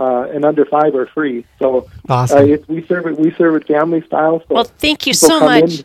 uh, 0.01 0.23
and 0.33 0.45
under 0.45 0.65
five 0.65 0.95
are 0.95 1.07
free. 1.07 1.45
So 1.59 1.89
Awesome. 2.09 2.39
uh, 2.39 2.43
it's, 2.43 2.67
we 2.69 2.85
serve 2.87 3.07
it. 3.07 3.19
We 3.19 3.33
serve 3.33 3.55
it 3.57 3.67
family 3.67 4.03
style. 4.07 4.41
So 4.49 4.55
Well, 4.55 4.65
thank 4.65 5.07
you 5.07 5.13
so 5.13 5.41
much. 5.41 5.81
in. 5.81 5.85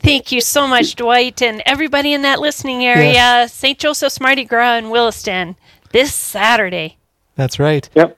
Thank 0.00 0.30
you 0.30 0.42
so 0.42 0.66
much, 0.68 0.94
Dwight, 0.94 1.40
and 1.40 1.62
everybody 1.64 2.12
in 2.12 2.20
that 2.22 2.38
listening 2.38 2.84
area. 2.84 3.48
St. 3.48 3.78
Joseph's 3.78 4.20
Mardi 4.20 4.44
Gras 4.44 4.74
in 4.76 4.90
Williston 4.90 5.56
this 5.90 6.12
Saturday. 6.14 6.98
That's 7.34 7.58
right. 7.58 7.88
Yep. 7.94 8.16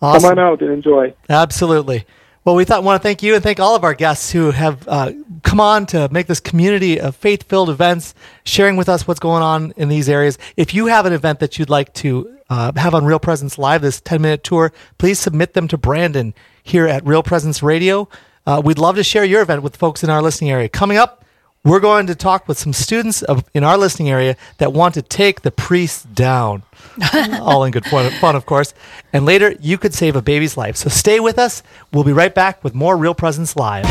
Awesome. 0.00 0.30
Come 0.30 0.38
on 0.38 0.44
out 0.44 0.62
and 0.62 0.70
enjoy. 0.70 1.14
Absolutely. 1.28 2.06
Well, 2.46 2.54
we 2.54 2.64
thought 2.64 2.84
want 2.84 3.02
to 3.02 3.04
thank 3.04 3.24
you 3.24 3.34
and 3.34 3.42
thank 3.42 3.58
all 3.58 3.74
of 3.74 3.82
our 3.82 3.92
guests 3.92 4.30
who 4.30 4.52
have 4.52 4.86
uh, 4.86 5.10
come 5.42 5.58
on 5.58 5.84
to 5.86 6.08
make 6.12 6.28
this 6.28 6.38
community 6.38 7.00
of 7.00 7.16
faith-filled 7.16 7.68
events, 7.68 8.14
sharing 8.44 8.76
with 8.76 8.88
us 8.88 9.04
what's 9.08 9.18
going 9.18 9.42
on 9.42 9.74
in 9.76 9.88
these 9.88 10.08
areas. 10.08 10.38
If 10.56 10.72
you 10.72 10.86
have 10.86 11.06
an 11.06 11.12
event 11.12 11.40
that 11.40 11.58
you'd 11.58 11.70
like 11.70 11.92
to 11.94 12.38
uh, 12.48 12.70
have 12.76 12.94
on 12.94 13.04
Real 13.04 13.18
Presence 13.18 13.58
Live, 13.58 13.82
this 13.82 14.00
10-minute 14.00 14.44
tour, 14.44 14.72
please 14.96 15.18
submit 15.18 15.54
them 15.54 15.66
to 15.66 15.76
Brandon 15.76 16.34
here 16.62 16.86
at 16.86 17.04
Real 17.04 17.24
Presence 17.24 17.64
Radio. 17.64 18.08
Uh, 18.46 18.62
we'd 18.64 18.78
love 18.78 18.94
to 18.94 19.02
share 19.02 19.24
your 19.24 19.42
event 19.42 19.64
with 19.64 19.74
folks 19.74 20.04
in 20.04 20.08
our 20.08 20.22
listening 20.22 20.52
area. 20.52 20.68
Coming 20.68 20.98
up, 20.98 21.24
we're 21.66 21.80
going 21.80 22.06
to 22.06 22.14
talk 22.14 22.46
with 22.46 22.56
some 22.56 22.72
students 22.72 23.22
of, 23.22 23.44
in 23.52 23.64
our 23.64 23.76
listening 23.76 24.08
area 24.08 24.36
that 24.58 24.72
want 24.72 24.94
to 24.94 25.02
take 25.02 25.42
the 25.42 25.50
priests 25.50 26.04
down. 26.04 26.62
All 27.40 27.64
in 27.64 27.72
good 27.72 27.84
fun, 27.84 28.08
fun, 28.12 28.36
of 28.36 28.46
course. 28.46 28.72
And 29.12 29.26
later, 29.26 29.52
you 29.60 29.76
could 29.76 29.92
save 29.92 30.14
a 30.14 30.22
baby's 30.22 30.56
life. 30.56 30.76
So 30.76 30.88
stay 30.88 31.18
with 31.18 31.40
us. 31.40 31.64
We'll 31.92 32.04
be 32.04 32.12
right 32.12 32.32
back 32.32 32.62
with 32.62 32.76
more 32.76 32.96
Real 32.96 33.16
Presence 33.16 33.56
Live. 33.56 33.84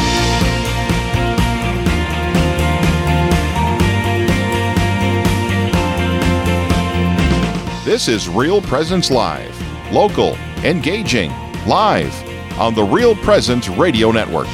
This 7.84 8.08
is 8.08 8.30
Real 8.30 8.62
Presence 8.62 9.12
Live. 9.12 9.54
Local, 9.92 10.36
engaging, 10.64 11.30
live 11.68 12.14
on 12.58 12.74
the 12.74 12.84
Real 12.84 13.16
Presence 13.18 13.68
Radio 13.68 14.12
Network. 14.12 14.48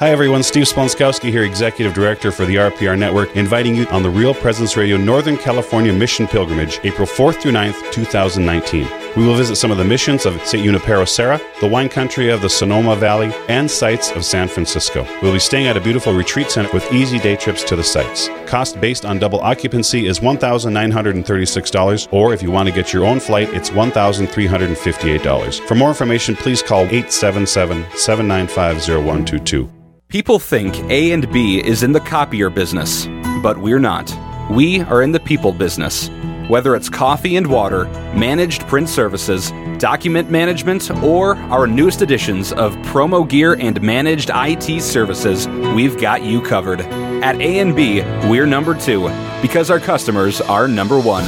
Hi 0.00 0.10
everyone, 0.10 0.42
Steve 0.42 0.64
Sponskowski 0.64 1.30
here, 1.30 1.44
Executive 1.44 1.94
Director 1.94 2.32
for 2.32 2.44
the 2.44 2.56
RPR 2.56 2.98
Network, 2.98 3.36
inviting 3.36 3.76
you 3.76 3.86
on 3.90 4.02
the 4.02 4.10
Real 4.10 4.34
Presence 4.34 4.76
Radio 4.76 4.96
Northern 4.96 5.36
California 5.36 5.92
Mission 5.92 6.26
Pilgrimage, 6.26 6.80
April 6.82 7.06
4th 7.06 7.40
through 7.40 7.52
9th, 7.52 7.92
2019. 7.92 9.03
We 9.16 9.24
will 9.24 9.36
visit 9.36 9.54
some 9.56 9.70
of 9.70 9.78
the 9.78 9.84
missions 9.84 10.26
of 10.26 10.44
St. 10.44 10.64
Junipero 10.64 11.04
Serra, 11.04 11.40
the 11.60 11.68
wine 11.68 11.88
country 11.88 12.30
of 12.30 12.42
the 12.42 12.48
Sonoma 12.48 12.96
Valley, 12.96 13.32
and 13.48 13.70
sites 13.70 14.10
of 14.10 14.24
San 14.24 14.48
Francisco. 14.48 15.06
We'll 15.22 15.32
be 15.32 15.38
staying 15.38 15.68
at 15.68 15.76
a 15.76 15.80
beautiful 15.80 16.12
retreat 16.12 16.50
center 16.50 16.68
with 16.72 16.92
easy 16.92 17.20
day 17.20 17.36
trips 17.36 17.62
to 17.64 17.76
the 17.76 17.84
sites. 17.84 18.28
Cost 18.46 18.80
based 18.80 19.04
on 19.04 19.20
double 19.20 19.38
occupancy 19.40 20.08
is 20.08 20.18
$1,936, 20.18 22.08
or 22.12 22.34
if 22.34 22.42
you 22.42 22.50
want 22.50 22.68
to 22.68 22.74
get 22.74 22.92
your 22.92 23.04
own 23.04 23.20
flight, 23.20 23.48
it's 23.54 23.70
$1,358. 23.70 25.68
For 25.68 25.76
more 25.76 25.90
information, 25.90 26.34
please 26.34 26.60
call 26.60 26.82
877 26.82 27.86
795 27.96 28.78
0122. 28.78 29.70
People 30.08 30.40
think 30.40 30.76
A 30.90 31.12
and 31.12 31.30
B 31.32 31.64
is 31.64 31.84
in 31.84 31.92
the 31.92 32.00
copier 32.00 32.50
business, 32.50 33.06
but 33.42 33.58
we're 33.58 33.78
not. 33.78 34.12
We 34.50 34.80
are 34.82 35.02
in 35.02 35.12
the 35.12 35.20
people 35.20 35.52
business. 35.52 36.10
Whether 36.48 36.74
it's 36.76 36.90
coffee 36.90 37.36
and 37.36 37.46
water, 37.46 37.86
managed 38.14 38.66
print 38.66 38.90
services, 38.90 39.50
document 39.78 40.30
management, 40.30 40.90
or 41.02 41.36
our 41.36 41.66
newest 41.66 42.02
editions 42.02 42.52
of 42.52 42.76
promo 42.78 43.26
gear 43.26 43.54
and 43.54 43.80
managed 43.80 44.30
IT 44.34 44.82
services, 44.82 45.48
we've 45.74 45.98
got 45.98 46.22
you 46.22 46.42
covered. 46.42 46.82
At 46.82 47.40
A&B, 47.40 48.02
we're 48.28 48.44
number 48.44 48.74
2 48.74 49.08
because 49.40 49.70
our 49.70 49.80
customers 49.80 50.42
are 50.42 50.68
number 50.68 51.00
1. 51.00 51.24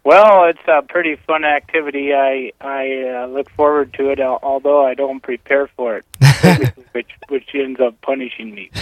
Well, 0.04 0.46
it's 0.46 0.60
a 0.68 0.82
pretty 0.82 1.18
fun 1.28 1.44
activity. 1.44 2.14
I 2.14 2.52
I 2.62 3.04
uh, 3.16 3.28
look 3.28 3.50
forward 3.52 3.94
to 3.96 4.10
it, 4.10 4.20
although 4.20 4.86
I 4.86 4.94
don't 4.94 5.20
prepare 5.22 5.68
for 5.68 5.98
it, 5.98 6.06
which 6.94 7.10
which 7.28 7.50
ends 7.54 7.80
up 7.80 8.00
punishing 8.02 8.56
me. 8.56 8.72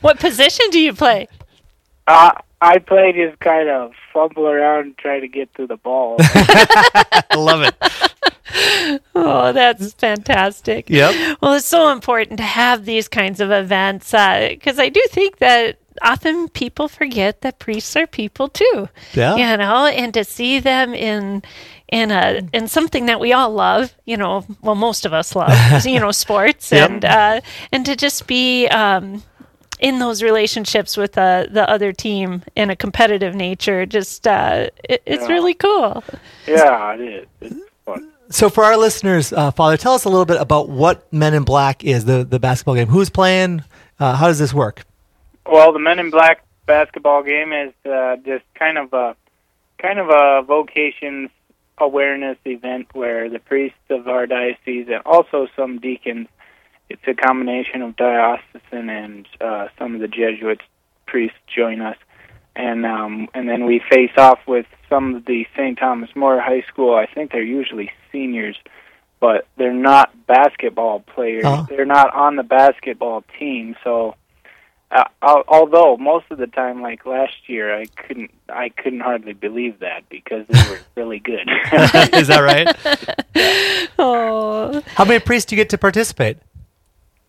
what 0.00 0.20
position 0.20 0.66
do 0.70 0.78
you 0.78 0.92
play? 0.92 1.28
Uh, 2.06 2.32
I 2.60 2.78
play 2.78 3.12
just 3.12 3.40
kind 3.40 3.70
of 3.70 3.92
fumble 4.12 4.46
around 4.46 4.80
and 4.80 4.98
try 4.98 5.18
to 5.18 5.28
get 5.28 5.52
to 5.54 5.66
the 5.66 5.76
ball. 5.76 6.16
I 6.20 7.24
love 7.36 7.62
it. 7.62 7.74
Oh, 9.14 9.52
that's 9.52 9.92
fantastic. 9.94 10.88
Yep. 10.88 11.38
Well, 11.40 11.54
it's 11.54 11.66
so 11.66 11.90
important 11.90 12.38
to 12.38 12.44
have 12.44 12.84
these 12.84 13.08
kinds 13.08 13.40
of 13.40 13.50
events 13.50 14.10
because 14.12 14.78
I 14.78 14.88
do 14.88 15.02
think 15.10 15.38
that 15.38 15.78
often 16.02 16.48
people 16.48 16.88
forget 16.88 17.42
that 17.42 17.58
priests 17.58 17.94
are 17.96 18.06
people 18.06 18.48
too. 18.48 18.88
Yeah. 19.14 19.36
You 19.36 19.56
know, 19.58 19.86
and 19.86 20.14
to 20.14 20.24
see 20.24 20.60
them 20.60 20.94
in 20.94 21.42
in 21.92 22.10
a 22.10 22.40
in 22.52 22.68
something 22.68 23.06
that 23.06 23.20
we 23.20 23.32
all 23.32 23.50
love, 23.52 23.94
you 24.06 24.16
know, 24.16 24.44
well, 24.62 24.74
most 24.76 25.04
of 25.04 25.12
us 25.12 25.34
love, 25.36 25.84
you 25.86 26.00
know, 26.00 26.12
sports, 26.12 26.72
Yep. 26.72 26.90
and 26.90 27.04
uh, 27.04 27.40
and 27.72 27.84
to 27.86 27.96
just 27.96 28.26
be. 28.26 28.66
Um, 28.68 29.22
in 29.82 29.98
those 29.98 30.22
relationships 30.22 30.94
with 30.94 31.16
uh, 31.16 31.46
the 31.50 31.66
other 31.66 31.90
team 31.90 32.42
in 32.54 32.68
a 32.68 32.76
competitive 32.76 33.34
nature, 33.34 33.86
just 33.86 34.26
uh, 34.26 34.68
it, 34.86 35.02
it's 35.06 35.22
Yeah. 35.22 35.28
really 35.32 35.54
cool. 35.54 36.04
yeah, 36.46 36.92
it 36.96 37.00
is. 37.00 37.26
It's 37.40 37.54
fun. 37.54 37.62
So, 38.32 38.48
for 38.48 38.62
our 38.62 38.76
listeners, 38.76 39.32
uh, 39.32 39.50
Father, 39.50 39.76
tell 39.76 39.92
us 39.92 40.04
a 40.04 40.08
little 40.08 40.24
bit 40.24 40.40
about 40.40 40.68
what 40.68 41.12
Men 41.12 41.34
in 41.34 41.42
Black 41.42 41.82
is, 41.82 42.04
the, 42.04 42.24
the 42.24 42.38
basketball 42.38 42.76
game. 42.76 42.86
Who's 42.86 43.10
playing? 43.10 43.64
Uh, 43.98 44.14
how 44.14 44.28
does 44.28 44.38
this 44.38 44.54
work? 44.54 44.84
Well, 45.46 45.72
the 45.72 45.80
Men 45.80 45.98
in 45.98 46.10
Black 46.10 46.44
basketball 46.64 47.24
game 47.24 47.52
is 47.52 47.72
uh, 47.84 48.16
just 48.24 48.44
kind 48.54 48.78
of 48.78 48.92
a 48.92 49.16
kind 49.82 49.98
of 49.98 50.10
a 50.10 50.42
vocations 50.46 51.30
awareness 51.78 52.38
event 52.44 52.86
where 52.92 53.28
the 53.28 53.40
priests 53.40 53.78
of 53.88 54.06
our 54.06 54.26
diocese 54.26 54.86
and 54.88 55.02
also 55.04 55.48
some 55.56 55.80
deacons. 55.80 56.28
It's 56.88 57.02
a 57.08 57.14
combination 57.14 57.82
of 57.82 57.96
diocesan 57.96 58.90
and 58.90 59.26
uh, 59.40 59.68
some 59.76 59.96
of 59.96 60.00
the 60.00 60.08
Jesuit 60.08 60.60
priests 61.06 61.38
join 61.52 61.80
us, 61.80 61.96
and 62.54 62.86
um, 62.86 63.28
and 63.34 63.48
then 63.48 63.64
we 63.64 63.80
face 63.90 64.12
off 64.16 64.38
with 64.46 64.66
some 64.90 65.14
of 65.14 65.24
the 65.24 65.46
St. 65.56 65.78
Thomas 65.78 66.10
More 66.14 66.38
High 66.40 66.62
School. 66.68 66.94
I 66.94 67.06
think 67.06 67.32
they're 67.32 67.42
usually 67.42 67.90
seniors, 68.12 68.56
but 69.20 69.46
they're 69.56 69.72
not 69.72 70.10
basketball 70.26 71.00
players. 71.00 71.44
Oh. 71.46 71.66
They're 71.70 71.86
not 71.86 72.12
on 72.12 72.36
the 72.36 72.42
basketball 72.42 73.24
team. 73.38 73.76
So, 73.82 74.16
uh, 74.90 75.04
al- 75.22 75.44
although 75.48 75.96
most 75.96 76.26
of 76.30 76.38
the 76.38 76.48
time, 76.48 76.82
like 76.82 77.06
last 77.06 77.48
year, 77.48 77.74
I 77.74 77.86
couldn't 77.86 78.30
I 78.48 78.68
couldn't 78.70 79.00
hardly 79.00 79.32
believe 79.32 79.78
that 79.78 80.08
because 80.10 80.44
they 80.48 80.70
were 80.70 80.80
really 80.96 81.20
good. 81.20 81.48
Is 82.12 82.26
that 82.28 82.40
right? 82.42 82.76
Oh. 83.98 84.82
How 84.94 85.04
many 85.04 85.20
priests 85.20 85.48
do 85.50 85.56
you 85.56 85.60
get 85.60 85.68
to 85.70 85.78
participate? 85.78 86.38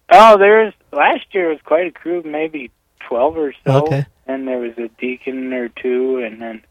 Oh, 0.09 0.38
there's 0.38 0.74
last 0.93 1.26
year 1.32 1.49
was 1.49 1.59
quite 1.66 1.88
a 1.88 1.91
crew, 1.91 2.22
maybe 2.24 2.72
twelve 2.99 3.38
or 3.38 3.53
so. 3.66 3.84
Okay. 3.86 4.05
And 4.28 4.47
there 4.47 4.57
was 4.59 4.78
a 4.78 4.88
deacon 4.99 5.51
or 5.53 5.68
two, 5.68 6.20
and 6.20 6.41
then 6.41 6.62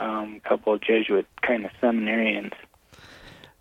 um, 0.00 0.40
a 0.44 0.48
couple 0.48 0.74
of 0.74 0.80
Jesuit 0.80 1.26
kind 1.42 1.64
of 1.64 1.70
seminarians. 1.80 2.52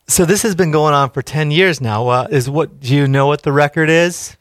So 0.08 0.26
this 0.26 0.42
has 0.42 0.56
been 0.56 0.72
going 0.72 0.94
on 0.94 1.12
for 1.12 1.22
ten 1.22 1.52
years 1.52 1.80
now. 1.82 2.08
Uh, 2.08 2.28
is 2.32 2.50
what 2.50 2.80
do 2.80 2.96
you 2.96 3.08
know 3.08 3.28
what 3.28 3.44
the 3.44 3.52
record 3.52 3.90
is? 3.90 4.38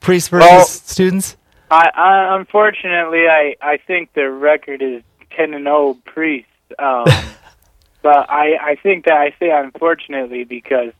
Priests 0.00 0.28
versus 0.28 0.50
Well- 0.50 0.64
students. 0.66 1.36
I, 1.70 1.90
I 1.94 2.36
unfortunately, 2.36 3.26
I 3.26 3.56
I 3.62 3.78
think 3.78 4.12
the 4.12 4.30
record 4.30 4.82
is 4.82 5.02
ten 5.30 5.54
and 5.54 5.64
zero 5.64 5.96
priests. 6.04 6.50
Um, 6.78 7.06
but 8.02 8.28
I 8.30 8.56
I 8.60 8.76
think 8.82 9.06
that 9.06 9.16
I 9.16 9.34
say 9.40 9.50
unfortunately 9.50 10.44
because 10.44 10.92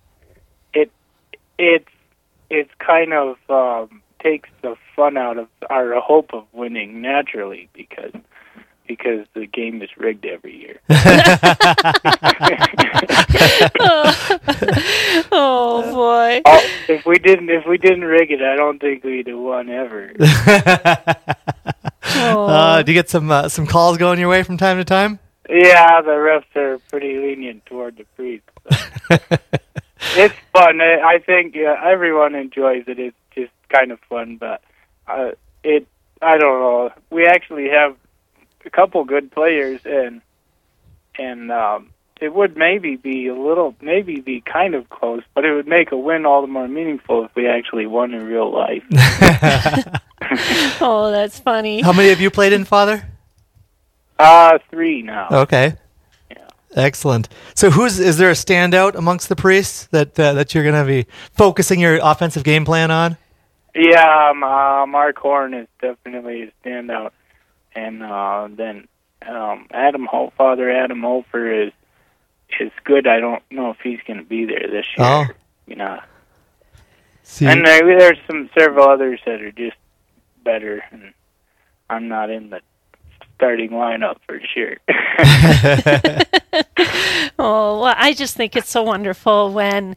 it 0.73 0.91
it's 1.59 1.89
it's 2.49 2.71
kind 2.79 3.12
of 3.12 3.37
um, 3.51 4.01
takes 4.23 4.49
the 4.62 4.77
fun 4.97 5.17
out 5.17 5.39
of 5.39 5.49
our 5.69 6.01
hope 6.01 6.33
of 6.33 6.45
winning 6.53 7.03
naturally 7.03 7.69
because 7.75 8.12
because 8.87 9.26
the 9.35 9.47
game 9.47 9.82
is 9.82 9.91
rigged 9.97 10.26
every 10.26 10.57
year. 10.57 10.80
oh 15.32 15.91
boy. 15.93 16.43
Oh, 16.45 16.66
if 16.89 17.05
we 17.07 17.18
didn't 17.18 17.51
if 17.51 17.66
we 17.66 17.78
didn't 17.78 18.05
rig 18.05 18.30
it, 18.30 18.41
I 18.43 18.57
don't 18.57 18.80
think 18.80 19.05
we'd 19.05 19.26
have 19.26 19.39
won 19.39 19.68
ever. 19.68 20.12
Uh, 22.16 22.82
do 22.82 22.93
you 22.93 22.99
get 22.99 23.09
some 23.09 23.30
uh, 23.30 23.49
some 23.49 23.66
calls 23.66 23.99
going 23.99 24.18
your 24.18 24.28
way 24.28 24.43
from 24.43 24.57
time 24.57 24.76
to 24.76 24.85
time? 24.85 25.18
Yeah, 25.49 26.01
the 26.03 26.11
refs 26.11 26.57
are 26.57 26.78
pretty 26.91 27.16
lenient 27.16 27.66
toward 27.66 27.97
the 27.97 28.05
priests. 28.16 28.49
so. 29.11 29.18
it's 30.16 30.35
fun. 30.53 30.80
I 30.80 31.01
I 31.01 31.18
think 31.18 31.57
uh, 31.57 31.76
everyone 31.85 32.35
enjoys 32.35 32.85
it. 32.87 32.99
It's 32.99 33.16
just 33.35 33.53
kind 33.68 33.91
of 33.91 33.99
fun, 34.09 34.37
but 34.37 34.62
uh, 35.09 35.32
it. 35.62 35.87
I 36.22 36.39
don't 36.39 36.61
know. 36.61 36.91
We 37.11 37.26
actually 37.26 37.68
have 37.68 37.97
a 38.65 38.71
couple 38.71 39.05
good 39.05 39.31
players, 39.31 39.81
and 39.85 40.21
and 41.19 41.51
um, 41.53 41.91
it 42.21 42.35
would 42.35 42.57
maybe 42.57 42.97
be 42.97 43.29
a 43.29 43.35
little, 43.35 43.75
maybe 43.81 44.21
be 44.21 44.41
kind 44.41 44.75
of 44.75 44.89
close, 44.89 45.23
but 45.35 45.45
it 45.45 45.55
would 45.55 45.69
make 45.69 45.93
a 45.93 45.97
win 45.97 46.27
all 46.27 46.41
the 46.41 46.49
more 46.49 46.69
meaningful 46.69 47.25
if 47.25 47.35
we 47.35 47.47
actually 47.47 47.87
won 47.87 48.15
in 48.15 48.25
real 48.25 48.53
life. 48.53 48.85
Oh, 50.81 51.11
that's 51.11 51.39
funny. 51.39 51.83
How 51.83 51.93
many 51.93 52.09
have 52.09 52.21
you 52.21 52.31
played 52.31 52.53
in, 52.53 52.65
Father? 52.65 53.07
Uh, 54.19 54.59
three 54.71 55.03
now. 55.03 55.29
Okay. 55.31 55.75
Excellent. 56.75 57.29
So, 57.55 57.71
who's 57.71 58.01
is 58.01 58.19
there 58.19 58.31
a 58.31 58.35
standout 58.35 58.95
amongst 58.95 59.29
the 59.29 59.37
priests 59.37 59.87
that 59.93 60.19
uh, 60.19 60.33
that 60.33 60.55
you're 60.55 60.65
going 60.65 60.75
to 60.75 60.85
be 60.85 61.07
focusing 61.33 61.79
your 61.79 62.01
offensive 62.03 62.43
game 62.43 62.65
plan 62.65 62.91
on? 62.91 63.17
Yeah, 63.75 64.31
um, 64.31 64.43
uh, 64.43 64.87
Mark 64.87 65.17
Horn 65.19 65.55
is 65.55 65.69
definitely 65.81 66.43
a 66.43 66.53
standout, 66.67 67.11
and 67.75 68.03
uh, 68.03 68.49
then 68.51 68.89
um, 69.27 69.66
Adam 69.70 70.07
Ho- 70.07 70.33
Father 70.37 70.70
Adam 70.70 71.03
Hofer 71.03 71.64
is 71.64 71.72
is 72.61 72.72
good. 72.85 73.07
I 73.07 73.20
don't 73.20 73.43
know 73.51 73.70
if 73.70 73.79
he's 73.83 74.01
going 74.07 74.18
to 74.18 74.25
be 74.25 74.45
there 74.45 74.68
this 74.70 74.87
year. 74.97 75.07
Oh. 75.07 75.27
You 75.66 75.77
know, 75.77 75.99
See, 77.22 77.47
and 77.47 77.66
there, 77.66 77.99
there's 77.99 78.18
some 78.27 78.51
several 78.57 78.89
others 78.89 79.18
that 79.25 79.41
are 79.41 79.53
just 79.53 79.77
better, 80.45 80.85
and 80.91 81.14
I'm 81.89 82.09
not 82.09 82.29
in 82.29 82.51
the 82.51 82.61
starting 83.35 83.70
lineup 83.70 84.16
for 84.27 84.41
sure. 84.55 84.77
Oh, 87.39 87.81
well, 87.81 87.95
I 87.97 88.14
just 88.14 88.37
think 88.37 88.55
it's 88.55 88.70
so 88.70 88.83
wonderful 88.83 89.53
when 89.53 89.97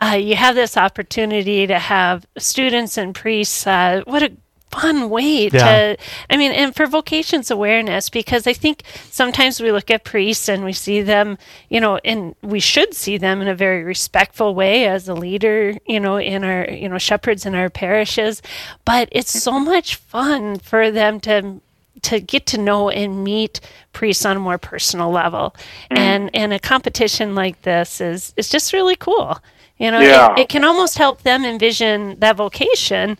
uh, 0.00 0.18
you 0.20 0.36
have 0.36 0.54
this 0.54 0.76
opportunity 0.76 1.66
to 1.66 1.78
have 1.78 2.26
students 2.38 2.96
and 2.96 3.14
priests. 3.14 3.66
Uh, 3.66 4.02
what 4.06 4.22
a 4.22 4.32
fun 4.70 5.08
way 5.10 5.48
Yeah. 5.48 5.58
to, 5.94 5.96
I 6.30 6.36
mean, 6.36 6.52
and 6.52 6.74
for 6.74 6.86
vocations 6.86 7.50
awareness, 7.50 8.08
because 8.10 8.46
I 8.46 8.52
think 8.52 8.82
sometimes 9.10 9.60
we 9.60 9.72
look 9.72 9.90
at 9.90 10.04
priests 10.04 10.48
and 10.48 10.64
we 10.64 10.72
see 10.72 11.02
them, 11.02 11.38
you 11.68 11.80
know, 11.80 11.98
and 12.04 12.34
we 12.42 12.60
should 12.60 12.94
see 12.94 13.16
them 13.18 13.40
in 13.40 13.48
a 13.48 13.54
very 13.54 13.82
respectful 13.82 14.54
way 14.54 14.86
as 14.86 15.08
a 15.08 15.14
leader, 15.14 15.76
you 15.86 16.00
know, 16.00 16.16
in 16.16 16.44
our, 16.44 16.68
you 16.70 16.88
know, 16.88 16.98
shepherds 16.98 17.46
in 17.46 17.54
our 17.54 17.70
parishes. 17.70 18.42
But 18.84 19.08
it's 19.12 19.30
so 19.42 19.58
much 19.58 19.96
fun 19.96 20.58
for 20.58 20.90
them 20.90 21.20
to 21.20 21.60
to 22.00 22.20
get 22.20 22.46
to 22.46 22.58
know 22.58 22.88
and 22.90 23.24
meet 23.24 23.58
priests 23.92 24.24
on 24.24 24.36
a 24.36 24.40
more 24.40 24.58
personal 24.58 25.10
level. 25.10 25.56
Mm-hmm. 25.90 25.98
And 25.98 26.30
and 26.32 26.52
a 26.52 26.58
competition 26.60 27.34
like 27.34 27.62
this 27.62 28.00
is 28.00 28.32
is 28.36 28.48
just 28.48 28.72
really 28.72 28.94
cool. 28.96 29.38
You 29.78 29.90
know, 29.90 30.00
Yeah. 30.00 30.32
it, 30.34 30.40
it 30.40 30.48
can 30.48 30.64
almost 30.64 30.98
help 30.98 31.22
them 31.22 31.44
envision 31.44 32.18
that 32.20 32.36
vocation 32.36 33.16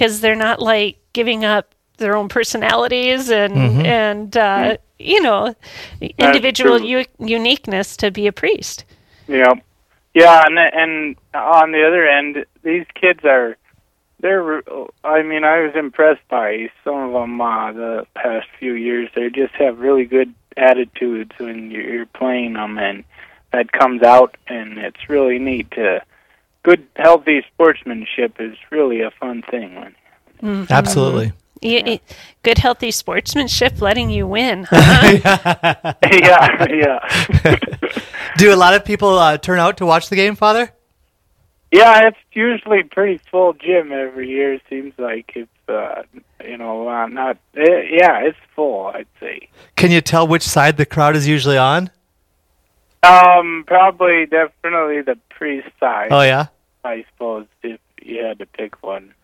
because 0.00 0.22
they're 0.22 0.34
not 0.34 0.62
like 0.62 0.96
giving 1.12 1.44
up 1.44 1.74
their 1.98 2.16
own 2.16 2.26
personalities 2.28 3.30
and 3.30 3.52
Mhm. 3.54 3.84
and 3.84 4.36
uh, 4.36 4.76
you 4.98 5.20
know 5.20 5.54
individual 6.16 6.80
u- 6.80 7.04
uniqueness 7.18 7.96
to 7.98 8.10
be 8.10 8.26
a 8.26 8.32
priest. 8.32 8.86
Yeah, 9.28 9.52
yeah, 10.14 10.42
and 10.46 10.58
and 10.58 11.16
on 11.34 11.72
the 11.72 11.86
other 11.86 12.08
end, 12.08 12.46
these 12.62 12.86
kids 12.94 13.20
are 13.24 13.58
they're. 14.20 14.62
I 15.04 15.22
mean, 15.22 15.44
I 15.44 15.60
was 15.60 15.74
impressed 15.74 16.26
by 16.28 16.70
some 16.82 16.94
of 16.94 17.12
them 17.12 17.38
uh, 17.40 17.72
the 17.72 18.06
past 18.14 18.48
few 18.58 18.72
years. 18.72 19.10
They 19.14 19.28
just 19.28 19.54
have 19.56 19.78
really 19.80 20.06
good 20.06 20.34
attitudes 20.56 21.32
when 21.38 21.70
you're 21.70 21.82
you're 21.92 22.06
playing 22.06 22.54
them, 22.54 22.78
and 22.78 23.04
that 23.52 23.70
comes 23.72 24.02
out, 24.02 24.36
and 24.48 24.78
it's 24.78 25.08
really 25.10 25.38
neat. 25.38 25.70
To 25.72 26.00
good, 26.62 26.86
healthy 26.96 27.42
sportsmanship 27.52 28.36
is 28.38 28.56
really 28.70 29.00
a 29.02 29.10
fun 29.10 29.42
thing. 29.50 29.74
When 29.76 29.94
Mhm. 30.42 30.70
Absolutely. 30.70 31.32
Y- 31.62 31.82
y- 31.84 32.00
good 32.42 32.56
healthy 32.58 32.90
sportsmanship 32.90 33.82
letting 33.82 34.08
you 34.08 34.26
win. 34.26 34.66
Huh? 34.70 35.18
yeah, 36.10 36.66
yeah. 36.70 37.56
Do 38.38 38.54
a 38.54 38.56
lot 38.56 38.72
of 38.74 38.84
people 38.84 39.18
uh, 39.18 39.36
turn 39.36 39.58
out 39.58 39.76
to 39.78 39.86
watch 39.86 40.08
the 40.08 40.16
game, 40.16 40.34
Father? 40.36 40.70
Yeah, 41.70 42.08
it's 42.08 42.16
usually 42.32 42.82
pretty 42.82 43.20
full 43.30 43.52
gym 43.52 43.92
every 43.92 44.28
year. 44.28 44.54
It 44.54 44.62
seems 44.70 44.92
like 44.98 45.32
it's 45.36 45.50
uh, 45.68 46.02
you 46.44 46.56
know 46.56 46.88
uh, 46.88 47.06
not. 47.06 47.36
eh, 47.56 47.82
yeah, 47.90 48.20
it's 48.24 48.38
full. 48.56 48.86
I'd 48.86 49.06
say. 49.20 49.48
Can 49.76 49.90
you 49.92 50.00
tell 50.00 50.26
which 50.26 50.42
side 50.42 50.78
the 50.78 50.86
crowd 50.86 51.14
is 51.14 51.28
usually 51.28 51.58
on? 51.58 51.90
Um, 53.02 53.64
probably 53.66 54.26
definitely 54.26 55.00
the 55.02 55.18
priest 55.30 55.68
side. 55.78 56.08
Oh 56.10 56.22
yeah, 56.22 56.46
I 56.84 57.04
suppose 57.12 57.46
if 57.62 57.80
you 58.02 58.24
had 58.24 58.38
to 58.40 58.46
pick 58.46 58.82
one, 58.82 59.14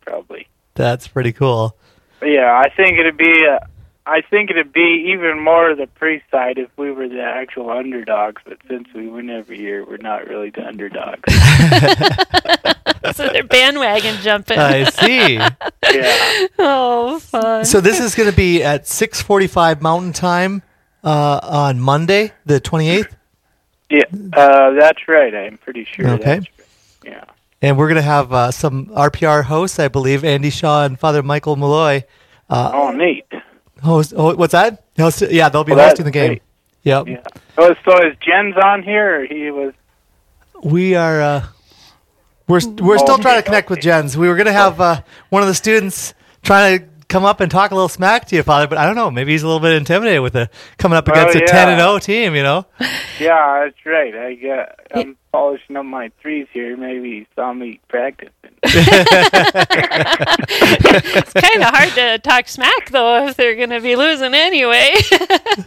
probably. 0.00 0.46
that's 0.74 1.08
pretty 1.08 1.32
cool. 1.32 1.76
Yeah, 2.22 2.62
I 2.64 2.68
think 2.74 2.98
it'd 2.98 3.16
be. 3.16 3.46
Uh, 3.46 3.58
I 4.06 4.20
think 4.20 4.50
it'd 4.50 4.72
be 4.72 5.12
even 5.12 5.42
more 5.42 5.74
the 5.74 5.86
priest 5.86 6.26
side 6.30 6.58
if 6.58 6.68
we 6.76 6.90
were 6.90 7.08
the 7.08 7.22
actual 7.22 7.70
underdogs. 7.70 8.42
But 8.44 8.58
since 8.68 8.86
we 8.94 9.08
win 9.08 9.30
every 9.30 9.58
year, 9.58 9.84
we're 9.84 9.96
not 9.96 10.28
really 10.28 10.50
the 10.50 10.66
underdogs. 10.66 11.32
so 13.16 13.28
they're 13.28 13.44
bandwagon 13.44 14.20
jumping. 14.20 14.58
I 14.58 14.84
see. 14.84 15.34
yeah. 15.92 16.46
Oh, 16.58 17.18
fun. 17.18 17.64
So 17.64 17.80
this 17.80 17.98
is 17.98 18.14
going 18.14 18.30
to 18.30 18.36
be 18.36 18.62
at 18.62 18.84
6:45 18.84 19.80
Mountain 19.80 20.12
Time 20.12 20.62
uh, 21.02 21.40
on 21.42 21.80
Monday, 21.80 22.32
the 22.44 22.60
28th, 22.60 23.14
Yeah, 23.90 24.04
uh, 24.32 24.70
that's 24.72 25.06
right. 25.08 25.34
I'm 25.34 25.58
pretty 25.58 25.84
sure. 25.84 26.08
Okay. 26.10 26.24
That's 26.40 26.46
right. 26.58 27.12
Yeah. 27.12 27.24
and 27.62 27.76
we're 27.78 27.86
going 27.88 27.96
to 27.96 28.02
have 28.02 28.32
uh, 28.32 28.50
some 28.50 28.86
RPR 28.86 29.44
hosts, 29.44 29.78
I 29.78 29.88
believe, 29.88 30.24
Andy 30.24 30.50
Shaw 30.50 30.84
and 30.84 30.98
Father 30.98 31.22
Michael 31.22 31.56
Malloy. 31.56 32.04
Uh, 32.48 32.70
Oh, 32.74 32.90
neat. 32.92 33.26
host, 33.82 34.12
oh, 34.16 34.34
what's 34.34 34.52
that? 34.52 34.84
Host, 34.98 35.22
yeah, 35.30 35.48
they'll 35.50 35.64
be 35.64 35.74
hosting 35.74 36.04
the 36.06 36.10
game. 36.10 36.28
great. 36.28 36.42
Yep. 36.84 37.08
Yeah. 37.08 37.22
Oh, 37.58 37.74
so 37.84 37.98
is 38.06 38.16
Jens 38.20 38.54
on 38.62 38.82
here? 38.82 39.20
Or 39.20 39.26
he 39.26 39.50
was. 39.50 39.72
We 40.62 40.94
are. 40.94 41.20
Uh, 41.20 41.46
we're 42.46 42.60
we're 42.80 42.98
still 42.98 43.18
trying 43.18 43.36
to 43.38 43.42
connect 43.42 43.70
with 43.70 43.80
Jens. 43.80 44.16
We 44.16 44.28
were 44.28 44.34
going 44.36 44.46
to 44.46 44.52
have 44.52 44.80
uh, 44.80 45.00
one 45.30 45.42
of 45.42 45.48
the 45.48 45.54
students 45.54 46.12
trying 46.42 46.78
to 46.78 46.84
come 47.08 47.24
up 47.24 47.40
and 47.40 47.50
talk 47.50 47.70
a 47.70 47.74
little 47.74 47.88
smack 47.88 48.26
to 48.28 48.36
you, 48.36 48.42
Father. 48.42 48.66
But 48.66 48.78
I 48.78 48.86
don't 48.86 48.94
know. 48.96 49.10
Maybe 49.10 49.32
he's 49.32 49.42
a 49.42 49.46
little 49.46 49.60
bit 49.60 49.72
intimidated 49.74 50.22
with 50.22 50.34
a 50.36 50.48
coming 50.78 50.96
up 50.96 51.08
Oh, 51.08 51.12
against 51.12 51.36
a 51.36 51.40
ten 51.46 51.68
and 51.68 51.80
zero 51.80 51.98
team. 51.98 52.34
You 52.34 52.42
know. 52.42 52.66
Yeah, 53.20 53.62
that's 53.64 53.86
right. 53.86 54.12
I 54.12 54.34
got 54.34 54.74
I'm 54.92 55.16
polishing 55.30 55.76
up 55.76 55.84
my 55.86 56.10
threes 56.20 56.48
here. 56.52 56.76
Maybe 56.76 57.10
he 57.20 57.26
saw 57.36 57.52
me 57.52 57.78
practicing. 57.86 58.32
it's 58.64 58.82
kind 61.32 61.62
of 61.62 61.68
hard 61.74 61.90
to 61.94 62.18
talk 62.18 62.48
smack 62.48 62.90
though 62.90 63.26
if 63.28 63.36
they're 63.36 63.54
going 63.54 63.70
to 63.70 63.80
be 63.80 63.94
losing 63.96 64.34
anyway. 64.34 64.94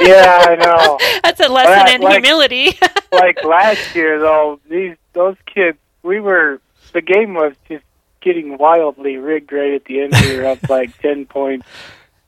yeah, 0.02 0.44
I 0.46 0.56
know. 0.60 0.98
That's 1.24 1.40
a 1.40 1.48
lesson 1.48 1.72
Like- 1.86 1.96
in 1.96 2.02
like- 2.02 2.14
humility. 2.16 2.78
like 3.14 3.42
last 3.46 3.96
year 3.96 4.20
though, 4.20 4.60
these 4.70 4.98
those 5.14 5.38
kids 5.46 5.78
we 6.04 6.20
were 6.20 6.60
the 6.94 7.02
game 7.02 7.34
was 7.34 7.54
just 7.70 7.84
getting 8.28 8.58
wildly 8.58 9.16
rigged 9.16 9.54
right 9.54 9.74
at 9.74 9.86
the 9.86 10.02
end. 10.02 10.14
We 10.22 10.38
were 10.38 10.46
up 10.46 10.70
like 10.70 10.98
ten 10.98 11.26
points. 11.26 11.66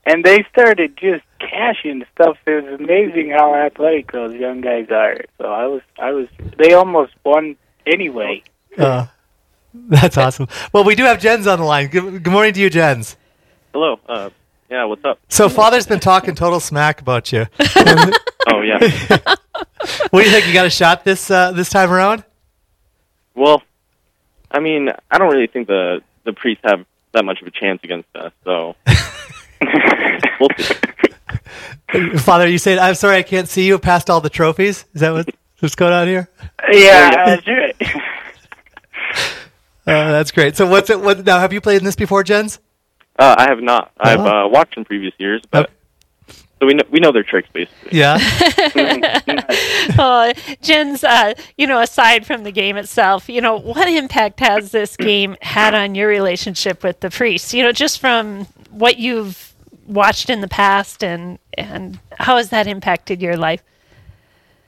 And 0.05 0.23
they 0.23 0.45
started 0.51 0.95
just 0.97 1.23
cashing 1.39 2.05
stuff. 2.15 2.37
It 2.47 2.63
was 2.63 2.79
amazing 2.79 3.31
how 3.31 3.53
athletic 3.53 4.11
those 4.13 4.33
young 4.33 4.61
guys 4.61 4.87
are. 4.89 5.17
So 5.37 5.45
I 5.45 5.67
was 5.67 5.81
I 5.97 6.11
was 6.11 6.27
they 6.57 6.73
almost 6.73 7.13
won 7.25 7.57
anyway. 7.85 8.43
Uh, 8.77 9.07
that's 9.73 10.17
awesome. 10.17 10.47
Well, 10.71 10.85
we 10.85 10.95
do 10.95 11.03
have 11.03 11.19
Jens 11.19 11.45
on 11.47 11.59
the 11.59 11.65
line. 11.65 11.87
Good, 11.89 12.23
good 12.23 12.31
morning 12.31 12.53
to 12.53 12.61
you, 12.61 12.69
Jens. 12.69 13.17
Hello. 13.73 13.99
Uh, 14.07 14.29
yeah, 14.71 14.85
what's 14.85 15.03
up? 15.03 15.19
So, 15.27 15.49
Father's 15.49 15.85
been 15.85 15.99
talking 15.99 16.33
total 16.33 16.59
smack 16.59 17.01
about 17.01 17.31
you. 17.31 17.45
Oh 18.51 18.61
yeah. 18.61 18.79
what 20.09 20.21
do 20.21 20.25
you 20.25 20.31
think? 20.31 20.47
You 20.47 20.53
got 20.53 20.65
a 20.65 20.71
shot 20.71 21.03
this 21.03 21.29
uh, 21.29 21.51
this 21.51 21.69
time 21.69 21.91
around? 21.91 22.23
well, 23.35 23.61
I 24.51 24.59
mean, 24.59 24.89
I 25.11 25.17
don't 25.17 25.31
really 25.31 25.47
think 25.47 25.67
the 25.67 26.01
the 26.23 26.33
priests 26.33 26.63
have 26.63 26.85
that 27.13 27.25
much 27.25 27.41
of 27.41 27.47
a 27.47 27.51
chance 27.51 27.81
against 27.83 28.09
us. 28.15 28.31
So 28.43 28.75
we'll 30.39 30.49
see. 30.57 30.75
Father, 32.19 32.47
you 32.47 32.57
said, 32.57 32.77
"I'm 32.77 32.95
sorry, 32.95 33.17
I 33.17 33.23
can't 33.23 33.47
see 33.47 33.65
you 33.65 33.79
past 33.79 34.09
all 34.09 34.21
the 34.21 34.29
trophies." 34.29 34.85
Is 34.93 35.01
that 35.01 35.11
what, 35.11 35.29
what's 35.59 35.75
going 35.75 35.93
on 35.93 36.07
here? 36.07 36.29
Yeah, 36.71 37.25
that's 37.25 37.47
right. 37.47 37.75
Uh, 37.81 39.15
that's 39.85 40.31
great. 40.31 40.55
So, 40.55 40.67
what's 40.67 40.89
it? 40.89 40.99
What 40.99 41.25
now? 41.25 41.39
Have 41.39 41.53
you 41.53 41.61
played 41.61 41.77
in 41.77 41.85
this 41.85 41.95
before, 41.95 42.23
Jens? 42.23 42.59
Uh, 43.17 43.35
I 43.37 43.49
have 43.49 43.61
not. 43.61 43.91
I've 43.99 44.19
uh, 44.19 44.47
watched 44.49 44.77
in 44.77 44.85
previous 44.85 45.13
years, 45.17 45.41
but 45.49 45.71
so 46.59 46.65
we 46.65 46.73
know 46.73 46.83
we 46.89 46.99
know 46.99 47.11
their 47.11 47.23
tricks 47.23 47.49
basically. 47.53 47.97
Yeah. 47.97 48.17
oh, 49.97 50.33
Jens, 50.61 51.03
uh, 51.03 51.33
you 51.57 51.67
know, 51.67 51.79
aside 51.79 52.25
from 52.25 52.43
the 52.43 52.51
game 52.51 52.75
itself, 52.75 53.29
you 53.29 53.41
know, 53.41 53.57
what 53.57 53.87
impact 53.87 54.39
has 54.41 54.71
this 54.71 54.97
game 54.97 55.37
had 55.41 55.73
on 55.73 55.95
your 55.95 56.09
relationship 56.09 56.83
with 56.83 56.99
the 56.99 57.09
priests? 57.09 57.53
You 57.53 57.63
know, 57.63 57.71
just 57.71 57.99
from 57.99 58.45
what 58.71 58.97
you've 58.97 59.53
watched 59.87 60.29
in 60.29 60.41
the 60.41 60.47
past, 60.47 61.03
and 61.03 61.39
and 61.53 61.99
how 62.17 62.37
has 62.37 62.49
that 62.49 62.67
impacted 62.67 63.21
your 63.21 63.37
life? 63.37 63.63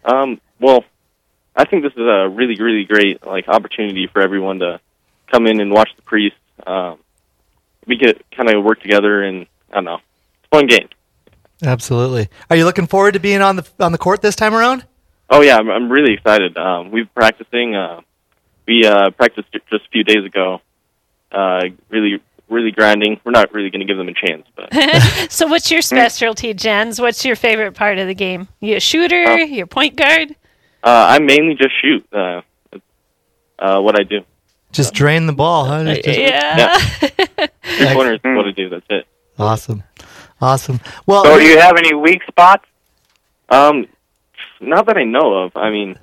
Um, 0.05 0.39
well, 0.59 0.83
I 1.55 1.65
think 1.65 1.83
this 1.83 1.93
is 1.93 1.99
a 1.99 2.29
really, 2.29 2.55
really 2.55 2.85
great 2.85 3.25
like 3.25 3.47
opportunity 3.49 4.07
for 4.07 4.21
everyone 4.21 4.59
to 4.59 4.79
come 5.29 5.45
in 5.45 5.59
and 5.59 5.71
watch 5.71 5.89
the 5.95 6.01
priest. 6.03 6.35
Um, 6.65 6.99
we 7.85 7.97
get 7.97 8.23
kind 8.31 8.49
of 8.49 8.63
work 8.63 8.81
together, 8.81 9.23
and 9.23 9.45
I 9.71 9.75
don't 9.75 9.85
know, 9.85 9.95
it's 9.95 10.47
a 10.51 10.55
fun 10.55 10.67
game. 10.67 10.87
Absolutely. 11.63 12.29
Are 12.49 12.55
you 12.55 12.65
looking 12.65 12.87
forward 12.87 13.13
to 13.13 13.19
being 13.19 13.41
on 13.41 13.55
the 13.57 13.67
on 13.79 13.91
the 13.91 13.97
court 13.97 14.21
this 14.21 14.35
time 14.35 14.53
around? 14.53 14.85
Oh 15.29 15.41
yeah, 15.41 15.57
I'm, 15.57 15.69
I'm 15.69 15.91
really 15.91 16.13
excited. 16.13 16.57
Um, 16.57 16.91
we've 16.91 17.05
been 17.05 17.13
practicing. 17.15 17.75
Uh, 17.75 18.01
we 18.67 18.85
uh, 18.85 19.11
practiced 19.11 19.51
just 19.51 19.65
a 19.85 19.89
few 19.91 20.03
days 20.03 20.25
ago. 20.25 20.61
Uh, 21.31 21.61
really, 21.89 22.21
really 22.49 22.71
grinding. 22.71 23.19
We're 23.23 23.31
not 23.31 23.53
really 23.53 23.69
going 23.69 23.79
to 23.79 23.85
give 23.85 23.97
them 23.97 24.09
a 24.09 24.13
chance, 24.13 24.45
but 24.55 24.73
so, 25.31 25.47
what's 25.47 25.71
your 25.71 25.81
specialty, 25.81 26.53
Jens? 26.53 26.99
What's 26.99 27.23
your 27.23 27.35
favorite 27.35 27.73
part 27.73 27.97
of 27.97 28.07
the 28.07 28.15
game? 28.15 28.47
You 28.59 28.75
a 28.77 28.79
shooter? 28.79 29.25
Oh. 29.27 29.35
you 29.37 29.63
a 29.63 29.67
point 29.67 29.95
guard? 29.95 30.31
uh, 30.83 31.05
I 31.09 31.19
mainly 31.19 31.55
just 31.55 31.73
shoot. 31.81 32.05
Uh, 32.11 32.41
uh, 33.59 33.79
what 33.81 33.99
I 33.99 34.03
do. 34.03 34.21
Just 34.71 34.93
drain 34.93 35.27
the 35.27 35.33
ball, 35.33 35.65
huh? 35.65 35.83
Just- 35.83 36.03
just- 36.03 36.19
Yeah. 36.19 36.77
Three 37.63 37.93
pointers 37.93 38.19
is 38.23 38.35
what 38.35 38.47
I 38.47 38.51
do. 38.51 38.69
That's 38.69 38.85
it. 38.89 39.05
Awesome. 39.37 39.83
Awesome. 40.41 40.79
Well, 41.05 41.23
So 41.23 41.37
do 41.37 41.45
you 41.45 41.59
have 41.59 41.77
any 41.77 41.93
weak 41.93 42.21
spots? 42.27 42.65
Um, 43.49 43.87
not 44.59 44.87
that 44.87 44.97
I 44.97 45.03
know 45.03 45.43
of. 45.43 45.55
I 45.55 45.69
mean, 45.69 45.97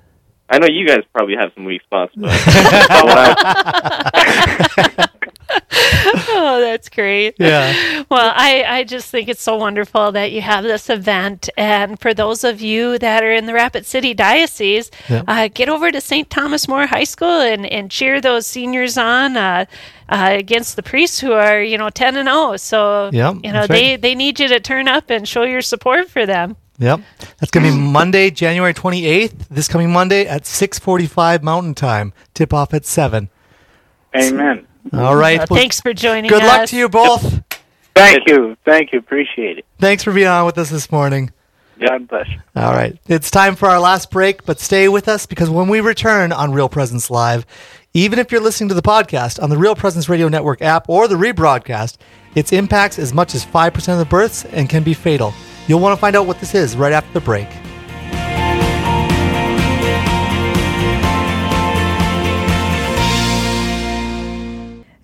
I 0.49 0.59
know 0.59 0.66
you 0.66 0.86
guys 0.86 1.01
probably 1.12 1.36
have 1.36 1.53
some 1.55 1.64
weak 1.64 1.82
spots, 1.82 2.12
but 2.16 2.30
oh, 5.51 6.59
that's 6.61 6.88
great. 6.88 7.34
Yeah. 7.38 8.05
Well, 8.09 8.32
I, 8.34 8.64
I 8.66 8.84
just 8.84 9.11
think 9.11 9.28
it's 9.28 9.42
so 9.42 9.57
wonderful 9.57 10.12
that 10.12 10.32
you 10.32 10.40
have 10.42 10.64
this 10.64 10.90
event. 10.90 11.49
And 11.57 11.99
for 12.01 12.14
those 12.14 12.44
of 12.44 12.61
you 12.61 12.99
that 12.99 13.22
are 13.22 13.30
in 13.32 13.46
the 13.46 13.55
Rapid 13.55 13.86
City 13.86 14.14
Diocese, 14.14 14.90
Yeah. 15.09 15.22
uh, 15.26 15.49
get 15.53 15.68
over 15.68 15.90
to 15.90 16.01
St. 16.01 16.28
Thomas 16.30 16.68
More 16.68 16.86
High 16.86 17.05
School 17.05 17.40
and, 17.40 17.66
and 17.66 17.90
cheer 17.90 18.20
those 18.20 18.46
seniors 18.46 18.99
on 18.99 19.36
uh, 19.36 19.64
uh, 20.09 20.28
against 20.32 20.76
the 20.76 20.82
priests 20.82 21.20
who 21.20 21.32
are, 21.32 21.62
you 21.62 21.78
know, 21.78 21.90
10 21.90 22.16
and 22.16 22.28
0. 22.28 22.57
So, 22.57 23.11
Yep, 23.12 23.36
you 23.44 23.53
know, 23.53 23.66
they, 23.66 23.92
right. 23.92 24.03
they 24.03 24.14
need 24.14 24.40
you 24.40 24.49
to 24.49 24.61
turn 24.61 24.88
up 24.88 25.11
and 25.11 25.26
show 25.26 25.42
your 25.42 25.62
support 25.62 26.09
for 26.11 26.26
them. 26.26 26.57
Yep. 26.80 27.01
That's 27.40 27.51
going 27.51 27.66
to 27.66 27.72
be 27.72 27.76
Monday, 27.78 28.30
January 28.30 28.72
28th, 28.72 29.49
this 29.51 29.66
coming 29.66 29.92
Monday 29.92 30.26
at 30.28 30.44
6:45 30.44 31.42
Mountain 31.42 31.74
Time. 31.74 32.12
Tip 32.34 32.55
off 32.55 32.72
at 32.72 32.86
7. 32.86 33.28
Amen. 34.16 34.64
All 34.93 35.16
right. 35.16 35.41
Uh, 35.41 35.47
Well, 35.51 35.59
thanks 35.61 35.80
for 35.80 35.93
joining 35.93 36.32
us. 36.32 36.39
Good 36.41 36.47
luck 36.47 36.68
to 36.68 36.76
you 36.76 36.89
both. 36.89 37.43
Thank 37.95 38.28
you. 38.28 38.57
Thank 38.64 38.93
you. 38.93 38.99
Appreciate 38.99 39.59
it. 39.59 39.64
Thanks 39.78 40.03
for 40.05 40.12
being 40.12 40.28
on 40.28 40.47
with 40.47 40.57
us 40.59 40.70
this 40.70 40.91
morning. 40.93 41.32
God 41.80 42.09
bless. 42.09 42.28
All 42.57 42.72
right. 42.72 42.97
It's 43.07 43.30
time 43.30 43.55
for 43.55 43.68
our 43.68 43.78
last 43.80 44.11
break, 44.11 44.45
but 44.45 44.59
stay 44.61 44.89
with 44.89 45.09
us 45.09 45.26
because 45.26 45.49
when 45.51 45.68
we 45.68 45.80
return 45.80 46.32
on 46.32 46.53
Real 46.53 46.68
Presence 46.68 47.11
Live, 47.11 47.47
even 47.95 48.18
if 48.18 48.30
you're 48.32 48.41
listening 48.41 48.68
to 48.68 48.74
the 48.74 48.82
podcast 48.82 49.43
on 49.43 49.51
the 49.51 49.57
Real 49.57 49.74
Presence 49.74 50.09
Radio 50.09 50.28
Network 50.28 50.61
app 50.62 50.89
or 50.89 51.07
the 51.09 51.14
rebroadcast, 51.14 51.97
its 52.34 52.53
impacts 52.53 52.99
as 52.99 53.14
much 53.14 53.34
as 53.34 53.45
5% 53.45 53.93
of 53.93 53.99
the 53.99 54.05
births 54.05 54.45
and 54.47 54.68
can 54.68 54.82
be 54.82 54.95
fatal. 54.95 55.32
You'll 55.66 55.80
want 55.80 55.97
to 55.97 56.01
find 56.01 56.16
out 56.16 56.26
what 56.26 56.41
this 56.41 56.55
is 56.55 56.76
right 56.76 56.93
after 56.93 57.12
the 57.12 57.20
break. 57.20 57.49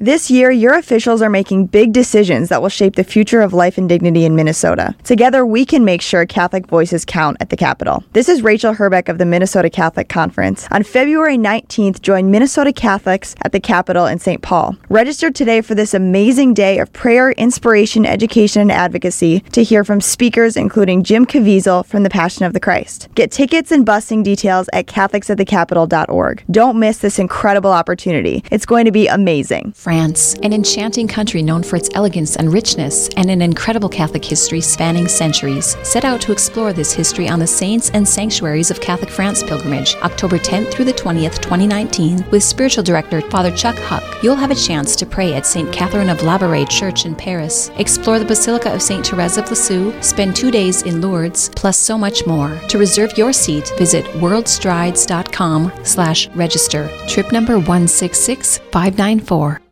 This 0.05 0.31
year, 0.31 0.51
your 0.51 0.75
officials 0.75 1.23
are 1.23 1.31
making 1.31 1.69
big 1.69 1.95
decisions 1.95 2.51
that 2.51 2.61
will 2.61 2.69
shape 2.69 2.95
the 2.95 3.05
future 3.05 3.41
of 3.41 3.55
life 3.55 3.79
and 3.79 3.89
dignity 3.89 4.27
in 4.27 4.37
Minnesota. 4.37 4.95
Together, 5.03 5.47
we 5.47 5.65
can 5.65 5.83
make 5.83 6.03
sure 6.03 6.27
Catholic 6.27 6.67
voices 6.67 7.07
count 7.07 7.39
at 7.41 7.49
the 7.49 7.57
Capitol. 7.57 8.05
This 8.13 8.29
is 8.29 8.43
Rachel 8.43 8.75
Herbeck 8.75 9.09
of 9.09 9.17
the 9.17 9.25
Minnesota 9.25 9.71
Catholic 9.71 10.11
Conference. 10.11 10.69
On 10.71 10.83
February 10.83 11.39
19th, 11.39 12.03
join 12.03 12.31
Minnesota 12.31 12.71
Catholics 12.71 13.35
at 13.45 13.53
the 13.53 13.61
Capitol 13.61 14.05
in 14.05 14.19
St. 14.19 14.43
Paul. 14.43 14.77
Register 14.91 15.31
today 15.31 15.63
for 15.63 15.75
this 15.75 15.95
amazing 15.95 16.53
day 16.53 16.81
of 16.81 16.93
prayer, 16.93 17.31
inspiration, 17.33 18.05
education, 18.05 18.61
and 18.61 18.73
advocacy 18.73 19.41
to 19.53 19.63
hear 19.63 19.85
from 19.85 20.03
speakers 20.03 20.55
including 20.55 21.03
Jim 21.03 21.25
Caviezel 21.25 21.87
from 21.87 22.03
the 22.03 22.11
Passion 22.11 22.45
of 22.45 22.53
the 22.53 22.61
Christ. 22.61 23.09
Get 23.15 23.33
tickets 23.33 23.73
and 23.73 23.87
busing 23.87 24.23
details 24.23 24.69
at 24.75 24.85
catholicsatthecapitol.org. 24.85 26.45
Don't 26.51 26.79
miss 26.79 26.99
this 26.99 27.19
incredible 27.19 27.73
opportunity. 27.73 28.45
It's 28.51 28.67
going 28.67 28.85
to 28.85 28.93
be 28.93 29.07
amazing. 29.07 29.73
France, 29.95 30.35
an 30.43 30.53
enchanting 30.53 31.07
country 31.07 31.41
known 31.41 31.63
for 31.63 31.77
its 31.77 31.89
elegance 31.95 32.35
and 32.35 32.53
richness, 32.53 33.09
and 33.17 33.31
an 33.31 33.41
incredible 33.41 33.89
Catholic 33.89 34.25
history 34.25 34.61
spanning 34.61 35.07
centuries, 35.07 35.77
set 35.85 36.05
out 36.05 36.21
to 36.21 36.33
explore 36.33 36.73
this 36.73 36.93
history 36.93 37.29
on 37.29 37.39
the 37.39 37.47
Saints 37.47 37.91
and 37.91 38.07
Sanctuaries 38.07 38.73
of 38.73 38.81
Catholic 38.81 39.09
France 39.09 39.45
pilgrimage, 39.45 39.95
October 40.03 40.37
10th 40.37 40.73
through 40.73 40.87
the 40.87 40.93
20th, 40.93 41.41
2019, 41.41 42.29
with 42.33 42.43
spiritual 42.43 42.83
director 42.83 43.21
Father 43.31 43.53
Chuck 43.53 43.77
Huck. 43.77 44.03
You'll 44.21 44.35
have 44.35 44.51
a 44.51 44.57
chance 44.57 44.97
to 44.97 45.07
pray 45.07 45.35
at 45.35 45.47
St. 45.47 45.73
Catherine 45.73 46.11
of 46.11 46.19
Labouré 46.19 46.69
Church 46.69 47.07
in 47.07 47.15
Paris, 47.15 47.71
explore 47.79 48.19
the 48.19 48.25
Basilica 48.25 48.75
of 48.75 48.83
St. 48.83 49.07
Therese 49.07 49.39
of 49.39 49.49
Lisieux, 49.49 49.95
spend 50.03 50.35
two 50.35 50.51
days 50.51 50.83
in 50.83 51.01
Lourdes, 51.01 51.51
plus 51.55 51.79
so 51.79 51.97
much 51.97 52.27
more. 52.27 52.61
To 52.69 52.79
reserve 52.79 53.17
your 53.17 53.33
seat, 53.33 53.73
visit 53.79 54.05
worldstrides.com 54.21 55.73
slash 55.85 56.29
register. 56.31 56.91
Trip 57.07 57.31
number 57.31 57.61
166594. 57.61 59.64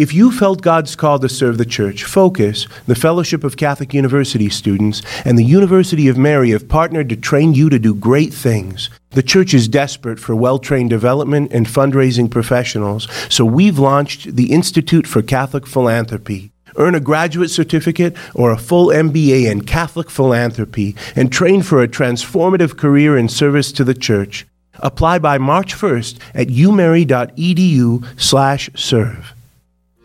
If 0.00 0.14
you 0.14 0.32
felt 0.32 0.62
God's 0.62 0.96
call 0.96 1.18
to 1.18 1.28
serve 1.28 1.58
the 1.58 1.66
church, 1.66 2.04
Focus, 2.04 2.66
the 2.86 2.94
Fellowship 2.94 3.44
of 3.44 3.58
Catholic 3.58 3.92
University 3.92 4.48
students, 4.48 5.02
and 5.26 5.36
the 5.36 5.44
University 5.44 6.08
of 6.08 6.16
Mary 6.16 6.52
have 6.52 6.70
partnered 6.70 7.10
to 7.10 7.16
train 7.16 7.52
you 7.52 7.68
to 7.68 7.78
do 7.78 7.94
great 7.94 8.32
things. 8.32 8.88
The 9.10 9.22
church 9.22 9.52
is 9.52 9.68
desperate 9.68 10.18
for 10.18 10.34
well 10.34 10.58
trained 10.58 10.88
development 10.88 11.52
and 11.52 11.66
fundraising 11.66 12.30
professionals, 12.30 13.08
so 13.28 13.44
we've 13.44 13.78
launched 13.78 14.36
the 14.36 14.52
Institute 14.52 15.06
for 15.06 15.20
Catholic 15.20 15.66
Philanthropy. 15.66 16.50
Earn 16.76 16.94
a 16.94 17.00
graduate 17.00 17.50
certificate 17.50 18.16
or 18.34 18.52
a 18.52 18.56
full 18.56 18.86
MBA 18.86 19.50
in 19.50 19.66
Catholic 19.66 20.08
philanthropy 20.08 20.96
and 21.14 21.30
train 21.30 21.60
for 21.60 21.82
a 21.82 21.88
transformative 21.88 22.78
career 22.78 23.18
in 23.18 23.28
service 23.28 23.70
to 23.72 23.84
the 23.84 23.92
church. 23.92 24.46
Apply 24.76 25.18
by 25.18 25.36
March 25.36 25.74
1st 25.74 26.18
at 26.34 26.46
umary.edu/serve. 26.46 29.34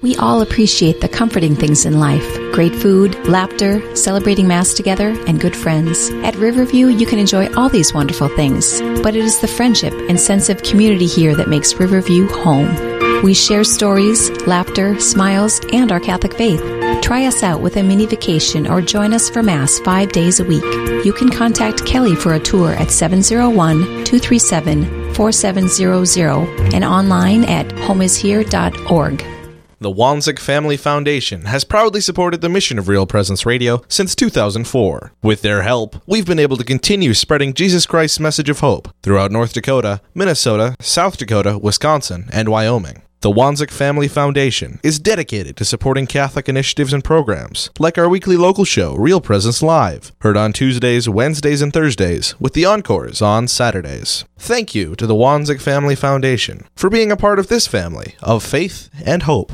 We 0.02 0.16
all 0.18 0.42
appreciate 0.42 1.00
the 1.02 1.08
comforting 1.08 1.56
things 1.56 1.86
in 1.86 2.00
life 2.00 2.26
great 2.54 2.76
food, 2.76 3.28
laughter, 3.28 3.96
celebrating 3.98 4.48
Mass 4.48 4.74
together, 4.74 5.10
and 5.28 5.42
good 5.42 5.56
friends. 5.56 6.10
At 6.24 6.36
Riverview, 6.38 6.88
you 6.88 7.06
can 7.06 7.20
enjoy 7.20 7.54
all 7.56 7.68
these 7.68 7.94
wonderful 7.94 8.30
things, 8.30 8.80
but 9.04 9.14
it 9.14 9.26
is 9.26 9.42
the 9.42 9.48
friendship 9.48 9.94
and 10.08 10.18
sense 10.18 10.48
of 10.48 10.64
community 10.64 11.06
here 11.06 11.36
that 11.36 11.50
makes 11.50 11.74
Riverview 11.74 12.30
home. 12.30 13.24
We 13.24 13.34
share 13.34 13.66
stories, 13.66 14.30
laughter, 14.48 14.98
smiles, 15.02 15.60
and 15.74 15.92
our 15.92 16.00
Catholic 16.00 16.34
faith. 16.36 16.62
Try 17.02 17.26
us 17.26 17.44
out 17.44 17.60
with 17.62 17.76
a 17.76 17.84
mini 17.84 18.06
vacation 18.06 18.68
or 18.68 18.82
join 18.82 19.14
us 19.14 19.30
for 19.30 19.44
Mass 19.44 19.80
five 19.80 20.14
days 20.14 20.40
a 20.40 20.46
week. 20.46 20.64
You 21.04 21.12
can 21.12 21.30
contact 21.30 21.86
Kelly 21.86 22.16
for 22.16 22.36
a 22.36 22.40
tour 22.40 22.72
at 22.72 22.90
701 22.90 24.06
237 24.06 25.14
4700 25.14 26.74
and 26.74 26.86
online 26.86 27.44
at 27.46 27.68
homeishere.org. 27.68 29.35
The 29.80 29.92
Wanzek 29.92 30.40
Family 30.40 30.78
Foundation 30.78 31.46
has 31.46 31.66
proudly 31.66 32.00
supported 32.00 32.40
the 32.40 32.48
mission 32.48 32.80
of 32.80 32.88
Real 32.88 33.06
Presence 33.06 33.46
Radio 33.46 33.84
since 33.90 34.16
2004. 34.16 35.12
With 35.22 35.42
their 35.42 35.64
help, 35.64 35.98
we've 36.08 36.26
been 36.26 36.40
able 36.40 36.56
to 36.56 36.64
continue 36.64 37.14
spreading 37.14 37.54
Jesus 37.54 37.86
Christ's 37.86 38.20
message 38.22 38.50
of 38.50 38.62
hope 38.62 38.88
throughout 39.04 39.32
North 39.32 39.52
Dakota, 39.52 40.00
Minnesota, 40.14 40.78
South 40.80 41.18
Dakota, 41.18 41.58
Wisconsin, 41.58 42.30
and 42.32 42.48
Wyoming. 42.48 43.02
The 43.22 43.32
Wanzek 43.32 43.72
Family 43.72 44.08
Foundation 44.08 44.80
is 44.84 45.00
dedicated 45.00 45.58
to 45.58 45.66
supporting 45.66 46.06
Catholic 46.06 46.48
initiatives 46.48 46.94
and 46.94 47.04
programs, 47.04 47.72
like 47.80 47.98
our 47.98 48.08
weekly 48.08 48.38
local 48.38 48.66
show, 48.66 48.94
Real 48.96 49.20
Presence 49.20 49.64
Live, 49.64 50.12
heard 50.20 50.38
on 50.38 50.54
Tuesdays, 50.54 51.10
Wednesdays, 51.10 51.62
and 51.62 51.74
Thursdays, 51.74 52.36
with 52.40 52.54
the 52.54 52.66
encores 52.66 53.24
on 53.24 53.48
Saturdays. 53.48 54.26
Thank 54.38 54.76
you 54.76 54.96
to 54.98 55.08
the 55.08 55.16
Wanzek 55.16 55.60
Family 55.60 55.96
Foundation 55.96 56.66
for 56.76 56.90
being 56.90 57.12
a 57.12 57.18
part 57.18 57.40
of 57.40 57.48
this 57.48 57.66
family 57.66 58.16
of 58.22 58.44
faith 58.44 58.90
and 59.04 59.24
hope. 59.24 59.52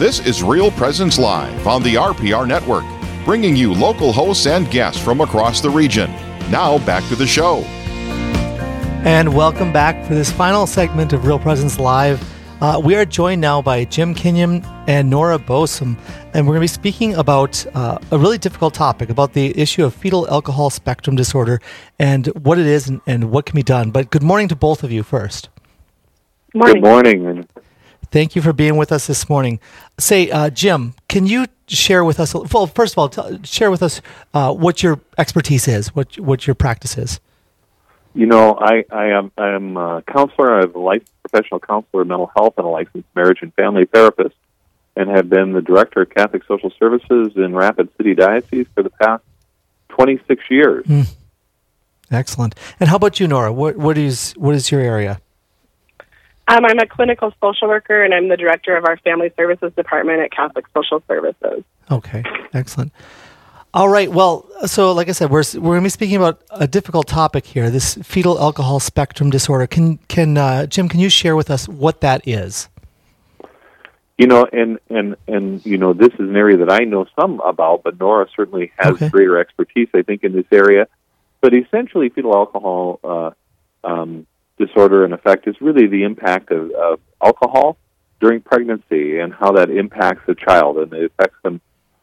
This 0.00 0.18
is 0.26 0.42
Real 0.42 0.72
Presence 0.72 1.18
Live 1.18 1.68
on 1.68 1.84
the 1.84 1.94
RPR 1.94 2.48
Network, 2.48 2.84
bringing 3.24 3.54
you 3.54 3.72
local 3.72 4.12
hosts 4.12 4.46
and 4.48 4.68
guests 4.72 5.00
from 5.00 5.20
across 5.20 5.60
the 5.60 5.70
region. 5.70 6.10
Now 6.50 6.84
back 6.84 7.06
to 7.10 7.16
the 7.16 7.26
show. 7.28 7.64
And 9.02 9.34
welcome 9.34 9.72
back 9.72 10.06
for 10.06 10.14
this 10.14 10.30
final 10.30 10.66
segment 10.66 11.14
of 11.14 11.26
Real 11.26 11.38
Presence 11.38 11.78
Live. 11.78 12.22
Uh, 12.60 12.78
we 12.84 12.94
are 12.96 13.06
joined 13.06 13.40
now 13.40 13.62
by 13.62 13.86
Jim 13.86 14.14
Kenyon 14.14 14.62
and 14.86 15.08
Nora 15.08 15.38
Bosom, 15.38 15.96
and 16.34 16.46
we're 16.46 16.52
going 16.52 16.60
to 16.60 16.64
be 16.64 16.66
speaking 16.66 17.14
about 17.14 17.64
uh, 17.74 17.98
a 18.10 18.18
really 18.18 18.36
difficult 18.36 18.74
topic 18.74 19.08
about 19.08 19.32
the 19.32 19.58
issue 19.58 19.86
of 19.86 19.94
fetal 19.94 20.28
alcohol 20.28 20.68
spectrum 20.68 21.16
disorder 21.16 21.62
and 21.98 22.26
what 22.44 22.58
it 22.58 22.66
is 22.66 22.88
and, 22.90 23.00
and 23.06 23.30
what 23.30 23.46
can 23.46 23.56
be 23.56 23.62
done. 23.62 23.90
But 23.90 24.10
good 24.10 24.22
morning 24.22 24.48
to 24.48 24.54
both 24.54 24.84
of 24.84 24.92
you 24.92 25.02
first. 25.02 25.48
Good 26.52 26.82
morning. 26.82 27.48
Thank 28.10 28.36
you 28.36 28.42
for 28.42 28.52
being 28.52 28.76
with 28.76 28.92
us 28.92 29.06
this 29.06 29.30
morning. 29.30 29.60
Say, 29.98 30.30
uh, 30.30 30.50
Jim, 30.50 30.92
can 31.08 31.26
you 31.26 31.46
share 31.68 32.04
with 32.04 32.20
us? 32.20 32.34
Well, 32.34 32.66
first 32.66 32.92
of 32.92 32.98
all, 32.98 33.08
tell, 33.08 33.42
share 33.44 33.70
with 33.70 33.82
us 33.82 34.02
uh, 34.34 34.52
what 34.52 34.82
your 34.82 35.00
expertise 35.16 35.68
is, 35.68 35.94
what 35.94 36.18
what 36.18 36.46
your 36.46 36.54
practice 36.54 36.98
is. 36.98 37.18
You 38.14 38.26
know, 38.26 38.56
I, 38.58 38.84
I 38.90 39.06
am 39.10 39.30
I 39.38 39.50
am 39.50 39.76
a 39.76 40.02
counselor. 40.02 40.60
I'm 40.60 40.74
a 40.74 40.78
licensed 40.78 41.12
professional 41.22 41.60
counselor 41.60 42.02
of 42.02 42.08
mental 42.08 42.30
health 42.34 42.54
and 42.56 42.66
a 42.66 42.68
licensed 42.68 43.08
marriage 43.14 43.38
and 43.42 43.54
family 43.54 43.84
therapist, 43.84 44.34
and 44.96 45.08
have 45.10 45.28
been 45.28 45.52
the 45.52 45.62
director 45.62 46.02
of 46.02 46.10
Catholic 46.10 46.44
Social 46.44 46.72
Services 46.78 47.32
in 47.36 47.54
Rapid 47.54 47.88
City 47.96 48.14
Diocese 48.14 48.66
for 48.74 48.82
the 48.82 48.90
past 48.90 49.22
26 49.90 50.42
years. 50.50 50.84
Mm. 50.86 51.14
Excellent. 52.10 52.56
And 52.80 52.88
how 52.88 52.96
about 52.96 53.20
you, 53.20 53.28
Nora? 53.28 53.52
What 53.52 53.76
what 53.76 53.96
is 53.96 54.32
what 54.36 54.54
is 54.54 54.70
your 54.70 54.80
area? 54.80 55.20
Um, 56.48 56.64
I'm 56.64 56.80
a 56.80 56.86
clinical 56.86 57.32
social 57.40 57.68
worker, 57.68 58.02
and 58.02 58.12
I'm 58.12 58.28
the 58.28 58.36
director 58.36 58.76
of 58.76 58.84
our 58.84 58.96
Family 58.98 59.30
Services 59.36 59.72
Department 59.76 60.20
at 60.20 60.32
Catholic 60.32 60.64
Social 60.74 61.00
Services. 61.06 61.62
Okay, 61.92 62.24
excellent. 62.52 62.92
All 63.72 63.88
right. 63.88 64.10
Well, 64.10 64.48
so 64.66 64.92
like 64.92 65.08
I 65.08 65.12
said, 65.12 65.30
we're 65.30 65.44
we're 65.54 65.60
going 65.60 65.80
to 65.80 65.84
be 65.84 65.90
speaking 65.90 66.16
about 66.16 66.42
a 66.50 66.66
difficult 66.66 67.06
topic 67.06 67.46
here. 67.46 67.70
This 67.70 67.94
fetal 68.02 68.38
alcohol 68.40 68.80
spectrum 68.80 69.30
disorder. 69.30 69.68
Can 69.68 69.98
can 70.08 70.36
uh, 70.36 70.66
Jim? 70.66 70.88
Can 70.88 70.98
you 70.98 71.08
share 71.08 71.36
with 71.36 71.50
us 71.50 71.68
what 71.68 72.00
that 72.00 72.26
is? 72.26 72.68
You 74.18 74.26
know, 74.26 74.44
and 74.52 74.80
and 74.88 75.16
and 75.28 75.64
you 75.64 75.78
know, 75.78 75.92
this 75.92 76.08
is 76.14 76.20
an 76.20 76.34
area 76.34 76.56
that 76.58 76.70
I 76.70 76.84
know 76.84 77.06
some 77.18 77.38
about, 77.40 77.82
but 77.84 77.98
Nora 78.00 78.26
certainly 78.34 78.72
has 78.76 78.94
Okay. 78.94 79.08
greater 79.08 79.38
expertise, 79.38 79.88
I 79.94 80.02
think, 80.02 80.24
in 80.24 80.32
this 80.32 80.46
area. 80.50 80.88
But 81.40 81.54
essentially, 81.54 82.08
fetal 82.08 82.34
alcohol 82.34 82.98
uh, 83.04 83.30
um, 83.84 84.26
disorder 84.58 85.04
and 85.04 85.14
effect 85.14 85.46
is 85.46 85.54
really 85.60 85.86
the 85.86 86.02
impact 86.02 86.50
of, 86.50 86.72
of 86.72 87.00
alcohol 87.22 87.78
during 88.20 88.40
pregnancy 88.40 89.20
and 89.20 89.32
how 89.32 89.52
that 89.52 89.70
impacts 89.70 90.28
a 90.28 90.34
child, 90.34 90.76
and 90.78 90.92
it 90.92 91.12
affects 91.12 91.38
them 91.44 91.60